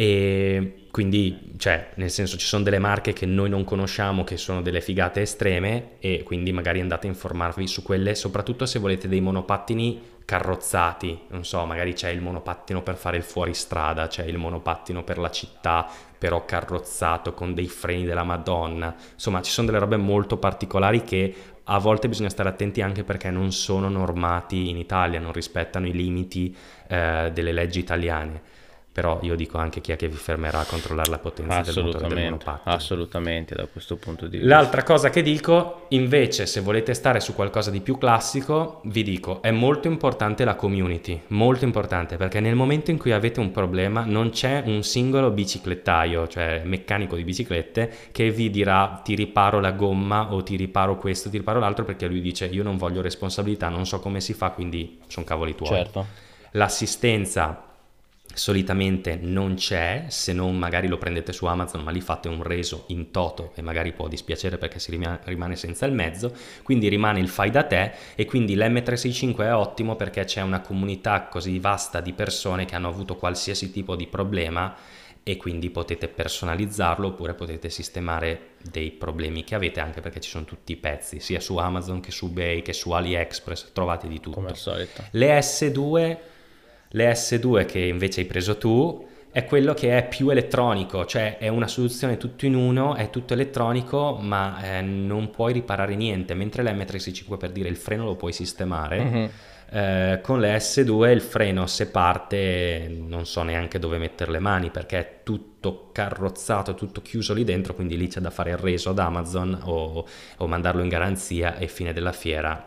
E 0.00 0.84
quindi, 0.92 1.54
cioè, 1.56 1.90
nel 1.96 2.10
senso 2.10 2.36
ci 2.36 2.46
sono 2.46 2.62
delle 2.62 2.78
marche 2.78 3.12
che 3.12 3.26
noi 3.26 3.48
non 3.48 3.64
conosciamo 3.64 4.22
che 4.22 4.36
sono 4.36 4.62
delle 4.62 4.80
figate 4.80 5.22
estreme 5.22 5.98
e 5.98 6.22
quindi 6.22 6.52
magari 6.52 6.80
andate 6.80 7.08
a 7.08 7.10
informarvi 7.10 7.66
su 7.66 7.82
quelle, 7.82 8.14
soprattutto 8.14 8.64
se 8.64 8.78
volete 8.78 9.08
dei 9.08 9.20
monopattini 9.20 10.16
carrozzati, 10.24 11.22
non 11.30 11.44
so, 11.44 11.64
magari 11.64 11.94
c'è 11.94 12.10
il 12.10 12.20
monopattino 12.20 12.82
per 12.82 12.96
fare 12.96 13.16
il 13.16 13.22
fuoristrada, 13.22 14.08
c'è 14.08 14.24
il 14.24 14.36
monopattino 14.36 15.02
per 15.02 15.18
la 15.18 15.30
città, 15.30 15.88
però 16.18 16.44
carrozzato 16.44 17.32
con 17.32 17.54
dei 17.54 17.66
freni 17.66 18.04
della 18.04 18.24
Madonna. 18.24 18.94
Insomma, 19.14 19.42
ci 19.42 19.50
sono 19.50 19.66
delle 19.66 19.78
robe 19.78 19.96
molto 19.96 20.36
particolari 20.36 21.02
che 21.02 21.34
a 21.70 21.78
volte 21.78 22.08
bisogna 22.08 22.30
stare 22.30 22.48
attenti 22.48 22.80
anche 22.80 23.04
perché 23.04 23.30
non 23.30 23.52
sono 23.52 23.88
normati 23.88 24.70
in 24.70 24.76
Italia, 24.76 25.20
non 25.20 25.32
rispettano 25.32 25.86
i 25.86 25.92
limiti 25.92 26.54
eh, 26.88 27.30
delle 27.32 27.52
leggi 27.52 27.78
italiane 27.78 28.42
però 28.98 29.20
io 29.22 29.36
dico 29.36 29.58
anche 29.58 29.80
chi 29.80 29.92
è 29.92 29.96
che 29.96 30.08
vi 30.08 30.16
fermerà 30.16 30.58
a 30.58 30.64
controllare 30.64 31.08
la 31.08 31.20
potenza 31.20 31.62
del 31.70 31.84
motore 31.84 32.08
del 32.08 32.24
monopattino. 32.24 32.74
Assolutamente, 32.74 33.54
da 33.54 33.66
questo 33.66 33.94
punto 33.94 34.26
di 34.26 34.38
vista. 34.38 34.52
L'altra 34.52 34.82
cosa 34.82 35.08
che 35.08 35.22
dico, 35.22 35.86
invece, 35.90 36.46
se 36.46 36.60
volete 36.60 36.94
stare 36.94 37.20
su 37.20 37.32
qualcosa 37.32 37.70
di 37.70 37.80
più 37.80 37.96
classico, 37.96 38.80
vi 38.86 39.04
dico, 39.04 39.40
è 39.40 39.52
molto 39.52 39.86
importante 39.86 40.44
la 40.44 40.56
community, 40.56 41.22
molto 41.28 41.64
importante, 41.64 42.16
perché 42.16 42.40
nel 42.40 42.56
momento 42.56 42.90
in 42.90 42.98
cui 42.98 43.12
avete 43.12 43.38
un 43.38 43.52
problema 43.52 44.02
non 44.04 44.30
c'è 44.30 44.64
un 44.66 44.82
singolo 44.82 45.30
biciclettaio, 45.30 46.26
cioè 46.26 46.62
meccanico 46.64 47.14
di 47.14 47.22
biciclette, 47.22 47.92
che 48.10 48.32
vi 48.32 48.50
dirà 48.50 49.00
ti 49.04 49.14
riparo 49.14 49.60
la 49.60 49.70
gomma 49.70 50.32
o 50.32 50.42
ti 50.42 50.56
riparo 50.56 50.96
questo, 50.96 51.30
ti 51.30 51.36
riparo 51.36 51.60
l'altro, 51.60 51.84
perché 51.84 52.08
lui 52.08 52.20
dice 52.20 52.46
io 52.46 52.64
non 52.64 52.76
voglio 52.76 53.00
responsabilità, 53.00 53.68
non 53.68 53.86
so 53.86 54.00
come 54.00 54.20
si 54.20 54.34
fa, 54.34 54.50
quindi 54.50 54.98
sono 55.06 55.24
cavoli 55.24 55.54
tuoi. 55.54 55.68
Certo. 55.68 56.06
L'assistenza 56.52 57.62
solitamente 58.38 59.18
non 59.20 59.54
c'è 59.54 60.06
se 60.08 60.32
non 60.32 60.56
magari 60.56 60.88
lo 60.88 60.96
prendete 60.96 61.32
su 61.32 61.44
Amazon 61.46 61.82
ma 61.82 61.90
lì 61.90 62.00
fate 62.00 62.28
un 62.28 62.42
reso 62.42 62.84
in 62.88 63.10
toto 63.10 63.52
e 63.54 63.62
magari 63.62 63.92
può 63.92 64.08
dispiacere 64.08 64.56
perché 64.56 64.78
si 64.78 64.98
rimane 65.24 65.56
senza 65.56 65.84
il 65.84 65.92
mezzo 65.92 66.34
quindi 66.62 66.88
rimane 66.88 67.20
il 67.20 67.28
fai 67.28 67.50
da 67.50 67.64
te 67.64 67.92
e 68.14 68.24
quindi 68.24 68.56
l'M365 68.56 69.38
è 69.40 69.52
ottimo 69.52 69.96
perché 69.96 70.24
c'è 70.24 70.40
una 70.40 70.60
comunità 70.60 71.24
così 71.24 71.58
vasta 71.58 72.00
di 72.00 72.12
persone 72.12 72.64
che 72.64 72.74
hanno 72.74 72.88
avuto 72.88 73.16
qualsiasi 73.16 73.70
tipo 73.70 73.96
di 73.96 74.06
problema 74.06 74.74
e 75.22 75.36
quindi 75.36 75.68
potete 75.68 76.08
personalizzarlo 76.08 77.08
oppure 77.08 77.34
potete 77.34 77.68
sistemare 77.68 78.52
dei 78.62 78.92
problemi 78.92 79.44
che 79.44 79.54
avete 79.54 79.78
anche 79.78 80.00
perché 80.00 80.20
ci 80.20 80.30
sono 80.30 80.46
tutti 80.46 80.72
i 80.72 80.76
pezzi 80.76 81.20
sia 81.20 81.38
su 81.38 81.58
Amazon 81.58 82.00
che 82.00 82.10
su 82.10 82.26
eBay 82.26 82.62
che 82.62 82.72
su 82.72 82.92
AliExpress 82.92 83.72
trovate 83.72 84.08
di 84.08 84.20
tutto. 84.20 84.36
Come 84.36 84.48
al 84.48 84.56
solito. 84.56 85.04
Le 85.10 85.38
S2 85.38 86.16
le 86.90 87.10
S2 87.12 87.66
che 87.66 87.80
invece 87.80 88.20
hai 88.20 88.26
preso 88.26 88.56
tu 88.56 89.06
è 89.30 89.44
quello 89.44 89.74
che 89.74 89.96
è 89.96 90.08
più 90.08 90.30
elettronico, 90.30 91.04
cioè 91.04 91.38
è 91.38 91.48
una 91.48 91.68
soluzione 91.68 92.16
tutto 92.16 92.46
in 92.46 92.54
uno, 92.54 92.94
è 92.94 93.10
tutto 93.10 93.34
elettronico, 93.34 94.18
ma 94.20 94.60
eh, 94.62 94.80
non 94.80 95.30
puoi 95.30 95.52
riparare 95.52 95.94
niente, 95.94 96.34
mentre 96.34 96.62
l'M365 96.62 97.36
per 97.36 97.50
dire 97.50 97.68
il 97.68 97.76
freno 97.76 98.04
lo 98.04 98.16
puoi 98.16 98.32
sistemare. 98.32 99.04
Mm-hmm. 99.04 99.26
Eh, 99.70 100.20
con 100.22 100.40
le 100.40 100.56
S2 100.56 101.10
il 101.10 101.20
freno 101.20 101.66
se 101.66 101.90
parte 101.90 102.90
non 102.90 103.26
so 103.26 103.42
neanche 103.42 103.78
dove 103.78 103.98
mettere 103.98 104.32
le 104.32 104.38
mani 104.38 104.70
perché 104.70 104.98
è 104.98 105.20
tutto 105.22 105.90
carrozzato, 105.92 106.74
tutto 106.74 107.02
chiuso 107.02 107.34
lì 107.34 107.44
dentro, 107.44 107.74
quindi 107.74 107.98
lì 107.98 108.08
c'è 108.08 108.20
da 108.20 108.30
fare 108.30 108.50
il 108.50 108.56
reso 108.56 108.90
ad 108.90 108.98
Amazon 108.98 109.58
o, 109.64 110.06
o 110.38 110.46
mandarlo 110.46 110.82
in 110.82 110.88
garanzia 110.88 111.58
e 111.58 111.68
fine 111.68 111.92
della 111.92 112.12
fiera 112.12 112.66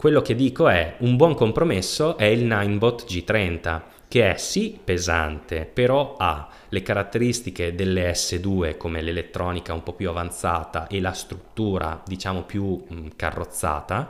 Quello 0.00 0.22
che 0.22 0.34
dico 0.34 0.66
è 0.70 0.94
un 1.00 1.16
buon 1.16 1.34
compromesso 1.34 2.16
è 2.16 2.24
il 2.24 2.46
Ninebot 2.46 3.04
G30 3.04 3.82
che 4.08 4.32
è 4.32 4.38
sì 4.38 4.80
pesante, 4.82 5.66
però 5.70 6.16
ha 6.16 6.48
le 6.70 6.80
caratteristiche 6.80 7.74
delle 7.74 8.10
S2 8.12 8.78
come 8.78 9.02
l'elettronica 9.02 9.74
un 9.74 9.82
po' 9.82 9.92
più 9.92 10.08
avanzata 10.08 10.86
e 10.86 11.02
la 11.02 11.12
struttura 11.12 12.02
diciamo 12.06 12.44
più 12.44 12.82
mh, 12.88 13.08
carrozzata 13.14 14.08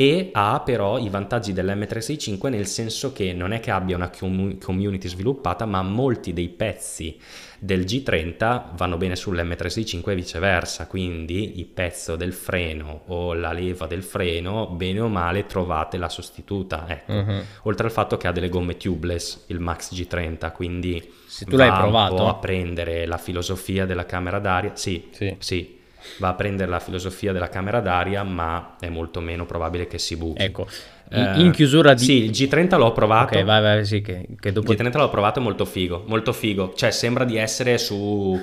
e 0.00 0.30
ha 0.32 0.62
però 0.64 0.96
i 0.96 1.10
vantaggi 1.10 1.52
dell'M365 1.52 2.48
nel 2.48 2.66
senso 2.66 3.12
che 3.12 3.34
non 3.34 3.52
è 3.52 3.60
che 3.60 3.70
abbia 3.70 3.96
una 3.96 4.08
community 4.08 5.08
sviluppata 5.08 5.66
ma 5.66 5.82
molti 5.82 6.32
dei 6.32 6.48
pezzi 6.48 7.18
del 7.58 7.80
G30 7.80 8.76
vanno 8.76 8.96
bene 8.96 9.14
sull'M365 9.14 10.08
e 10.08 10.14
viceversa, 10.14 10.86
quindi 10.86 11.58
il 11.58 11.66
pezzo 11.66 12.16
del 12.16 12.32
freno 12.32 13.02
o 13.08 13.34
la 13.34 13.52
leva 13.52 13.86
del 13.86 14.02
freno, 14.02 14.68
bene 14.68 15.00
o 15.00 15.08
male 15.08 15.44
trovate 15.44 15.98
la 15.98 16.08
sostituta. 16.08 16.86
Ecco. 16.88 17.12
Uh-huh. 17.12 17.42
Oltre 17.64 17.84
al 17.84 17.92
fatto 17.92 18.16
che 18.16 18.26
ha 18.26 18.32
delle 18.32 18.48
gomme 18.48 18.78
tubeless, 18.78 19.44
il 19.48 19.60
Max 19.60 19.92
G30, 19.92 20.52
quindi 20.52 21.12
se 21.26 21.44
tu 21.44 21.56
l'hai 21.58 21.78
provato 21.78 22.26
a 22.26 22.36
prendere 22.36 23.04
la 23.04 23.18
filosofia 23.18 23.84
della 23.84 24.06
camera 24.06 24.38
d'aria, 24.38 24.74
sì, 24.76 25.08
sì. 25.10 25.36
sì 25.38 25.78
va 26.18 26.28
a 26.28 26.34
prendere 26.34 26.70
la 26.70 26.80
filosofia 26.80 27.32
della 27.32 27.48
camera 27.48 27.80
d'aria, 27.80 28.22
ma 28.22 28.76
è 28.80 28.88
molto 28.88 29.20
meno 29.20 29.46
probabile 29.46 29.86
che 29.86 29.98
si 29.98 30.16
buchi. 30.16 30.42
Ecco, 30.42 30.66
in, 31.12 31.34
in 31.38 31.50
chiusura 31.52 31.94
di... 31.94 32.04
Sì, 32.04 32.24
il 32.24 32.30
G30 32.30 32.76
l'ho 32.76 32.92
provato. 32.92 33.36
Ok, 33.36 33.44
vai, 33.44 33.62
vai, 33.62 33.84
sì, 33.84 34.00
che, 34.00 34.26
che 34.38 34.52
dopo... 34.52 34.72
Il 34.72 34.78
G30 34.78 34.96
l'ho 34.96 35.10
provato, 35.10 35.40
molto 35.40 35.64
figo, 35.64 36.04
molto 36.06 36.32
figo. 36.32 36.72
Cioè, 36.74 36.90
sembra 36.90 37.24
di 37.24 37.36
essere 37.36 37.78
su 37.78 38.40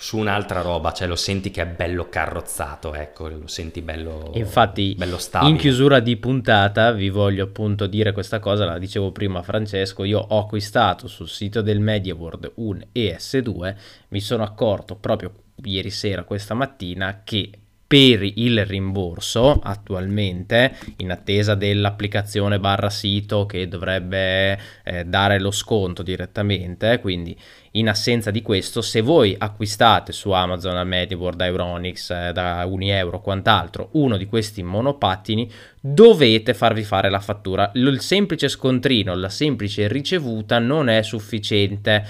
su 0.00 0.16
un'altra 0.16 0.62
roba, 0.62 0.92
cioè 0.92 1.06
lo 1.06 1.14
senti 1.14 1.50
che 1.50 1.60
è 1.60 1.66
bello 1.66 2.08
carrozzato, 2.08 2.94
ecco, 2.94 3.28
lo 3.28 3.46
senti 3.46 3.82
bello 3.82 4.30
Infatti, 4.32 4.94
bello 4.96 5.18
stabile. 5.18 5.50
in 5.50 5.58
chiusura 5.58 6.00
di 6.00 6.16
puntata 6.16 6.90
vi 6.92 7.10
voglio 7.10 7.44
appunto 7.44 7.86
dire 7.86 8.12
questa 8.12 8.38
cosa, 8.38 8.64
la 8.64 8.78
dicevo 8.78 9.12
prima 9.12 9.40
a 9.40 9.42
Francesco, 9.42 10.04
io 10.04 10.18
ho 10.18 10.38
acquistato 10.38 11.06
sul 11.06 11.28
sito 11.28 11.60
del 11.60 11.80
MediaWorld 11.80 12.52
un 12.54 12.82
ES2, 12.94 13.74
mi 14.08 14.20
sono 14.20 14.42
accorto 14.42 14.96
proprio 14.96 15.32
ieri 15.64 15.90
sera, 15.90 16.24
questa 16.24 16.54
mattina, 16.54 17.22
che 17.24 17.50
per 17.90 18.22
il 18.22 18.64
rimborso 18.66 19.58
attualmente 19.60 20.76
in 20.98 21.10
attesa 21.10 21.56
dell'applicazione 21.56 22.60
barra 22.60 22.88
sito 22.88 23.46
che 23.46 23.66
dovrebbe 23.66 24.56
eh, 24.84 25.04
dare 25.06 25.40
lo 25.40 25.50
sconto 25.50 26.04
direttamente 26.04 27.00
quindi 27.00 27.36
in 27.72 27.88
assenza 27.88 28.30
di 28.30 28.42
questo 28.42 28.80
se 28.80 29.00
voi 29.00 29.34
acquistate 29.36 30.12
su 30.12 30.30
Amazon 30.30 30.76
al 30.76 30.86
MediaWorld 30.86 31.40
Euronics 31.40 32.10
eh, 32.10 32.30
da 32.32 32.64
1 32.64 32.84
euro 32.84 33.16
o 33.16 33.20
quant'altro 33.20 33.88
uno 33.94 34.16
di 34.16 34.26
questi 34.26 34.62
monopattini 34.62 35.50
dovete 35.80 36.54
farvi 36.54 36.84
fare 36.84 37.10
la 37.10 37.18
fattura. 37.18 37.72
Il 37.74 38.00
semplice 38.00 38.48
scontrino 38.48 39.16
la 39.16 39.28
semplice 39.28 39.88
ricevuta 39.88 40.60
non 40.60 40.88
è 40.88 41.02
sufficiente. 41.02 42.06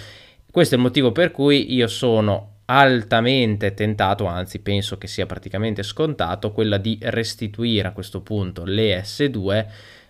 Questo 0.50 0.74
è 0.74 0.76
il 0.76 0.84
motivo 0.84 1.10
per 1.10 1.30
cui 1.30 1.72
io 1.72 1.86
sono 1.86 2.49
altamente 2.70 3.74
tentato, 3.74 4.26
anzi 4.26 4.60
penso 4.60 4.96
che 4.96 5.08
sia 5.08 5.26
praticamente 5.26 5.82
scontato, 5.82 6.52
quella 6.52 6.78
di 6.78 6.96
restituire 7.02 7.88
a 7.88 7.92
questo 7.92 8.20
punto 8.20 8.64
le 8.64 9.00
S2. 9.00 9.66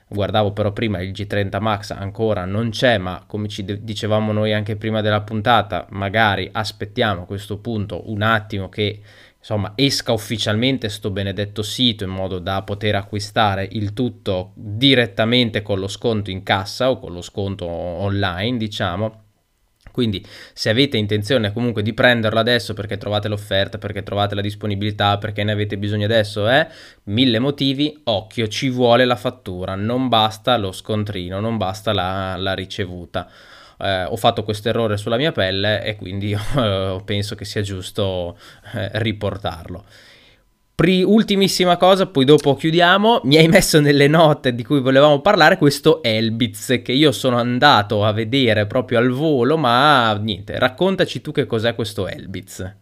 Guardavo 0.07 0.53
però 0.53 0.71
prima 0.73 1.01
il 1.01 1.13
G30 1.13 1.59
Max 1.61 1.91
ancora 1.93 2.45
non 2.45 2.69
c'è, 2.69 2.99
ma 2.99 3.25
come 3.27 3.49
ci 3.49 3.65
dicevamo 3.83 4.33
noi 4.33 4.53
anche 4.53 4.77
prima 4.77 5.01
della 5.01 5.23
puntata, 5.23 5.87
magari 5.91 6.51
aspettiamo 6.53 7.23
a 7.23 7.27
questo 7.27 7.59
punto 7.59 8.11
un 8.11 8.21
attimo 8.21 8.69
che 8.69 9.01
insomma 9.39 9.73
esca 9.75 10.13
ufficialmente 10.13 10.91
sto 10.91 11.11
benedetto 11.11 11.63
sito 11.63 12.05
in 12.05 12.11
modo 12.11 12.41
da 12.41 12.61
poter 12.61 12.95
acquistare 12.97 13.67
il 13.73 13.95
tutto 13.95 14.53
direttamente 14.55 15.63
con 15.63 15.79
lo 15.79 15.89
sconto 15.89 16.31
in 16.31 16.43
cassa 16.43 16.91
o 16.91 16.99
con 16.99 17.15
lo 17.15 17.23
sconto 17.23 17.67
online, 17.67 18.59
diciamo 18.59 19.29
quindi 19.91 20.25
se 20.53 20.71
avete 20.71 20.97
intenzione 20.97 21.53
comunque 21.53 21.83
di 21.83 21.93
prenderlo 21.93 22.39
adesso 22.39 22.75
perché 22.75 22.97
trovate 22.97 23.29
l'offerta, 23.29 23.79
perché 23.79 24.03
trovate 24.03 24.35
la 24.35 24.41
disponibilità, 24.41 25.19
perché 25.19 25.43
ne 25.45 25.53
avete 25.53 25.79
bisogno 25.79 26.05
adesso, 26.05 26.49
eh, 26.49 26.69
mille 27.05 27.39
motivi, 27.39 28.01
occhio, 28.05 28.49
ci 28.49 28.69
vuole 28.69 29.05
la 29.05 29.17
fattura, 29.17 29.75
non 29.75 30.09
basta 30.09 30.57
lo 30.57 30.73
scontrino, 30.73 31.41
non 31.41 31.57
basta 31.57 31.93
la, 31.93 32.37
la 32.37 32.55
ricevuta. 32.55 33.29
Eh, 33.79 34.05
ho 34.05 34.17
fatto 34.17 34.45
questo 34.45 34.69
errore 34.69 34.97
sulla 34.97 35.17
mia 35.17 35.33
pelle 35.33 35.83
e 35.83 35.97
quindi 35.97 36.33
eh, 36.57 37.03
penso 37.05 37.35
che 37.35 37.45
sia 37.45 37.63
giusto 37.63 38.39
eh, 38.75 38.91
riportarlo. 38.95 39.85
Pri- 40.81 41.03
ultimissima 41.03 41.77
cosa, 41.77 42.07
poi 42.07 42.25
dopo 42.25 42.57
chiudiamo, 42.57 43.21
mi 43.25 43.37
hai 43.37 43.49
messo 43.49 43.81
nelle 43.81 44.09
note 44.09 44.55
di 44.55 44.65
cui 44.65 44.81
volevamo 44.81 45.21
parlare 45.21 45.59
questo 45.59 46.03
Elbitz 46.03 46.81
che 46.83 46.93
io 46.93 47.13
sono 47.13 47.37
andato 47.37 48.03
a 48.03 48.13
vedere 48.13 48.67
proprio 48.67 48.97
al 48.97 49.11
volo, 49.11 49.59
ma 49.59 50.15
niente, 50.15 50.59
raccontaci 50.59 51.21
tu 51.21 51.33
che 51.33 51.45
cos'è 51.45 51.75
questo 51.75 52.09
Elbitz. 52.09 52.77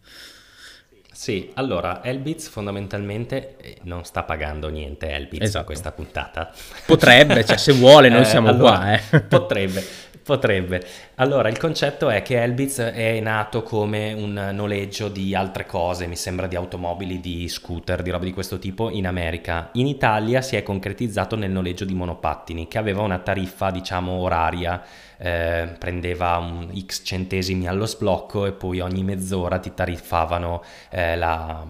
Sì, 1.11 1.51
allora 1.55 2.01
Elbitz 2.01 2.47
fondamentalmente 2.47 3.57
eh, 3.57 3.77
non 3.81 4.05
sta 4.05 4.23
pagando 4.23 4.69
niente 4.69 5.09
Elbitz 5.09 5.43
esatto. 5.43 5.65
questa 5.65 5.91
puntata. 5.91 6.53
Potrebbe, 6.85 7.43
cioè 7.43 7.57
se 7.57 7.73
vuole 7.73 8.07
noi 8.07 8.23
siamo 8.23 8.47
eh, 8.47 8.51
allora, 8.51 8.77
qua. 8.77 8.93
Eh. 8.93 9.21
Potrebbe. 9.23 9.83
Potrebbe. 10.29 10.85
Allora, 11.15 11.49
il 11.49 11.57
concetto 11.57 12.07
è 12.07 12.21
che 12.21 12.39
Elbitz 12.39 12.77
è 12.77 13.19
nato 13.19 13.63
come 13.63 14.13
un 14.13 14.51
noleggio 14.53 15.09
di 15.09 15.33
altre 15.33 15.65
cose, 15.65 16.05
mi 16.05 16.15
sembra 16.15 16.45
di 16.45 16.55
automobili, 16.55 17.19
di 17.19 17.47
scooter, 17.47 18.03
di 18.03 18.11
roba 18.11 18.25
di 18.25 18.31
questo 18.31 18.59
tipo 18.59 18.91
in 18.91 19.07
America. 19.07 19.69
In 19.71 19.87
Italia 19.87 20.43
si 20.43 20.55
è 20.55 20.61
concretizzato 20.61 21.35
nel 21.35 21.49
noleggio 21.49 21.83
di 21.83 21.95
monopattini, 21.95 22.67
che 22.67 22.77
aveva 22.77 23.01
una 23.01 23.17
tariffa, 23.17 23.71
diciamo, 23.71 24.11
oraria, 24.11 24.83
eh, 25.17 25.67
prendeva 25.79 26.37
un 26.37 26.79
x 26.79 27.01
centesimi 27.03 27.67
allo 27.67 27.87
sblocco 27.87 28.45
e 28.45 28.51
poi 28.51 28.81
ogni 28.81 29.03
mezz'ora 29.03 29.57
ti 29.57 29.73
tariffavano 29.73 30.61
eh, 30.91 31.15
la, 31.15 31.65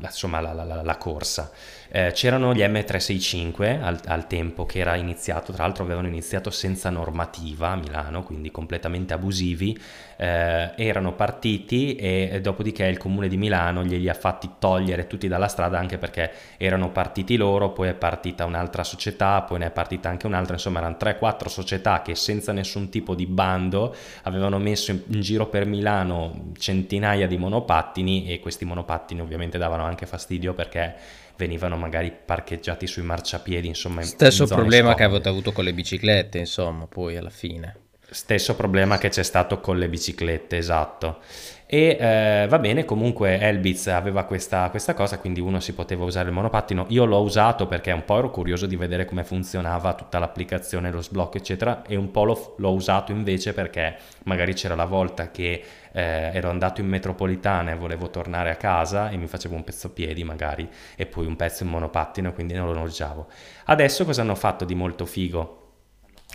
la, 0.00 0.06
insomma, 0.06 0.40
la, 0.40 0.54
la 0.82 0.96
corsa. 0.96 1.50
Eh, 1.96 2.10
c'erano 2.10 2.52
gli 2.52 2.58
M365 2.58 3.80
al, 3.80 4.00
al, 4.06 4.26
tempo 4.26 4.66
che 4.66 4.80
era 4.80 4.96
iniziato, 4.96 5.52
tra 5.52 5.62
l'altro 5.62 5.84
avevano 5.84 6.08
iniziato 6.08 6.50
senza 6.50 6.90
normativa 6.90 7.68
a 7.68 7.76
Milano, 7.76 8.24
quindi 8.24 8.50
completamente 8.50 9.14
abusivi, 9.14 9.78
eh, 10.16 10.72
erano 10.74 11.12
partiti 11.14 11.94
e, 11.94 12.30
e, 12.32 12.40
dopodiché 12.40 12.84
il 12.86 12.98
comune 12.98 13.28
di 13.28 13.36
Milano 13.36 13.84
glieli 13.84 14.08
ha 14.08 14.14
fatti 14.14 14.50
togliere 14.58 15.06
tutti 15.06 15.28
dalla 15.28 15.46
strada 15.46 15.78
anche 15.78 15.96
perché 15.96 16.32
erano 16.56 16.90
partiti 16.90 17.36
loro, 17.36 17.70
poi 17.70 17.90
è 17.90 17.94
partita 17.94 18.44
un'altra 18.44 18.82
società, 18.82 19.42
poi 19.42 19.60
ne 19.60 19.66
è 19.66 19.70
partita 19.70 20.08
anche 20.08 20.26
un'altra, 20.26 20.54
insomma 20.54 20.80
erano 20.80 20.96
3-4 20.98 21.46
società 21.46 22.02
che 22.02 22.16
senza 22.16 22.50
nessun 22.50 22.88
tipo 22.88 23.14
di 23.14 23.26
bando 23.26 23.94
avevano 24.22 24.58
messo 24.58 24.90
in, 24.90 25.00
in 25.10 25.20
giro 25.20 25.46
per 25.46 25.64
Milano 25.64 26.50
centinaia 26.58 27.28
di 27.28 27.36
monopattini 27.36 28.26
e 28.26 28.40
questi 28.40 28.64
monopattini 28.64 29.20
ovviamente 29.20 29.58
davano 29.58 29.84
anche 29.84 30.06
fastidio 30.06 30.54
perché 30.54 31.22
venivano 31.36 31.76
magari 31.76 32.12
parcheggiati 32.12 32.86
sui 32.86 33.02
marciapiedi, 33.02 33.66
insomma. 33.68 34.02
Stesso 34.02 34.46
problema 34.46 34.92
scomode. 34.92 34.96
che 34.96 35.04
avete 35.04 35.28
avuto 35.28 35.52
con 35.52 35.64
le 35.64 35.72
biciclette, 35.72 36.38
insomma, 36.38 36.86
poi 36.86 37.16
alla 37.16 37.30
fine. 37.30 37.76
Stesso 38.10 38.54
problema 38.54 38.98
che 38.98 39.08
c'è 39.08 39.22
stato 39.22 39.60
con 39.60 39.78
le 39.78 39.88
biciclette, 39.88 40.56
esatto. 40.56 41.20
E 41.66 41.96
eh, 41.98 42.46
va 42.46 42.58
bene, 42.58 42.84
comunque 42.84 43.38
Elbitz 43.40 43.86
aveva 43.86 44.24
questa, 44.24 44.68
questa, 44.68 44.92
cosa, 44.92 45.18
quindi 45.18 45.40
uno 45.40 45.60
si 45.60 45.72
poteva 45.72 46.04
usare 46.04 46.28
il 46.28 46.34
monopattino. 46.34 46.84
Io 46.88 47.06
l'ho 47.06 47.22
usato 47.22 47.66
perché 47.66 47.90
un 47.90 48.04
po' 48.04 48.18
ero 48.18 48.30
curioso 48.30 48.66
di 48.66 48.76
vedere 48.76 49.06
come 49.06 49.24
funzionava 49.24 49.94
tutta 49.94 50.18
l'applicazione, 50.18 50.90
lo 50.90 51.00
sblocco, 51.00 51.38
eccetera, 51.38 51.82
e 51.86 51.96
un 51.96 52.10
po' 52.10 52.24
l'ho, 52.24 52.54
l'ho 52.58 52.72
usato 52.72 53.12
invece 53.12 53.54
perché 53.54 53.96
magari 54.24 54.52
c'era 54.52 54.74
la 54.74 54.84
volta 54.84 55.30
che 55.30 55.64
eh, 55.92 56.02
ero 56.34 56.50
andato 56.50 56.82
in 56.82 56.86
metropolitana 56.86 57.72
e 57.72 57.76
volevo 57.76 58.10
tornare 58.10 58.50
a 58.50 58.56
casa 58.56 59.08
e 59.08 59.16
mi 59.16 59.26
facevo 59.26 59.54
un 59.54 59.64
pezzo 59.64 59.86
a 59.86 59.90
piedi 59.90 60.22
magari 60.22 60.68
e 60.96 61.06
poi 61.06 61.24
un 61.24 61.36
pezzo 61.36 61.62
in 61.62 61.70
monopattino, 61.70 62.34
quindi 62.34 62.52
non 62.52 62.66
lo 62.66 62.74
noleggiavo. 62.74 63.26
Adesso 63.64 64.04
cosa 64.04 64.20
hanno 64.20 64.34
fatto 64.34 64.66
di 64.66 64.74
molto 64.74 65.06
figo? 65.06 65.63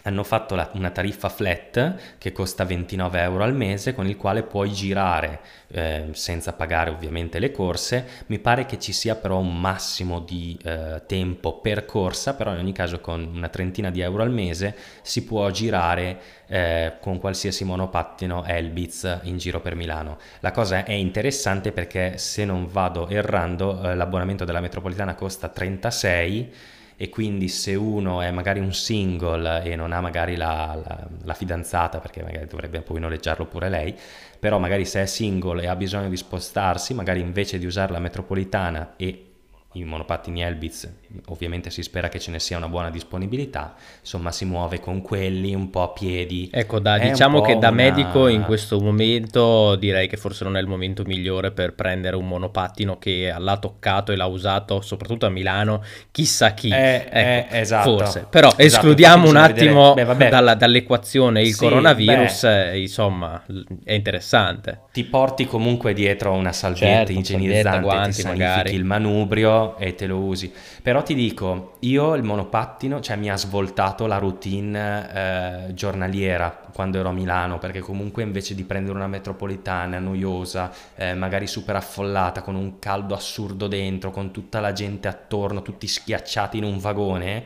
Hanno 0.04 0.24
fatto 0.24 0.56
la, 0.56 0.70
una 0.74 0.92
tariffa 0.92 1.30
flat 1.30 2.18
che 2.18 2.32
costa 2.32 2.64
29 2.64 3.22
euro 3.22 3.44
al 3.44 3.56
mese 3.56 3.94
con 3.94 4.08
il 4.08 4.16
quale 4.16 4.44
puoi 4.44 4.72
girare 4.72 5.40
eh, 5.68 6.10
senza 6.12 6.54
pagare 6.54 6.90
ovviamente 6.90 7.40
le 7.40 7.52
corse. 7.52 8.06
Mi 8.28 8.40
pare 8.40 8.66
che 8.66 8.80
ci 8.80 8.94
sia 8.94 9.16
però 9.16 9.40
un 9.40 9.60
massimo 9.60 10.20
di 10.20 10.58
eh, 10.64 11.02
tempo 11.06 11.60
per 11.60 11.86
corsa 11.86 12.36
però 12.36 12.54
in 12.54 12.60
ogni 12.60 12.72
caso 12.72 13.02
con 13.02 13.30
una 13.34 13.50
trentina 13.50 13.90
di 13.90 14.02
euro 14.02 14.24
al 14.24 14.32
mese 14.32 14.76
si 15.02 15.24
può 15.24 15.50
girare 15.50 16.20
eh, 16.48 16.94
con 17.00 17.20
qualsiasi 17.20 17.64
monopattino 17.64 18.46
Elbitz 18.46 19.20
in 19.24 19.38
giro 19.38 19.60
per 19.60 19.76
Milano. 19.76 20.18
La 20.40 20.52
cosa 20.52 20.84
è 20.84 20.94
interessante 20.94 21.72
perché 21.72 22.18
se 22.18 22.46
non 22.46 22.68
vado 22.68 23.08
errando 23.10 23.82
eh, 23.82 23.96
l'abbonamento 23.96 24.46
della 24.46 24.62
metropolitana 24.62 25.16
costa 25.16 25.50
36 25.50 26.78
e 27.02 27.08
quindi 27.08 27.48
se 27.48 27.76
uno 27.76 28.22
è 28.22 28.30
magari 28.30 28.60
un 28.60 28.74
single 28.74 29.64
e 29.64 29.78
non 29.78 29.94
ha 29.94 30.02
magari 30.02 30.36
la, 30.36 30.78
la, 30.84 31.08
la 31.24 31.34
fidanzata 31.34 32.00
perché 32.00 32.22
magari 32.22 32.46
dovrebbe 32.46 32.82
poi 32.82 33.00
noleggiarlo 33.00 33.46
pure 33.46 33.70
lei, 33.70 33.96
però 34.38 34.60
magari 34.60 34.84
se 34.84 35.04
è 35.04 35.06
single 35.06 35.64
e 35.64 35.68
ha 35.68 35.78
bisogno 35.78 36.10
di 36.10 36.18
spostarsi, 36.18 36.94
magari 36.94 37.22
invece 37.22 37.58
di 37.58 37.66
usare 37.66 37.94
la 37.94 38.00
metropolitana 38.00 38.96
e 38.98 39.29
i 39.74 39.84
monopattini 39.84 40.42
Elbitz, 40.42 40.92
ovviamente 41.28 41.70
si 41.70 41.84
spera 41.84 42.10
che 42.10 42.20
ce 42.20 42.32
ne 42.32 42.40
sia 42.40 42.58
una 42.58 42.68
buona 42.68 42.90
disponibilità, 42.90 43.76
insomma 44.00 44.32
si 44.32 44.44
muove 44.46 44.80
con 44.80 45.04
quelli 45.04 45.54
un 45.54 45.70
po' 45.70 45.84
a 45.84 45.90
piedi. 45.90 46.50
Ecco, 46.52 46.80
da, 46.80 46.98
diciamo 46.98 47.42
che 47.42 47.54
da 47.60 47.68
una... 47.68 47.76
medico 47.76 48.28
in 48.28 48.42
questo 48.46 48.80
momento 48.80 49.76
direi 49.76 50.08
che 50.08 50.18
forse 50.18 50.44
non 50.44 50.58
è 50.58 50.60
il 50.60 50.66
momento 50.66 51.04
migliore 51.06 51.52
per 51.52 51.74
prendere 51.74 52.16
un 52.16 52.28
monopattino 52.28 52.98
che 52.98 53.32
l'ha 53.38 53.58
toccato 53.58 54.12
e 54.12 54.16
l'ha 54.16 54.26
usato 54.26 54.82
soprattutto 54.82 55.28
a 55.28 55.30
Milano, 55.30 55.84
chissà 56.10 56.56
chi. 56.56 56.70
Eh, 56.70 57.08
ecco, 57.08 57.54
eh, 57.54 57.60
esatto. 57.60 57.98
Forse, 57.98 58.26
però 58.28 58.48
esatto, 58.48 58.64
escludiamo 58.64 59.30
un 59.30 59.36
attimo 59.36 59.94
beh, 59.94 60.30
dalla, 60.30 60.56
dall'equazione 60.56 61.42
il 61.42 61.54
sì, 61.54 61.60
coronavirus, 61.60 62.42
beh, 62.42 62.80
insomma 62.80 63.44
è 63.84 63.94
interessante. 63.94 64.80
Ti 64.92 65.04
porti 65.04 65.46
comunque 65.46 65.94
dietro 65.94 66.34
una 66.34 66.54
salvietta 66.54 67.06
certo, 67.06 67.12
igienizzante, 67.12 67.62
salvietta, 67.62 67.80
guanti, 67.80 68.22
ti 68.22 68.28
magari. 68.28 68.74
il 68.74 68.84
manubrio 68.84 69.59
e 69.78 69.96
te 69.96 70.08
lo 70.08 70.18
usi. 70.18 70.52
Però 70.82 71.02
ti 71.04 71.14
dico, 71.14 71.76
io 71.80 72.16
il 72.16 72.24
monopattino, 72.24 73.00
cioè 73.00 73.16
mi 73.16 73.30
ha 73.30 73.38
svoltato 73.38 74.06
la 74.08 74.18
routine 74.18 75.68
eh, 75.68 75.74
giornaliera 75.74 76.68
quando 76.74 77.00
ero 77.00 77.10
a 77.10 77.14
Milano, 77.14 77.58
perché 77.58 77.80
comunque 77.80 78.24
invece 78.24 78.56
di 78.56 78.64
prendere 78.64 78.96
una 78.96 79.08
metropolitana 79.08 80.00
noiosa, 80.00 80.72
eh, 80.96 81.14
magari 81.14 81.48
super 81.48 81.76
affollata, 81.76 82.42
con 82.42 82.56
un 82.56 82.80
caldo 82.80 83.14
assurdo 83.14 83.68
dentro, 83.68 84.12
con 84.12 84.32
tutta 84.32 84.60
la 84.60 84.74
gente 84.74 85.08
attorno, 85.08 85.62
tutti 85.62 85.88
schiacciati 85.88 86.58
in 86.58 86.64
un 86.64 86.80
vagone, 86.80 87.46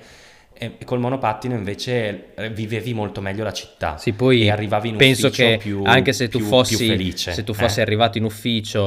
e 0.55 0.77
col 0.85 0.99
monopattino 0.99 1.55
invece 1.55 2.33
eh, 2.35 2.49
vivevi 2.49 2.93
molto 2.93 3.21
meglio 3.21 3.43
la 3.43 3.51
città 3.51 3.97
sì, 3.97 4.13
poi 4.13 4.43
e 4.43 4.51
arrivavi 4.51 4.89
in 4.89 4.97
penso 4.97 5.29
che 5.29 5.57
più, 5.59 5.81
anche 5.83 6.13
se 6.13 6.29
tu 6.29 6.37
più, 6.37 6.47
fossi, 6.47 6.77
più 6.77 6.87
felice, 6.87 7.31
se 7.33 7.43
tu 7.43 7.53
fossi 7.53 7.79
eh? 7.79 7.81
arrivato 7.81 8.17
in 8.19 8.23
ufficio 8.23 8.79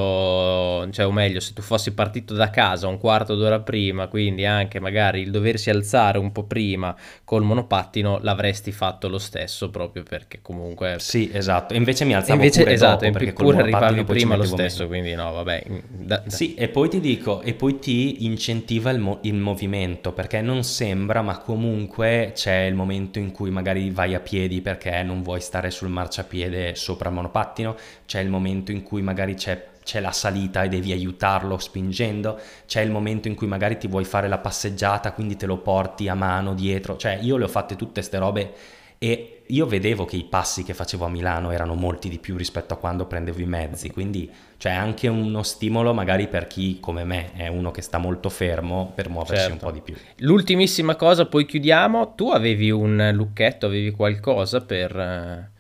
cioè 0.91 1.07
o 1.07 1.13
meglio 1.13 1.41
se 1.41 1.53
tu 1.53 1.63
fossi 1.63 1.93
partito 1.93 2.35
da 2.35 2.51
casa 2.51 2.87
un 2.87 2.99
quarto 2.99 3.35
d'ora 3.35 3.61
prima 3.61 4.07
quindi 4.07 4.47
anche 4.47 4.79
magari 4.79 5.23
il 5.23 5.31
doversi 5.31 5.69
alzare 5.69 6.19
un 6.19 6.31
po' 6.31 6.45
prima 6.45 6.95
col 7.25 7.43
monopattino 7.43 8.21
l'avresti 8.23 8.71
fatto 8.71 9.09
lo 9.09 9.19
stesso 9.19 9.69
proprio 9.69 10.05
perché 10.05 10.39
comunque 10.43 10.97
sì 10.99 11.31
esatto 11.33 11.75
invece 11.75 12.05
mi 12.05 12.15
alzavo 12.15 12.41
invece, 12.41 12.63
pure 12.63 12.75
esatto, 12.75 13.05
dopo 13.05 13.19
perché 13.19 13.33
pure 13.33 13.59
arrivavi 13.59 14.05
prima 14.05 14.37
lo 14.37 14.45
stesso 14.45 14.87
meglio. 14.87 14.89
quindi 14.89 15.15
no 15.15 15.33
vabbè 15.33 15.65
da, 15.89 16.23
da. 16.25 16.31
sì 16.31 16.55
e 16.55 16.69
poi 16.69 16.89
ti 16.89 17.01
dico 17.01 17.43
e 17.43 17.55
poi 17.55 17.79
ti 17.81 18.25
incentiva 18.25 18.91
il, 18.91 19.01
mo- 19.01 19.19
il 19.23 19.35
movimento 19.35 20.13
perché 20.13 20.41
non 20.41 20.63
sembra 20.63 21.23
ma 21.23 21.39
comunque 21.39 21.56
comunque 21.57 22.33
c'è 22.35 22.65
il 22.65 22.75
momento 22.75 23.19
in 23.19 23.33
cui 23.33 23.49
magari 23.51 23.91
vai 23.91 24.15
a 24.15 24.21
piedi 24.21 24.61
perché 24.61 25.03
non 25.03 25.23
vuoi 25.23 25.41
stare 25.41 25.71
sul 25.71 25.89
marciapiede 25.89 26.75
sopra 26.75 27.09
il 27.09 27.15
monopattino, 27.15 27.75
c'è 28.05 28.21
il 28.21 28.29
momento 28.29 28.73
in 28.73 28.83
cui 28.83 29.01
magari 29.01 29.35
c'è 29.35 29.69
c'è 29.87 30.01
la 30.01 30.11
salita 30.11 30.65
e 30.65 30.69
devi 30.69 30.91
aiutarlo 30.91 31.59
spingendo, 31.59 32.41
c'è 32.67 32.81
il 32.81 32.91
momento 32.91 33.29
in 33.29 33.37
cui 33.37 33.47
magari 33.47 33.79
ti 33.79 33.87
vuoi 33.87 34.05
fare 34.05 34.27
la 34.27 34.39
passeggiata, 34.39 35.13
quindi 35.13 35.37
te 35.37 35.47
lo 35.47 35.59
porti 35.59 36.09
a 36.09 36.15
mano 36.15 36.55
dietro, 36.55 36.97
cioè 36.97 37.21
io 37.23 37.37
le 37.37 37.45
ho 37.45 37.49
fatte 37.49 37.77
tutte 37.77 38.01
queste 38.01 38.19
robe 38.19 38.53
e 38.99 39.43
io 39.49 39.67
vedevo 39.67 40.05
che 40.05 40.17
i 40.17 40.25
passi 40.25 40.65
che 40.65 40.75
facevo 40.75 41.05
a 41.05 41.09
Milano 41.09 41.51
erano 41.51 41.75
molti 41.75 42.09
di 42.09 42.19
più 42.19 42.37
rispetto 42.37 42.75
a 42.75 42.77
quando 42.77 43.07
prendevo 43.07 43.41
i 43.41 43.47
mezzi, 43.47 43.91
quindi 43.91 44.31
c'è 44.59 44.71
anche 44.71 45.09
uno 45.09 45.43
stimolo 45.43 45.95
magari 45.95 46.27
per 46.29 46.47
chi 46.47 46.81
come 46.81 47.05
me 47.05 47.33
è 47.35 47.47
uno 47.47 47.71
che 47.71 47.83
sta 47.83 47.99
molto 47.99 48.29
fermo 48.29 48.93
per 48.95 49.09
muoversi 49.09 49.49
certo. 49.49 49.53
un 49.53 49.59
po' 49.59 49.71
di 49.71 49.81
più. 49.81 49.95
L'ultimissima 50.19 50.97
cosa, 50.97 51.27
poi 51.27 51.47
chiudiamo, 51.47 52.15
tu 52.15 52.31
avevi 52.31 52.71
un 52.71 53.11
lucchetto, 53.13 53.67
avevi 53.67 53.91
qualcosa 53.93 54.63
per, 54.63 55.51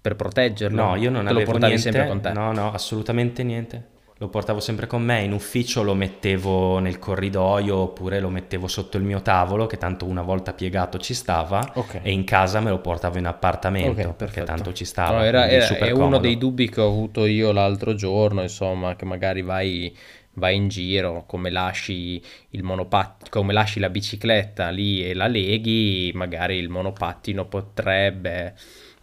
per 0.00 0.16
proteggerlo? 0.16 0.82
No, 0.82 0.96
io 0.96 1.10
non 1.10 1.24
Te 1.24 1.30
avevo 1.30 1.56
niente, 1.58 1.78
sempre 1.78 2.08
con 2.08 2.20
te? 2.20 2.32
no, 2.32 2.52
no, 2.52 2.72
assolutamente 2.72 3.42
niente 3.44 3.92
lo 4.18 4.28
portavo 4.28 4.60
sempre 4.60 4.86
con 4.86 5.02
me, 5.02 5.22
in 5.22 5.32
ufficio 5.32 5.82
lo 5.82 5.94
mettevo 5.94 6.78
nel 6.78 7.00
corridoio 7.00 7.76
oppure 7.76 8.20
lo 8.20 8.28
mettevo 8.28 8.68
sotto 8.68 8.96
il 8.96 9.02
mio 9.02 9.22
tavolo 9.22 9.66
che 9.66 9.76
tanto 9.76 10.04
una 10.06 10.22
volta 10.22 10.52
piegato 10.52 10.98
ci 10.98 11.14
stava 11.14 11.72
okay. 11.74 12.00
e 12.02 12.12
in 12.12 12.22
casa 12.22 12.60
me 12.60 12.70
lo 12.70 12.78
portavo 12.78 13.18
in 13.18 13.26
appartamento 13.26 14.02
okay, 14.02 14.14
perché 14.16 14.44
tanto 14.44 14.72
ci 14.72 14.84
stava. 14.84 15.18
No, 15.18 15.24
era, 15.24 15.48
era, 15.48 15.66
è 15.76 15.90
uno 15.90 16.18
dei 16.18 16.38
dubbi 16.38 16.68
che 16.68 16.80
ho 16.80 16.86
avuto 16.86 17.26
io 17.26 17.50
l'altro 17.50 17.94
giorno, 17.94 18.42
insomma, 18.42 18.94
che 18.94 19.04
magari 19.04 19.42
vai 19.42 19.94
vai 20.34 20.56
in 20.56 20.68
giro, 20.68 21.24
come 21.26 21.50
lasci 21.50 22.22
il 22.50 22.62
monopattino, 22.62 23.30
come 23.30 23.52
lasci 23.52 23.80
la 23.80 23.90
bicicletta 23.90 24.70
lì 24.70 25.04
e 25.04 25.14
la 25.14 25.26
leghi, 25.26 26.10
magari 26.14 26.56
il 26.56 26.68
monopattino 26.68 27.46
potrebbe 27.46 28.54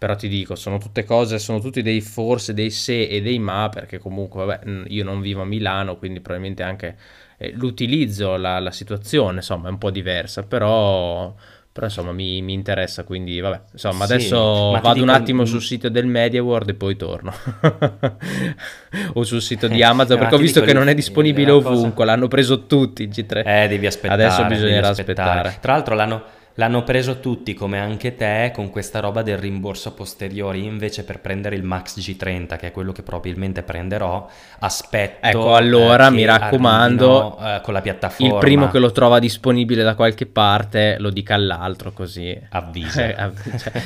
però 0.02 0.16
ti 0.16 0.28
dico, 0.28 0.56
sono 0.56 0.80
tutte 0.80 1.04
cose, 1.04 1.38
sono 1.38 1.60
tutti 1.60 1.84
dei 1.84 2.02
forse, 2.02 2.56
dei 2.56 2.72
se 2.72 3.04
e 3.04 3.22
dei 3.22 3.38
ma, 3.38 3.70
perché 3.70 4.00
comunque, 4.00 4.44
vabbè, 4.44 4.88
io 4.88 5.04
non 5.04 5.22
vivo 5.22 5.44
a 5.44 5.46
Milano, 5.46 5.98
quindi 5.98 6.22
probabilmente 6.22 6.64
anche 6.64 6.96
eh, 7.38 7.52
l'utilizzo, 7.54 8.36
la, 8.36 8.58
la, 8.58 8.72
situazione, 8.72 9.36
insomma, 9.36 9.68
è 9.68 9.70
un 9.70 9.78
po' 9.78 9.92
diversa, 9.92 10.42
però, 10.42 11.36
però 11.72 11.86
insomma, 11.86 12.14
mi, 12.14 12.42
mi 12.42 12.54
interessa, 12.54 13.04
quindi, 13.04 13.40
vabbè, 13.40 13.62
insomma, 13.74 14.08
sì, 14.08 14.14
adesso 14.14 14.72
vado 14.72 14.94
dico... 14.94 15.06
un 15.06 15.10
attimo 15.10 15.46
sul 15.46 15.62
sito 15.62 15.88
del 15.88 16.08
Media 16.08 16.42
World 16.42 16.70
e 16.70 16.74
poi 16.74 16.96
torno. 16.96 17.32
o 19.14 19.24
sul 19.24 19.42
sito 19.44 19.68
di 19.68 19.84
Amazon, 19.84 20.18
perché 20.18 20.34
ho 20.34 20.40
visto 20.40 20.62
che 20.62 20.74
non 20.74 20.88
è 20.88 20.96
disponibile 20.96 21.52
ovunque, 21.52 21.92
cosa... 21.92 22.06
l'hanno 22.06 22.28
preso 22.28 22.66
tutti 22.66 23.04
in 23.04 23.12
G3. 23.12 23.44
Eh, 23.46 23.68
devi 23.68 23.86
aspettare. 23.86 24.24
Adesso 24.24 24.46
bisognerà 24.46 24.88
aspettare. 24.88 25.30
aspettare. 25.30 25.58
Tra 25.62 25.74
l'altro 25.74 25.94
l'hanno 25.94 26.40
L'hanno 26.56 26.84
preso 26.84 27.20
tutti, 27.20 27.54
come 27.54 27.80
anche 27.80 28.16
te, 28.16 28.52
con 28.54 28.70
questa 28.70 29.00
roba 29.00 29.22
del 29.22 29.38
rimborso 29.38 29.90
a 29.90 29.92
posteriori. 29.92 30.66
Invece, 30.66 31.04
per 31.04 31.20
prendere 31.20 31.56
il 31.56 31.64
Max 31.64 31.98
G30, 31.98 32.58
che 32.58 32.68
è 32.68 32.72
quello 32.72 32.92
che 32.92 33.04
probabilmente 33.04 33.64
prenderò, 33.64 34.28
aspetto. 34.60 35.28
Ecco, 35.28 35.56
allora 35.56 36.08
eh, 36.08 36.12
mi 36.12 36.26
raccomando, 36.26 37.38
arrivino, 37.38 37.56
eh, 37.56 37.62
con 37.62 37.74
la 37.74 37.82
piattaforma. 37.82 38.34
Il 38.34 38.40
primo 38.40 38.70
che 38.70 38.80
lo 38.80 38.92
trova 38.92 39.20
disponibile 39.20 39.84
da 39.84 39.96
qualche 39.96 40.26
parte 40.26 40.98
lo 41.00 41.10
dica 41.10 41.36
all'altro, 41.36 41.92
così 41.94 42.38
avviso. 42.50 43.00
cioè, 43.00 43.32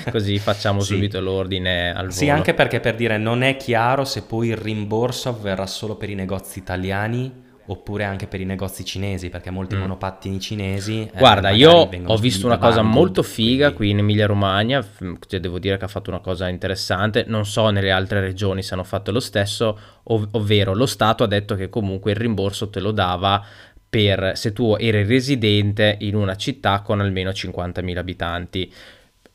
così 0.10 0.40
facciamo 0.40 0.80
sì. 0.82 0.94
subito 0.94 1.20
l'ordine 1.22 1.90
al 1.90 2.08
volo. 2.08 2.12
Sì, 2.12 2.30
anche 2.30 2.54
perché 2.54 2.80
per 2.80 2.96
dire 2.96 3.18
non 3.18 3.44
è 3.44 3.58
chiaro 3.58 4.06
se 4.06 4.24
poi 4.24 4.50
il 4.50 4.58
rimborso 4.58 5.30
avverrà 5.30 5.68
solo 5.68 5.96
per 5.96 6.10
i 6.10 6.16
negozi 6.16 6.60
italiani 6.60 7.44
oppure 7.68 8.04
anche 8.04 8.28
per 8.28 8.42
i 8.42 8.46
negozi 8.46 8.86
cinesi, 8.86 9.30
perché 9.30 9.50
molti 9.50 9.76
mm. 9.76 9.80
monopattini 9.80 10.40
cinesi... 10.40 11.10
Eh, 11.12 11.18
Guarda, 11.18 11.50
io 11.50 11.72
ho 11.72 12.18
visto 12.18 12.46
una 12.46 12.58
cosa 12.58 12.82
bambù, 12.82 12.98
molto 12.98 13.24
figa 13.24 13.72
quindi... 13.72 13.76
qui 13.76 13.90
in 13.90 13.98
Emilia 14.00 14.26
Romagna, 14.26 14.86
cioè 15.28 15.40
devo 15.40 15.60
dire 15.60 15.78
che 15.78 15.86
ha 15.86 15.90
fatto 15.90 16.10
una 16.10 16.20
cosa 16.20 16.48
interessante, 16.48 17.26
non 17.28 17.46
so 17.46 17.70
nelle 17.70 17.92
altre 17.92 18.20
regioni 18.20 18.62
se 18.62 18.74
hanno 18.74 18.84
fatto 18.84 19.12
lo 19.12 19.20
stesso, 19.20 19.80
ov- 20.04 20.28
ovvero 20.32 20.74
lo 20.74 20.86
Stato 20.86 21.24
ha 21.24 21.28
detto 21.28 21.56
che 21.56 21.70
comunque 21.70 22.12
il 22.12 22.18
rimborso 22.18 22.70
te 22.70 22.80
lo 22.80 22.92
dava 22.92 23.44
per 23.90 24.34
se 24.36 24.52
tu 24.52 24.76
eri 24.78 25.04
residente 25.04 25.98
in 26.02 26.16
una 26.16 26.36
città 26.36 26.82
con 26.82 27.00
almeno 27.00 27.30
50.000 27.30 27.98
abitanti. 27.98 28.74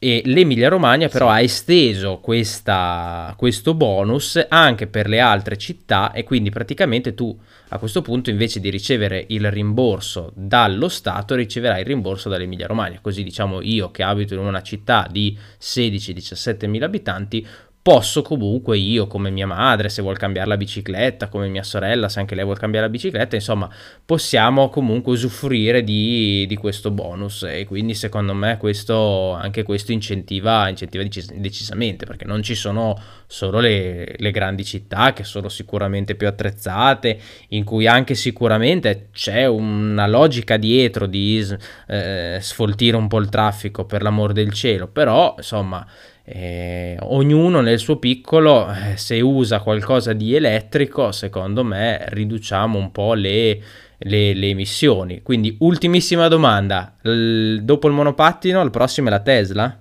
E 0.03 0.23
l'Emilia 0.25 0.71
Romagna 0.71 1.09
però 1.09 1.27
sì. 1.27 1.33
ha 1.33 1.41
esteso 1.43 2.21
questa, 2.23 3.35
questo 3.37 3.75
bonus 3.75 4.43
anche 4.49 4.87
per 4.87 5.07
le 5.07 5.21
altre 5.21 5.59
città 5.59 6.13
e 6.13 6.25
quindi 6.25 6.49
praticamente 6.49 7.13
tu 7.13 7.39
a 7.69 7.79
questo 7.79 8.01
punto 8.01 8.31
invece 8.31 8.61
di 8.61 8.71
ricevere 8.71 9.27
il 9.29 9.51
rimborso 9.51 10.33
dallo 10.35 10.89
Stato 10.89 11.35
riceverai 11.35 11.81
il 11.81 11.87
rimborso 11.87 12.31
dall'Emilia 12.31 12.67
Romagna. 12.67 12.99
Così 13.03 13.23
diciamo 13.23 13.61
io 13.61 13.91
che 13.91 14.03
abito 14.03 14.33
in 14.33 14.41
una 14.41 14.63
città 14.63 15.07
di 15.11 15.37
16-17 15.61 16.67
mila 16.67 16.87
abitanti 16.87 17.47
posso 17.91 18.23
comunque 18.23 18.79
io 18.79 19.09
come 19.09 19.31
mia 19.31 19.49
madre 19.49 19.89
se 19.89 20.01
vuol 20.01 20.17
cambiare 20.17 20.47
la 20.47 20.57
bicicletta 20.57 21.27
come 21.27 21.49
mia 21.49 21.65
sorella 21.65 22.09
se 22.09 22.21
anche 22.21 22.37
lei 22.37 22.45
vuol 22.45 22.57
cambiare 22.57 22.87
la 22.87 22.93
bicicletta 22.93 23.35
insomma 23.35 23.69
possiamo 24.05 24.69
comunque 24.69 25.15
usufruire 25.15 25.83
di, 25.83 26.45
di 26.47 26.57
questo 26.57 26.93
bonus. 26.93 27.43
E 27.43 27.67
quindi 27.67 27.95
secondo 27.95 28.33
me 28.33 28.59
questo 28.59 29.33
anche 29.33 29.65
questo 29.65 29.91
incentiva, 29.91 30.69
incentiva 30.69 31.03
decis- 31.03 31.35
decisamente 31.35 32.07
perché 32.07 32.27
non 32.27 32.45
ci 32.45 32.55
sono 32.55 32.97
solo 33.27 33.59
le, 33.59 34.15
le, 34.17 34.31
grandi 34.31 34.65
città 34.65 35.13
che 35.13 35.25
sono 35.25 35.49
sicuramente 35.49 36.15
più 36.15 36.29
attrezzate 36.29 37.19
in 37.49 37.65
cui 37.65 37.89
anche 37.89 38.15
sicuramente 38.15 39.09
c'è 39.13 39.47
una 39.47 40.07
logica 40.07 40.57
dietro 40.57 41.07
di 41.07 41.45
eh, 41.89 42.39
sfoltire 42.41 42.97
un 42.97 43.09
po' 43.09 43.19
il 43.19 43.29
traffico 43.29 43.85
per 43.85 44.03
l'amor 44.03 44.33
del 44.33 44.53
cielo. 44.53 44.87
Però 44.87 45.35
insomma 45.37 45.85
eh, 46.33 46.97
ognuno 47.01 47.61
nel 47.61 47.81
suo 47.81 47.97
piccolo, 47.97 48.73
eh, 48.73 48.97
se 48.97 49.21
usa 49.21 49.59
qualcosa 49.61 50.13
di 50.13 50.37
elettrico, 50.37 51.11
secondo 51.11 51.65
me 51.65 52.05
riduciamo 52.09 52.79
un 52.79 52.93
po' 52.93 53.15
le, 53.15 53.61
le, 53.99 54.35
le 54.35 54.47
emissioni. 54.47 55.23
Quindi, 55.23 55.57
ultimissima 55.59 56.29
domanda: 56.29 56.95
L- 57.03 57.57
dopo 57.63 57.89
il 57.89 57.95
monopattino, 57.95 58.63
il 58.63 58.71
prossimo 58.71 59.09
è 59.09 59.11
la 59.11 59.21
Tesla? 59.21 59.79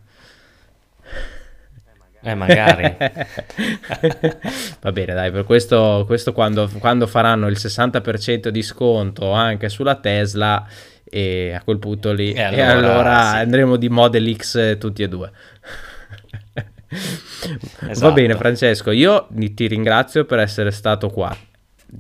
Eh, 2.22 2.34
magari. 2.34 2.96
Va 4.82 4.92
bene, 4.92 5.14
dai, 5.14 5.32
per 5.32 5.44
questo, 5.44 6.04
questo 6.08 6.34
quando, 6.34 6.68
quando, 6.80 7.06
faranno 7.06 7.48
il 7.48 7.58
60% 7.60 8.48
di 8.48 8.64
sconto 8.64 9.32
anche 9.32 9.70
sulla 9.70 9.96
Tesla, 9.96 10.68
e 11.04 11.54
a 11.54 11.62
quel 11.62 11.78
punto 11.78 12.12
lì, 12.12 12.34
e 12.34 12.42
allora, 12.42 12.58
e 12.58 12.66
allora 12.66 13.30
sì. 13.32 13.38
andremo 13.38 13.76
di 13.76 13.90
Model 13.90 14.36
X 14.36 14.78
tutti 14.80 15.04
e 15.04 15.08
due. 15.08 15.32
Esatto. 17.88 18.00
Va 18.00 18.12
bene 18.12 18.36
Francesco, 18.36 18.92
io 18.92 19.28
ti 19.54 19.68
ringrazio 19.68 20.26
per 20.26 20.40
essere 20.40 20.72
stato 20.72 21.10
qua. 21.10 21.36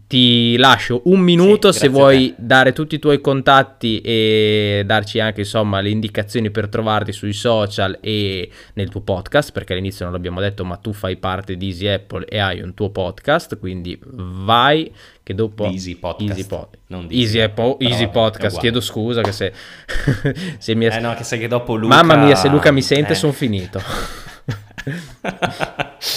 Ti 0.08 0.56
lascio 0.58 1.02
un 1.06 1.20
minuto 1.20 1.72
sì, 1.72 1.80
se 1.80 1.88
vuoi 1.88 2.34
dare 2.38 2.74
tutti 2.74 2.96
i 2.96 3.00
tuoi 3.00 3.22
contatti 3.22 4.02
e 4.02 4.84
darci 4.86 5.20
anche 5.20 5.42
insomma 5.42 5.82
le 5.82 5.90
indicazioni 5.90 6.52
per 6.52 6.70
trovarti 6.70 7.12
sui 7.12 7.34
social 7.34 7.98
e 8.02 8.50
nel 8.74 8.90
tuo 8.90 9.02
podcast, 9.02 9.52
perché 9.52 9.74
all'inizio 9.74 10.06
non 10.06 10.14
l'abbiamo 10.14 10.42
detto, 10.42 10.64
ma 10.64 10.78
tu 10.78 10.94
fai 10.94 11.18
parte 11.18 11.56
di 11.56 11.68
Easy 11.68 11.88
Apple 11.88 12.26
e 12.26 12.38
hai 12.38 12.62
un 12.62 12.74
tuo 12.74 12.90
podcast, 12.90 13.58
quindi 13.58 14.00
vai 14.04 14.94
che 15.24 15.34
dopo 15.34 15.66
Easy 15.66 15.96
Podcast, 15.96 16.30
Easy, 16.32 16.48
po- 16.48 16.70
Easy, 17.10 17.40
Apple, 17.40 17.76
Easy 17.80 18.10
Podcast, 18.10 18.60
chiedo 18.60 18.82
scusa 18.82 19.22
che 19.22 19.32
se, 19.32 19.54
se 20.58 20.76
mi 20.76 20.86
è... 20.86 20.96
Eh 20.96 21.00
no, 21.00 21.14
che 21.16 21.24
sai 21.24 21.40
che 21.40 21.48
dopo 21.48 21.76
Luca... 21.76 21.96
Mamma 21.96 22.16
mia, 22.16 22.36
se 22.36 22.48
Luca 22.48 22.72
mi 22.72 22.82
sente 22.82 23.14
eh. 23.14 23.16
sono 23.16 23.32
finito. 23.32 23.82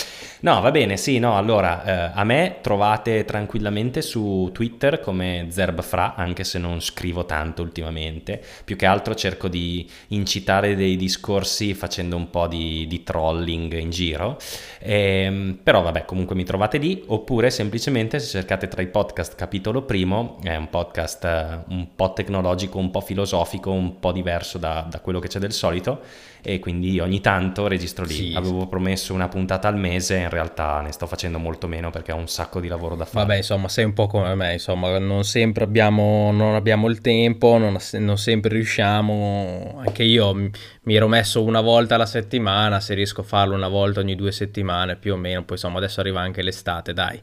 No, 0.43 0.61
va 0.61 0.73
bene, 0.73 0.97
sì, 0.97 1.21
no, 1.21 1.37
allora 1.37 1.85
eh, 1.85 2.13
a 2.15 2.25
me 2.25 2.57
trovate 2.63 3.25
tranquillamente 3.25 4.03
su 4.03 4.51
Twitter 4.53 4.99
come 4.99 5.47
Zerbfra, 5.51 6.17
anche 6.17 6.43
se 6.43 6.59
non 6.59 6.81
scrivo 6.81 7.25
tanto 7.27 7.63
ultimamente, 7.63 8.43
più 8.65 8.75
che 8.75 8.85
altro 8.85 9.15
cerco 9.15 9.47
di 9.47 9.89
incitare 10.09 10.75
dei 10.75 10.97
discorsi 10.97 11.75
facendo 11.75 12.17
un 12.17 12.29
po' 12.29 12.49
di, 12.49 12.89
di 12.89 13.05
trolling 13.05 13.79
in 13.79 13.91
giro, 13.91 14.37
eh, 14.81 15.57
però 15.63 15.81
vabbè, 15.83 16.05
comunque 16.07 16.35
mi 16.35 16.43
trovate 16.43 16.79
lì, 16.79 17.05
oppure 17.07 17.49
semplicemente 17.49 18.19
se 18.19 18.27
cercate 18.27 18.67
tra 18.67 18.83
i 18.83 18.89
podcast 18.89 19.37
capitolo 19.37 19.83
primo, 19.83 20.39
è 20.43 20.57
un 20.57 20.69
podcast 20.69 21.25
eh, 21.25 21.59
un 21.69 21.95
po' 21.95 22.15
tecnologico, 22.15 22.79
un 22.79 22.91
po' 22.91 23.01
filosofico, 23.01 23.71
un 23.71 24.01
po' 24.01 24.11
diverso 24.11 24.59
da, 24.59 24.85
da 24.91 24.99
quello 24.99 25.21
che 25.21 25.29
c'è 25.29 25.39
del 25.39 25.53
solito, 25.53 26.01
e 26.43 26.59
quindi 26.59 26.99
ogni 26.99 27.21
tanto 27.21 27.69
registro 27.69 28.05
lì. 28.05 28.15
Sì. 28.15 28.33
Avevo 28.35 28.67
promesso 28.67 29.15
una 29.15 29.29
puntata 29.29 29.69
al 29.69 29.79
mese, 29.79 30.17
in 30.17 30.29
realtà 30.29 30.81
ne 30.81 30.91
sto 30.91 31.07
facendo 31.07 31.39
molto 31.39 31.69
meno 31.69 31.91
perché 31.91 32.13
ho 32.13 32.17
un 32.17 32.29
sacco 32.29 32.61
di 32.61 32.69
lavoro 32.69 32.97
da 32.97 33.05
fare. 33.05 33.27
Vabbè, 33.27 33.37
insomma, 33.39 33.69
sei 33.69 33.85
un 33.85 33.93
po' 33.93 34.09
come 34.09 34.35
me, 34.35 34.55
insomma, 34.55 34.99
non 34.99 35.25
sempre 35.25 35.65
abbiamo, 35.65 36.33
non 36.33 36.55
abbiamo 36.55 36.89
il 36.89 37.01
tempo, 37.01 37.57
non, 37.59 37.79
non 37.99 38.19
sempre 38.19 38.55
riusciamo. 38.55 39.81
Anche 39.87 40.03
io 40.03 40.35
mi 40.35 40.95
ero 40.95 41.07
messo 41.07 41.43
una 41.43 41.61
volta 41.61 41.95
alla 41.95 42.07
settimana, 42.07 42.81
se 42.81 42.95
riesco 42.95 43.21
a 43.21 43.25
farlo 43.25 43.55
una 43.55 43.69
volta 43.69 44.01
ogni 44.01 44.17
due 44.17 44.33
settimane 44.33 44.97
più 44.97 45.13
o 45.13 45.17
meno, 45.17 45.45
poi 45.45 45.57
insomma 45.57 45.79
adesso 45.79 46.01
arriva 46.01 46.21
anche 46.21 46.43
l'estate, 46.43 46.93
dai. 46.93 47.21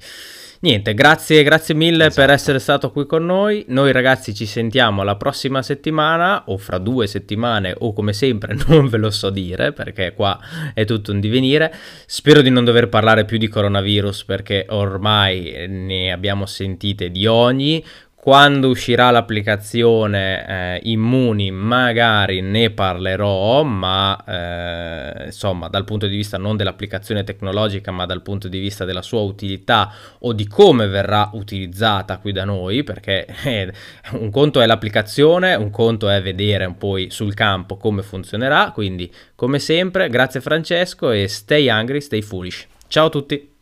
Niente, 0.61 0.93
grazie, 0.93 1.41
grazie 1.43 1.73
mille 1.73 2.07
esatto. 2.07 2.19
per 2.19 2.31
essere 2.31 2.59
stato 2.59 2.91
qui 2.91 3.05
con 3.05 3.25
noi. 3.25 3.63
Noi 3.69 3.93
ragazzi 3.93 4.33
ci 4.33 4.45
sentiamo 4.45 5.03
la 5.03 5.15
prossima 5.15 5.61
settimana 5.61 6.43
o 6.47 6.57
fra 6.57 6.77
due 6.77 7.07
settimane 7.07 7.73
o 7.77 7.93
come 7.93 8.11
sempre 8.11 8.57
non 8.67 8.89
ve 8.89 8.97
lo 8.97 9.09
so 9.09 9.29
dire 9.29 9.71
perché 9.71 10.13
qua 10.13 10.37
è 10.73 10.83
tutto 10.83 11.13
un 11.13 11.21
divenire. 11.21 11.73
Spero 12.05 12.41
di 12.41 12.49
non 12.49 12.65
dover 12.65 12.89
parlare 12.89 13.23
più 13.23 13.37
di 13.37 13.47
coronavirus 13.47 14.25
perché 14.25 14.65
ormai 14.67 15.65
ne 15.69 16.11
abbiamo 16.11 16.45
sentite 16.45 17.09
di 17.09 17.25
ogni 17.25 17.81
quando 18.21 18.67
uscirà 18.67 19.11
l'applicazione 19.11 20.45
eh, 20.45 20.79
Immuni 20.83 21.51
magari 21.51 22.41
ne 22.41 22.69
parlerò, 22.69 23.63
ma 23.63 24.21
eh, 24.27 25.25
insomma 25.27 25.69
dal 25.69 25.85
punto 25.85 26.05
di 26.05 26.17
vista 26.17 26.37
non 26.37 26.57
dell'applicazione 26.57 27.23
tecnologica, 27.23 27.91
ma 27.91 28.05
dal 28.05 28.21
punto 28.21 28.49
di 28.49 28.59
vista 28.59 28.83
della 28.83 29.01
sua 29.01 29.21
utilità 29.21 29.93
o 30.19 30.33
di 30.33 30.47
come 30.47 30.87
verrà 30.87 31.29
utilizzata 31.31 32.17
qui 32.17 32.33
da 32.33 32.43
noi, 32.43 32.83
perché 32.83 33.25
eh, 33.45 33.71
un 34.11 34.29
conto 34.31 34.59
è 34.59 34.65
l'applicazione, 34.65 35.55
un 35.55 35.69
conto 35.69 36.09
è 36.09 36.21
vedere 36.21 36.69
poi 36.77 37.09
sul 37.11 37.33
campo 37.33 37.77
come 37.77 38.01
funzionerà, 38.01 38.71
quindi 38.71 39.09
come 39.33 39.59
sempre 39.59 40.09
grazie 40.09 40.41
Francesco 40.41 41.11
e 41.11 41.29
stay 41.29 41.69
hungry, 41.69 42.01
stay 42.01 42.21
foolish. 42.21 42.67
Ciao 42.89 43.05
a 43.05 43.09
tutti. 43.09 43.53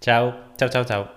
Ciao, 0.00 0.50
ciao 0.56 0.68
ciao 0.68 0.84
ciao. 0.84 1.13